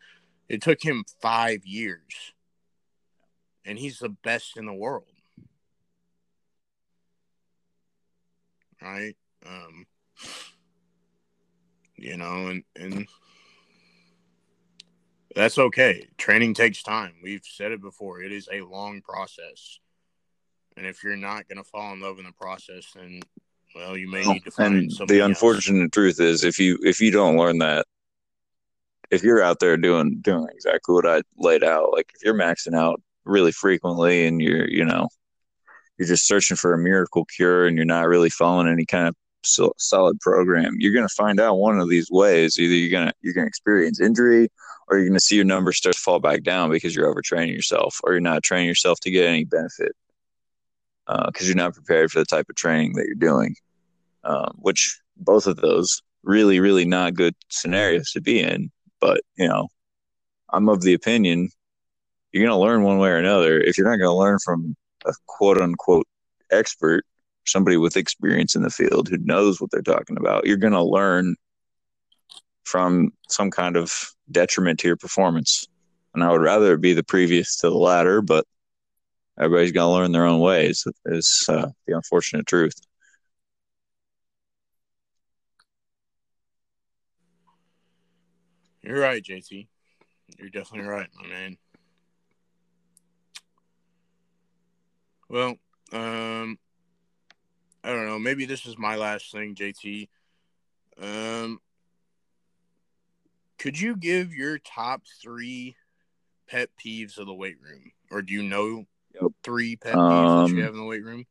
It 0.48 0.62
took 0.62 0.82
him 0.82 1.06
five 1.22 1.66
years, 1.66 2.34
and 3.66 3.78
he's 3.78 4.00
the 4.00 4.10
best 4.10 4.58
in 4.58 4.66
the 4.66 4.74
world. 4.74 5.06
Right? 8.82 9.16
Um, 9.46 9.86
you 11.96 12.18
know, 12.18 12.48
and 12.48 12.64
and 12.76 13.08
that's 15.36 15.58
okay. 15.58 16.08
Training 16.18 16.54
takes 16.54 16.84
time. 16.84 17.14
We've 17.24 17.44
said 17.44 17.72
it 17.72 17.82
before. 17.82 18.22
It 18.22 18.32
is 18.32 18.48
a 18.52 18.62
long 18.62 19.02
process. 19.02 19.80
And 20.78 20.86
if 20.86 21.04
you're 21.04 21.18
not 21.18 21.48
going 21.48 21.58
to 21.58 21.64
fall 21.64 21.94
in 21.94 22.02
love 22.02 22.20
in 22.20 22.26
the 22.26 22.32
process, 22.32 22.88
then 22.96 23.22
well, 23.76 23.98
you 23.98 24.10
may 24.10 24.24
need 24.24 24.44
to 24.44 24.52
find 24.52 24.76
and 24.76 25.08
the 25.08 25.20
unfortunate 25.20 25.84
else. 25.84 25.92
truth 25.92 26.20
is 26.20 26.44
if 26.44 26.60
you 26.60 26.78
if 26.82 27.00
you 27.00 27.12
don't 27.12 27.38
learn 27.38 27.60
that 27.60 27.86
if 29.10 29.24
you're 29.24 29.44
out 29.44 29.60
there 29.60 29.78
doing 29.78 30.20
doing 30.22 30.48
exactly 30.54 30.94
what 30.94 31.08
I 31.08 31.22
laid 31.38 31.64
out, 31.64 31.92
like 31.92 32.12
if 32.16 32.24
you're 32.24 32.34
maxing 32.34 32.76
out 32.76 33.02
really 33.26 33.52
frequently 33.52 34.28
and 34.28 34.42
you're 34.42 34.68
you 34.70 34.86
know 34.86 35.08
you're 35.98 36.08
just 36.08 36.28
searching 36.28 36.58
for 36.58 36.74
a 36.74 36.78
miracle 36.78 37.26
cure 37.26 37.68
and 37.68 37.78
you're 37.78 37.86
not 37.86 38.08
really 38.08 38.30
following 38.30 38.68
any 38.68 38.86
kind 38.86 39.08
of 39.08 39.16
so, 39.44 39.74
solid 39.78 40.20
program, 40.20 40.76
you're 40.80 40.94
going 40.94 41.08
to 41.08 41.14
find 41.14 41.40
out 41.40 41.58
one 41.58 41.80
of 41.80 41.90
these 41.90 42.10
ways. 42.12 42.60
Either 42.60 42.74
you're 42.74 42.90
going 42.90 43.08
to 43.08 43.14
you're 43.22 43.34
going 43.34 43.46
to 43.46 43.50
experience 43.50 44.00
injury, 44.00 44.50
or 44.88 44.98
you're 44.98 45.08
going 45.08 45.18
to 45.18 45.20
see 45.20 45.36
your 45.36 45.46
numbers 45.46 45.78
start 45.78 45.96
to 45.96 46.02
fall 46.02 46.20
back 46.20 46.44
down 46.44 46.70
because 46.70 46.96
you're 46.96 47.14
overtraining 47.14 47.54
yourself, 47.54 48.00
or 48.04 48.14
you're 48.14 48.22
not 48.22 48.44
training 48.44 48.68
yourself 48.68 49.00
to 49.02 49.12
get 49.12 49.26
any 49.26 49.44
benefit 49.44 49.94
because 51.08 51.44
uh, 51.44 51.48
you're 51.48 51.56
not 51.56 51.74
prepared 51.74 52.12
for 52.12 52.20
the 52.20 52.26
type 52.26 52.48
of 52.50 52.56
training 52.56 52.94
that 52.94 53.06
you're 53.06 53.16
doing. 53.16 53.56
Um, 54.24 54.54
which 54.60 55.00
both 55.18 55.48
of 55.48 55.58
those 55.58 56.02
really, 56.24 56.60
really 56.60 56.86
not 56.86 57.16
good 57.16 57.34
scenarios 57.50 58.12
to 58.12 58.22
be 58.22 58.40
in. 58.40 58.72
But 59.00 59.22
you 59.36 59.48
know, 59.48 59.68
I'm 60.52 60.70
of 60.70 60.82
the 60.82 60.94
opinion 60.94 61.50
you're 62.32 62.46
going 62.46 62.58
to 62.58 62.62
learn 62.62 62.84
one 62.84 62.98
way 62.98 63.10
or 63.10 63.18
another. 63.18 63.60
If 63.60 63.78
you're 63.78 63.90
not 63.90 63.98
going 63.98 64.10
to 64.10 64.14
learn 64.14 64.38
from 64.44 64.76
a 65.06 65.14
quote 65.28 65.60
unquote 65.60 66.08
expert, 66.52 67.06
somebody 67.46 67.78
with 67.78 67.98
experience 67.98 68.56
in 68.56 68.64
the 68.64 68.70
field 68.70 69.10
who 69.10 69.18
knows 69.18 69.60
what 69.60 69.72
they're 69.72 69.82
talking 69.82 70.18
about, 70.18 70.46
you're 70.46 70.58
going 70.58 70.74
to 70.74 70.84
learn 70.84 71.36
from 72.64 73.12
some 73.30 73.52
kind 73.52 73.76
of 73.76 73.92
detriment 74.32 74.80
to 74.80 74.88
your 74.88 74.98
performance. 74.98 75.68
And 76.14 76.24
I 76.24 76.32
would 76.32 76.42
rather 76.42 76.78
be 76.78 76.94
the 76.94 77.04
previous 77.04 77.58
to 77.58 77.70
the 77.70 77.78
latter, 77.78 78.22
but 78.22 78.46
everybody's 79.40 79.72
going 79.72 79.88
to 79.88 79.94
learn 79.94 80.12
their 80.12 80.26
own 80.26 80.40
ways, 80.40 80.86
is 81.06 81.46
uh, 81.50 81.68
the 81.88 81.96
unfortunate 81.96 82.46
truth. 82.46 82.76
You're 88.84 89.00
right, 89.00 89.24
JT. 89.24 89.68
You're 90.38 90.50
definitely 90.50 90.90
right, 90.90 91.10
my 91.22 91.28
man. 91.28 91.58
Well, 95.30 95.56
um, 95.94 96.58
I 97.84 97.90
don't 97.90 98.06
know. 98.06 98.20
Maybe 98.20 98.46
this 98.46 98.66
is 98.66 98.78
my 98.78 98.96
last 98.96 99.32
thing, 99.32 99.56
JT. 99.56 100.08
Um, 101.02 101.60
could 103.58 103.80
you 103.80 103.96
give 103.96 104.34
your 104.34 104.60
top 104.60 105.02
three 105.22 105.76
pet 106.48 106.70
peeves 106.84 107.18
of 107.18 107.26
the 107.26 107.34
weight 107.34 107.58
room, 107.62 107.92
or 108.12 108.22
do 108.22 108.34
you 108.34 108.44
know 108.44 108.86
yep. 109.14 109.32
three 109.44 109.76
pet 109.76 109.96
peeves 109.96 110.00
um, 110.00 110.44
that 110.44 110.54
you 110.54 110.60
um, 110.60 110.64
have 110.64 110.74
in 110.74 110.80
the 110.80 110.86
weight 110.86 111.04
room? 111.04 111.26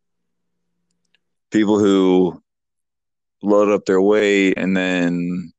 People 1.53 1.78
who 1.78 2.42
load 3.42 3.68
up 3.68 3.84
their 3.84 4.01
weight 4.01 4.55
and 4.57 4.76
then 4.76 5.53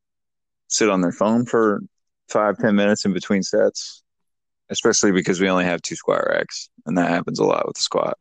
sit 0.68 0.90
on 0.90 1.02
their 1.02 1.12
phone 1.12 1.46
for 1.46 1.82
five 2.30 2.58
ten 2.58 2.76
minutes 2.76 3.06
in 3.06 3.14
between 3.14 3.44
sets, 3.44 4.04
especially 4.70 5.12
because 5.12 5.40
we 5.40 5.50
only 5.50 5.66
have 5.66 5.82
two 5.82 5.96
squat 5.96 6.26
racks, 6.28 6.70
and 6.86 6.98
that 6.98 7.10
happens 7.10 7.40
a 7.40 7.46
lot 7.46 7.66
with 7.66 7.76
the 7.76 7.82
squat 7.82 8.18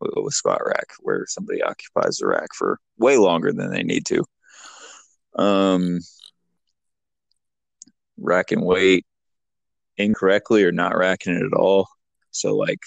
with 0.00 0.34
squat 0.34 0.60
rack 0.64 0.86
where 1.00 1.24
somebody 1.28 1.62
occupies 1.62 2.18
the 2.18 2.26
rack 2.26 2.48
for 2.54 2.78
way 2.98 3.16
longer 3.16 3.52
than 3.52 3.70
they 3.70 3.82
need 3.82 4.06
to. 4.06 4.24
Um, 5.36 6.00
racking 8.18 8.64
weight 8.64 9.06
incorrectly 9.96 10.64
or 10.64 10.72
not 10.72 10.96
racking 10.96 11.34
it 11.34 11.44
at 11.44 11.52
all. 11.52 11.88
So 12.30 12.56
like 12.56 12.80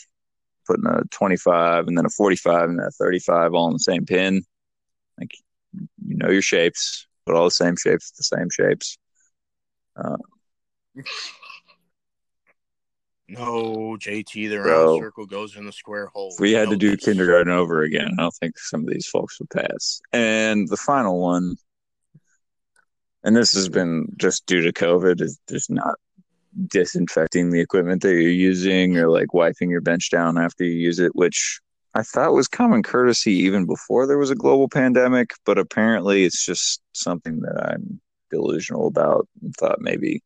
putting 0.68 0.86
a 0.88 1.04
25 1.12 1.88
and 1.88 1.98
then 1.98 2.06
a 2.06 2.10
45 2.10 2.70
and 2.70 2.80
a 2.80 2.92
35 2.92 3.54
all 3.54 3.68
in 3.68 3.74
the 3.74 3.80
same 3.80 4.06
pin. 4.06 4.44
Like 5.20 5.32
you 5.74 6.18
know 6.18 6.30
your 6.30 6.42
shapes, 6.42 7.08
put 7.26 7.36
all 7.36 7.46
the 7.46 7.52
same 7.52 7.76
shapes, 7.76 8.12
the 8.12 8.24
same 8.24 8.50
shapes. 8.50 8.98
Uh, 9.96 10.18
no, 13.34 13.98
JT, 14.00 14.50
the 14.50 14.58
round 14.58 15.00
circle 15.00 15.26
goes 15.26 15.56
in 15.56 15.66
the 15.66 15.72
square 15.72 16.08
hole. 16.08 16.34
We 16.40 16.54
had 16.54 16.70
to 16.70 16.78
do 16.78 16.96
kindergarten 16.98 17.52
over 17.52 17.84
again, 17.84 18.12
I 18.18 18.22
don't 18.22 18.36
think 18.36 18.58
some 18.58 18.82
of 18.82 18.88
these 18.88 19.08
folks 19.08 19.40
would 19.40 19.50
pass. 19.50 20.02
And 20.12 20.68
the 20.68 20.78
final 20.78 21.20
one, 21.20 21.56
and 23.24 23.36
this 23.36 23.54
has 23.54 23.70
been 23.70 24.08
just 24.18 24.46
due 24.46 24.62
to 24.62 24.74
COVID, 24.74 25.22
is 25.22 25.40
just 25.50 25.70
not 25.70 25.96
disinfecting 26.68 27.50
the 27.50 27.60
equipment 27.60 28.02
that 28.04 28.14
you're 28.14 28.30
using 28.30 28.98
or 28.98 29.10
like 29.10 29.34
wiping 29.34 29.70
your 29.70 29.82
bench 29.82 30.12
down 30.12 30.38
after 30.38 30.64
you 30.64 30.74
use 30.74 31.00
it, 31.00 31.16
which 31.16 31.60
I 31.96 32.04
thought 32.04 32.34
was 32.34 32.48
common 32.48 32.84
courtesy 32.84 33.34
even 33.34 33.66
before 33.66 34.08
there 34.08 34.18
was 34.18 34.32
a 34.32 34.36
global 34.36 34.68
pandemic, 34.68 35.32
but 35.46 35.58
apparently 35.58 36.26
it's 36.26 36.46
just 36.46 36.82
something 36.94 37.42
that 37.42 37.72
I'm 37.72 38.00
delusional 38.32 38.88
about 38.88 39.28
and 39.42 39.56
thought 39.56 39.80
maybe 39.80 40.22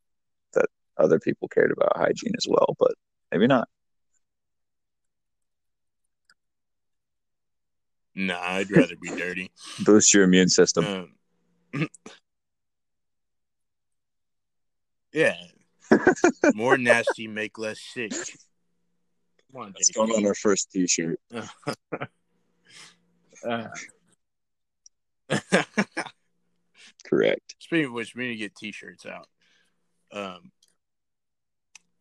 other 0.99 1.19
people 1.19 1.47
cared 1.47 1.71
about 1.71 1.95
hygiene 1.95 2.33
as 2.37 2.45
well, 2.47 2.75
but 2.79 2.93
maybe 3.31 3.47
not. 3.47 3.67
Nah, 8.15 8.39
I'd 8.41 8.71
rather 8.71 8.95
be 8.99 9.09
dirty. 9.09 9.51
Boost 9.85 10.11
your 10.13 10.23
immune 10.23 10.49
system. 10.49 11.13
Um, 11.73 11.87
yeah. 15.13 15.35
More 16.55 16.77
nasty, 16.77 17.27
make 17.27 17.59
less 17.59 17.79
sick. 17.79 18.11
Come 19.51 19.61
on, 19.61 19.73
That's 19.73 19.91
going 19.91 20.11
on 20.11 20.25
our 20.25 20.33
first 20.33 20.71
T-shirt. 20.71 21.19
uh. 23.47 23.67
Correct. 27.05 27.55
Speaking 27.59 27.85
of 27.85 27.93
which, 27.93 28.15
we 28.15 28.23
need 28.23 28.33
to 28.33 28.37
get 28.37 28.55
T-shirts 28.55 29.05
out. 29.05 29.27
Um, 30.11 30.51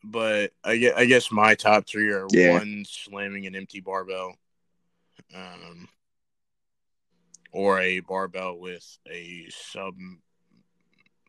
but 0.07 0.53
I 0.65 0.77
guess, 0.77 0.95
I 0.97 1.05
guess 1.07 1.33
my 1.33 1.55
top 1.55 1.87
three 1.87 2.11
are 2.11 2.27
yeah. 2.31 2.53
one 2.53 2.85
slamming 2.87 3.47
an 3.47 3.57
empty 3.57 3.81
barbell, 3.81 4.35
um, 5.35 5.89
or 7.53 7.81
a 7.81 8.01
barbell 8.01 8.59
with 8.59 8.99
a 9.11 9.47
sub, 9.51 9.95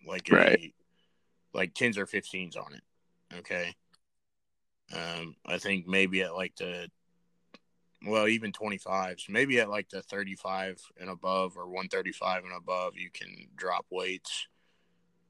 like 0.05 0.29
right. 0.31 0.59
a 0.59 0.73
like 1.53 1.73
tens 1.73 1.97
or 1.97 2.05
fifteens 2.05 2.55
on 2.55 2.73
it. 2.73 2.83
Okay. 3.39 3.75
Um, 4.93 5.35
I 5.45 5.57
think 5.57 5.87
maybe 5.87 6.21
at 6.21 6.35
like 6.35 6.55
the 6.55 6.89
well, 8.05 8.27
even 8.27 8.51
25s, 8.51 9.27
maybe 9.27 9.59
at 9.59 9.69
like 9.69 9.89
the 9.89 10.03
35 10.03 10.79
and 10.99 11.09
above 11.09 11.57
or 11.57 11.65
135 11.65 12.43
and 12.43 12.53
above, 12.55 12.95
you 12.95 13.09
can 13.11 13.47
drop 13.55 13.87
weights. 13.89 14.47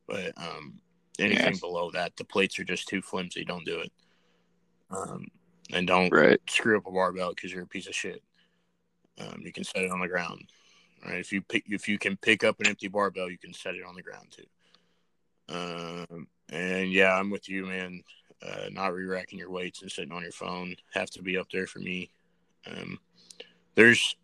But 0.05 0.33
um, 0.37 0.81
anything 1.19 1.53
yeah. 1.53 1.59
below 1.59 1.91
that. 1.91 2.15
The 2.15 2.23
plates 2.23 2.59
are 2.59 2.63
just 2.63 2.87
too 2.87 3.01
flimsy. 3.01 3.43
Don't 3.43 3.65
do 3.65 3.79
it. 3.79 3.91
Um, 4.89 5.27
and 5.71 5.87
don't 5.87 6.11
right. 6.11 6.39
screw 6.49 6.77
up 6.77 6.87
a 6.87 6.91
barbell 6.91 7.33
because 7.33 7.51
you're 7.51 7.63
a 7.63 7.67
piece 7.67 7.87
of 7.87 7.95
shit. 7.95 8.23
Um, 9.19 9.41
you 9.43 9.51
can 9.51 9.63
set 9.63 9.83
it 9.83 9.91
on 9.91 9.99
the 9.99 10.07
ground. 10.07 10.43
Right? 11.05 11.19
If 11.19 11.31
you 11.31 11.41
pick, 11.41 11.65
if 11.67 11.87
you 11.87 11.97
can 11.97 12.17
pick 12.17 12.43
up 12.43 12.59
an 12.59 12.67
empty 12.67 12.87
barbell, 12.87 13.29
you 13.29 13.37
can 13.37 13.53
set 13.53 13.75
it 13.75 13.83
on 13.83 13.95
the 13.95 14.03
ground 14.03 14.27
too. 14.31 14.43
Um, 15.49 16.27
and 16.49 16.91
yeah, 16.91 17.13
I'm 17.13 17.29
with 17.29 17.49
you, 17.49 17.65
man. 17.65 18.03
Uh, 18.41 18.69
not 18.71 18.93
re-racking 18.93 19.39
your 19.39 19.49
weights 19.49 19.81
and 19.81 19.91
sitting 19.91 20.11
on 20.11 20.21
your 20.21 20.31
phone 20.31 20.75
have 20.93 21.09
to 21.09 21.23
be 21.23 21.37
up 21.37 21.49
there 21.51 21.65
for 21.65 21.79
me. 21.79 22.11
Um, 22.69 22.99
there's 23.75 24.15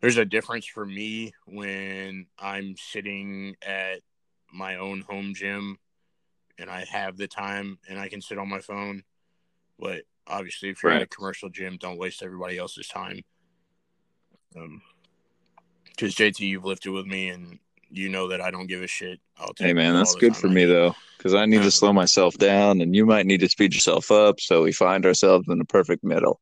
there's 0.00 0.18
a 0.18 0.24
difference 0.24 0.66
for 0.66 0.84
me 0.84 1.32
when 1.46 2.26
I'm 2.38 2.74
sitting 2.76 3.56
at 3.62 4.00
my 4.52 4.76
own 4.76 5.02
home 5.02 5.32
gym 5.34 5.78
and 6.58 6.70
I 6.70 6.84
have 6.90 7.16
the 7.16 7.28
time 7.28 7.78
and 7.88 7.98
I 7.98 8.08
can 8.08 8.20
sit 8.20 8.38
on 8.38 8.48
my 8.48 8.60
phone. 8.60 9.02
But 9.78 10.02
obviously, 10.26 10.70
if 10.70 10.82
you're 10.82 10.92
right. 10.92 10.98
in 10.98 11.02
a 11.02 11.06
commercial 11.06 11.48
gym, 11.48 11.76
don't 11.78 11.98
waste 11.98 12.22
everybody 12.22 12.58
else's 12.58 12.88
time. 12.88 13.20
Um, 14.56 14.82
Because 15.88 16.14
JT, 16.14 16.40
you've 16.40 16.64
lifted 16.64 16.92
with 16.92 17.06
me, 17.06 17.28
and 17.28 17.58
you 17.90 18.08
know 18.08 18.28
that 18.28 18.40
I 18.40 18.50
don't 18.50 18.66
give 18.66 18.82
a 18.82 18.86
shit. 18.86 19.20
I'll 19.38 19.52
take 19.54 19.68
hey 19.68 19.72
man, 19.72 19.94
that's 19.94 20.14
good 20.14 20.36
for 20.36 20.48
me 20.48 20.64
though, 20.64 20.94
because 21.16 21.34
I 21.34 21.46
need 21.46 21.62
to 21.62 21.70
slow 21.70 21.92
myself 21.92 22.36
down, 22.38 22.80
and 22.80 22.94
you 22.94 23.06
might 23.06 23.26
need 23.26 23.40
to 23.40 23.48
speed 23.48 23.74
yourself 23.74 24.10
up, 24.10 24.40
so 24.40 24.62
we 24.62 24.72
find 24.72 25.04
ourselves 25.06 25.46
in 25.48 25.58
the 25.58 25.64
perfect 25.64 26.04
middle. 26.04 26.40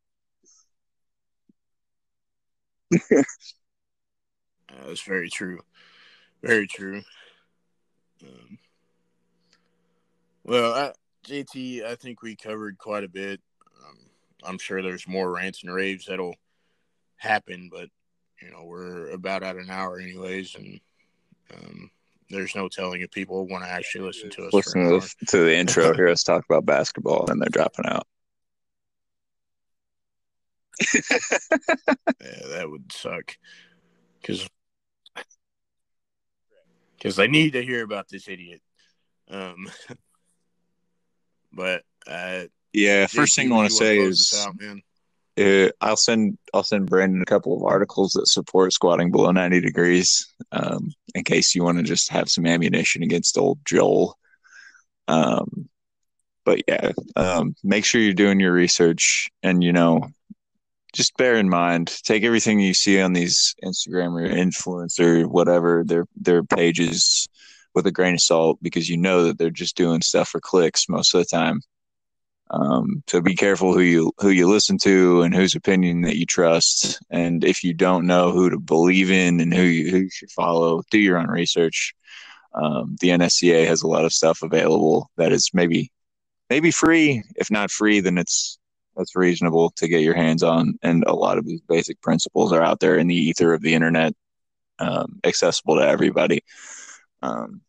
that's 3.11 5.02
very 5.02 5.30
true. 5.30 5.61
Very 6.42 6.66
true. 6.66 7.02
Um, 8.22 8.58
well, 10.45 10.74
I, 10.74 10.93
JT, 11.26 11.84
I 11.84 11.95
think 11.95 12.22
we 12.22 12.36
covered 12.36 12.78
quite 12.78 13.05
a 13.05 13.09
bit. 13.09 13.41
Um, 13.84 13.99
I'm 14.45 14.59
sure 14.59 14.82
there's 14.82 15.07
more 15.07 15.30
rants 15.30 15.62
and 15.62 15.72
raves 15.72 16.07
that'll 16.07 16.34
happen, 17.16 17.68
but 17.70 17.88
you 18.43 18.51
know 18.51 18.64
we're 18.64 19.11
about 19.11 19.43
at 19.43 19.57
an 19.57 19.70
hour 19.70 19.99
anyways, 19.99 20.55
and 20.55 20.80
um, 21.55 21.91
there's 22.30 22.55
no 22.55 22.68
telling 22.68 23.03
if 23.03 23.11
people 23.11 23.47
want 23.47 23.64
to 23.64 23.70
actually 23.70 24.07
listen 24.07 24.30
to 24.30 24.45
us. 24.45 24.55
Listen 24.55 25.01
to, 25.01 25.26
to 25.26 25.38
the 25.38 25.55
intro, 25.55 25.95
hear 25.95 26.09
us 26.09 26.22
talk 26.22 26.45
about 26.49 26.64
basketball, 26.64 27.30
and 27.30 27.41
they're 27.41 27.49
dropping 27.51 27.86
out. 27.86 28.07
yeah, 30.95 32.47
that 32.49 32.66
would 32.66 32.91
suck 32.91 33.36
because 34.20 34.49
because 36.97 37.16
they 37.16 37.28
need 37.28 37.53
to 37.53 37.62
hear 37.62 37.82
about 37.82 38.09
this 38.09 38.28
idiot. 38.28 38.62
Um, 39.30 39.68
but 41.53 41.82
uh, 42.07 42.44
yeah, 42.72 43.07
first 43.07 43.36
thing 43.36 43.53
I 43.53 43.57
want 43.57 43.70
to 43.70 43.74
say 43.74 43.98
is 43.98 44.34
out, 44.46 44.55
uh, 45.38 45.70
I'll 45.80 45.96
send 45.96 46.38
I'll 46.55 46.62
send 46.62 46.88
Brandon 46.88 47.22
a 47.22 47.26
couple 47.26 47.57
of 47.57 47.64
articles 47.64 48.12
that 48.12 48.28
support 48.28 48.72
squatting 48.72 49.11
below 49.11 49.30
ninety 49.32 49.61
degrees, 49.61 50.26
um, 50.53 50.92
in 51.14 51.24
case 51.24 51.55
you 51.55 51.64
want 51.64 51.78
to 51.78 51.84
just 51.84 52.11
have 52.11 52.28
some 52.28 52.46
ammunition 52.46 53.03
against 53.03 53.38
old 53.38 53.59
Joel. 53.64 54.16
Um, 55.09 55.68
but 56.44 56.62
yeah, 56.68 56.92
um, 57.16 57.55
make 57.62 57.84
sure 57.84 58.01
you're 58.01 58.14
doing 58.14 58.40
your 58.40 58.53
research, 58.53 59.28
and 59.42 59.62
you 59.62 59.72
know, 59.72 60.09
just 60.92 61.16
bear 61.16 61.36
in 61.36 61.48
mind, 61.48 61.88
take 62.05 62.24
everything 62.24 62.61
you 62.61 62.74
see 62.74 63.01
on 63.01 63.12
these 63.12 63.55
Instagram 63.64 64.20
or 64.20 64.28
influencer, 64.28 65.26
whatever 65.26 65.84
their 65.84 66.07
their 66.16 66.42
pages, 66.42 67.28
with 67.80 67.86
a 67.86 67.92
grain 67.92 68.14
of 68.14 68.20
salt, 68.20 68.58
because 68.62 68.88
you 68.88 68.96
know 68.96 69.24
that 69.24 69.38
they're 69.38 69.50
just 69.50 69.76
doing 69.76 70.02
stuff 70.02 70.28
for 70.28 70.40
clicks 70.40 70.88
most 70.88 71.14
of 71.14 71.20
the 71.20 71.24
time. 71.24 71.60
Um, 72.50 73.02
so 73.06 73.20
be 73.20 73.36
careful 73.36 73.72
who 73.72 73.80
you 73.80 74.12
who 74.18 74.30
you 74.30 74.48
listen 74.48 74.76
to 74.78 75.22
and 75.22 75.34
whose 75.34 75.54
opinion 75.54 76.02
that 76.02 76.16
you 76.16 76.26
trust. 76.26 77.00
And 77.08 77.44
if 77.44 77.62
you 77.62 77.72
don't 77.72 78.06
know 78.06 78.32
who 78.32 78.50
to 78.50 78.58
believe 78.58 79.10
in 79.10 79.40
and 79.40 79.54
who 79.54 79.62
you, 79.62 79.90
who 79.90 79.98
you 79.98 80.10
should 80.10 80.32
follow, 80.32 80.82
do 80.90 80.98
your 80.98 81.16
own 81.16 81.28
research. 81.28 81.94
Um, 82.52 82.96
the 83.00 83.10
NSCA 83.10 83.66
has 83.66 83.82
a 83.82 83.86
lot 83.86 84.04
of 84.04 84.12
stuff 84.12 84.42
available 84.42 85.10
that 85.16 85.30
is 85.32 85.50
maybe 85.54 85.92
maybe 86.50 86.72
free. 86.72 87.22
If 87.36 87.50
not 87.50 87.70
free, 87.70 88.00
then 88.00 88.18
it's 88.18 88.58
that's 88.96 89.14
reasonable 89.14 89.70
to 89.76 89.88
get 89.88 90.02
your 90.02 90.16
hands 90.16 90.42
on. 90.42 90.78
And 90.82 91.04
a 91.06 91.14
lot 91.14 91.38
of 91.38 91.46
these 91.46 91.62
basic 91.62 92.00
principles 92.02 92.52
are 92.52 92.62
out 92.62 92.80
there 92.80 92.96
in 92.96 93.06
the 93.06 93.14
ether 93.14 93.54
of 93.54 93.62
the 93.62 93.74
internet, 93.74 94.12
um, 94.80 95.20
accessible 95.24 95.76
to 95.76 95.86
everybody. 95.86 96.42
Um, 97.22 97.62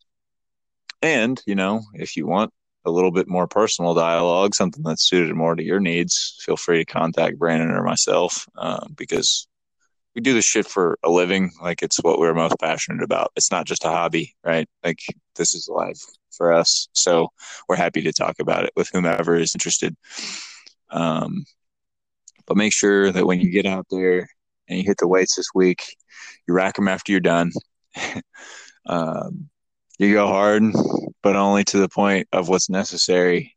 and 1.01 1.41
you 1.45 1.55
know, 1.55 1.81
if 1.93 2.15
you 2.15 2.27
want 2.27 2.53
a 2.85 2.91
little 2.91 3.11
bit 3.11 3.27
more 3.27 3.47
personal 3.47 3.93
dialogue, 3.93 4.55
something 4.55 4.83
that's 4.83 5.07
suited 5.07 5.35
more 5.35 5.55
to 5.55 5.63
your 5.63 5.79
needs, 5.79 6.37
feel 6.45 6.57
free 6.57 6.83
to 6.83 6.91
contact 6.91 7.37
Brandon 7.37 7.69
or 7.69 7.83
myself 7.83 8.47
uh, 8.57 8.87
because 8.95 9.47
we 10.15 10.21
do 10.21 10.33
this 10.33 10.45
shit 10.45 10.65
for 10.65 10.97
a 11.03 11.09
living. 11.09 11.51
Like 11.61 11.83
it's 11.83 12.03
what 12.03 12.19
we're 12.19 12.33
most 12.33 12.55
passionate 12.59 13.03
about. 13.03 13.31
It's 13.35 13.51
not 13.51 13.65
just 13.65 13.85
a 13.85 13.89
hobby, 13.89 14.35
right? 14.43 14.67
Like 14.83 14.99
this 15.35 15.53
is 15.53 15.69
life 15.69 16.01
for 16.31 16.51
us. 16.51 16.87
So 16.93 17.29
we're 17.69 17.75
happy 17.75 18.01
to 18.01 18.13
talk 18.13 18.35
about 18.39 18.65
it 18.65 18.71
with 18.75 18.89
whomever 18.91 19.35
is 19.35 19.55
interested. 19.55 19.95
Um, 20.89 21.45
but 22.45 22.57
make 22.57 22.73
sure 22.73 23.11
that 23.11 23.25
when 23.25 23.39
you 23.39 23.51
get 23.51 23.65
out 23.65 23.85
there 23.89 24.27
and 24.67 24.79
you 24.79 24.83
hit 24.85 24.97
the 24.97 25.07
weights 25.07 25.35
this 25.35 25.49
week, 25.53 25.95
you 26.47 26.53
rack 26.53 26.75
them 26.75 26.87
after 26.87 27.11
you're 27.11 27.21
done. 27.21 27.51
um, 28.85 29.49
you 30.01 30.13
go 30.13 30.27
hard, 30.27 30.63
but 31.21 31.35
only 31.35 31.63
to 31.65 31.77
the 31.77 31.89
point 31.89 32.27
of 32.31 32.49
what's 32.49 32.69
necessary. 32.69 33.55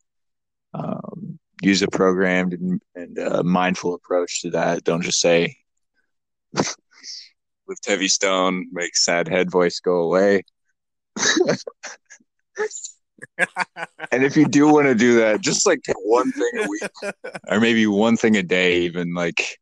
Um, 0.75 1.39
use 1.63 1.83
a 1.83 1.89
programmed 1.89 2.53
and, 2.53 2.81
and 2.95 3.19
uh, 3.19 3.43
mindful 3.43 3.95
approach 3.95 4.43
to 4.43 4.51
that. 4.51 4.85
Don't 4.85 5.03
just 5.03 5.21
say, 5.21 5.57
lift 6.55 7.87
heavy 7.87 8.09
stone, 8.09 8.67
make 8.73 8.95
sad 8.97 9.27
head 9.29 9.51
voice 9.51 9.81
go 9.81 10.03
away. 10.03 10.43
and 14.11 14.23
if 14.23 14.37
you 14.37 14.47
do 14.47 14.69
want 14.69 14.87
to 14.87 14.95
do 14.95 15.21
that, 15.21 15.41
just 15.41 15.67
like 15.67 15.81
one 16.03 16.31
thing 16.31 16.51
a 16.59 16.69
week, 16.69 16.91
or 17.49 17.61
maybe 17.61 17.87
one 17.87 18.17
thing 18.17 18.37
a 18.37 18.43
day, 18.43 18.83
even 18.83 19.15
like 19.15 19.59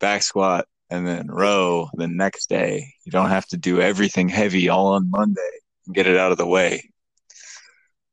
back 0.00 0.22
squat 0.22 0.66
and 0.90 1.06
then 1.06 1.28
row 1.28 1.88
the 1.94 2.08
next 2.08 2.48
day. 2.48 2.92
You 3.04 3.12
don't 3.12 3.30
have 3.30 3.46
to 3.48 3.56
do 3.56 3.80
everything 3.80 4.28
heavy 4.28 4.68
all 4.68 4.94
on 4.94 5.08
Monday 5.08 5.61
get 5.90 6.06
it 6.06 6.16
out 6.16 6.32
of 6.32 6.38
the 6.38 6.46
way. 6.46 6.90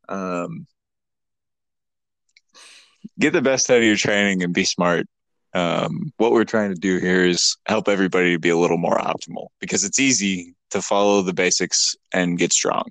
Um, 0.07 0.65
get 3.19 3.33
the 3.33 3.41
best 3.41 3.69
out 3.69 3.77
of 3.77 3.83
your 3.83 3.95
training 3.95 4.43
and 4.43 4.53
be 4.53 4.63
smart. 4.63 5.07
Um, 5.53 6.13
what 6.17 6.31
we're 6.31 6.43
trying 6.43 6.73
to 6.73 6.79
do 6.79 6.99
here 6.99 7.25
is 7.25 7.57
help 7.65 7.87
everybody 7.87 8.33
to 8.33 8.39
be 8.39 8.49
a 8.49 8.57
little 8.57 8.77
more 8.77 8.97
optimal 8.97 9.47
because 9.59 9.83
it's 9.83 9.99
easy 9.99 10.55
to 10.71 10.81
follow 10.81 11.21
the 11.21 11.33
basics 11.33 11.95
and 12.13 12.37
get 12.37 12.53
strong. 12.53 12.85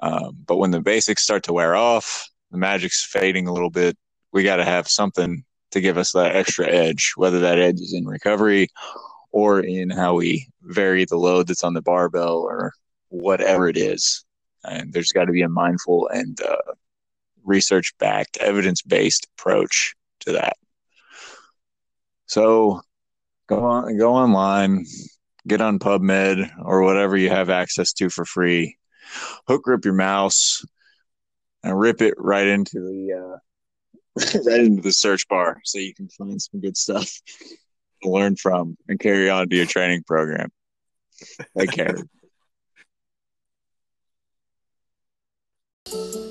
Um, 0.00 0.38
but 0.46 0.56
when 0.56 0.70
the 0.70 0.80
basics 0.80 1.22
start 1.22 1.42
to 1.44 1.52
wear 1.52 1.76
off, 1.76 2.28
the 2.50 2.58
magic's 2.58 3.04
fading 3.04 3.46
a 3.48 3.52
little 3.52 3.70
bit. 3.70 3.96
We 4.32 4.44
got 4.44 4.56
to 4.56 4.64
have 4.64 4.88
something 4.88 5.44
to 5.72 5.80
give 5.80 5.98
us 5.98 6.12
that 6.12 6.34
extra 6.34 6.66
edge, 6.66 7.12
whether 7.16 7.40
that 7.40 7.58
edge 7.58 7.80
is 7.80 7.92
in 7.92 8.06
recovery 8.06 8.68
or 9.32 9.60
in 9.60 9.90
how 9.90 10.14
we 10.14 10.48
vary 10.62 11.04
the 11.04 11.16
load 11.16 11.48
that's 11.48 11.64
on 11.64 11.74
the 11.74 11.82
barbell 11.82 12.38
or 12.38 12.72
whatever 13.08 13.68
it 13.68 13.76
is. 13.76 14.24
And 14.64 14.92
there's 14.92 15.12
got 15.12 15.26
to 15.26 15.32
be 15.32 15.42
a 15.42 15.48
mindful 15.48 16.08
and 16.08 16.38
uh, 16.40 16.56
research 17.44 17.94
backed, 17.98 18.36
evidence 18.38 18.82
based 18.82 19.26
approach 19.36 19.94
to 20.20 20.32
that. 20.32 20.56
So 22.26 22.82
go 23.48 23.64
on, 23.64 23.96
go 23.96 24.14
online, 24.14 24.84
get 25.46 25.60
on 25.60 25.78
PubMed 25.78 26.50
or 26.62 26.82
whatever 26.82 27.16
you 27.16 27.30
have 27.30 27.50
access 27.50 27.92
to 27.94 28.10
for 28.10 28.24
free. 28.24 28.76
Hook 29.46 29.62
grip 29.62 29.84
your 29.84 29.94
mouse 29.94 30.64
and 31.62 31.78
rip 31.78 32.02
it 32.02 32.14
right 32.18 32.46
into 32.46 32.80
the 32.80 33.12
uh, 33.14 34.38
right 34.46 34.60
into 34.60 34.82
the 34.82 34.92
search 34.92 35.26
bar 35.28 35.60
so 35.64 35.78
you 35.78 35.94
can 35.94 36.08
find 36.08 36.40
some 36.40 36.60
good 36.60 36.76
stuff 36.76 37.10
to 38.02 38.10
learn 38.10 38.36
from 38.36 38.76
and 38.88 39.00
carry 39.00 39.30
on 39.30 39.48
to 39.48 39.56
your 39.56 39.66
training 39.66 40.02
program. 40.06 40.50
Take 41.56 41.72
care. 41.72 41.96
Thank 45.90 46.16
you. 46.16 46.27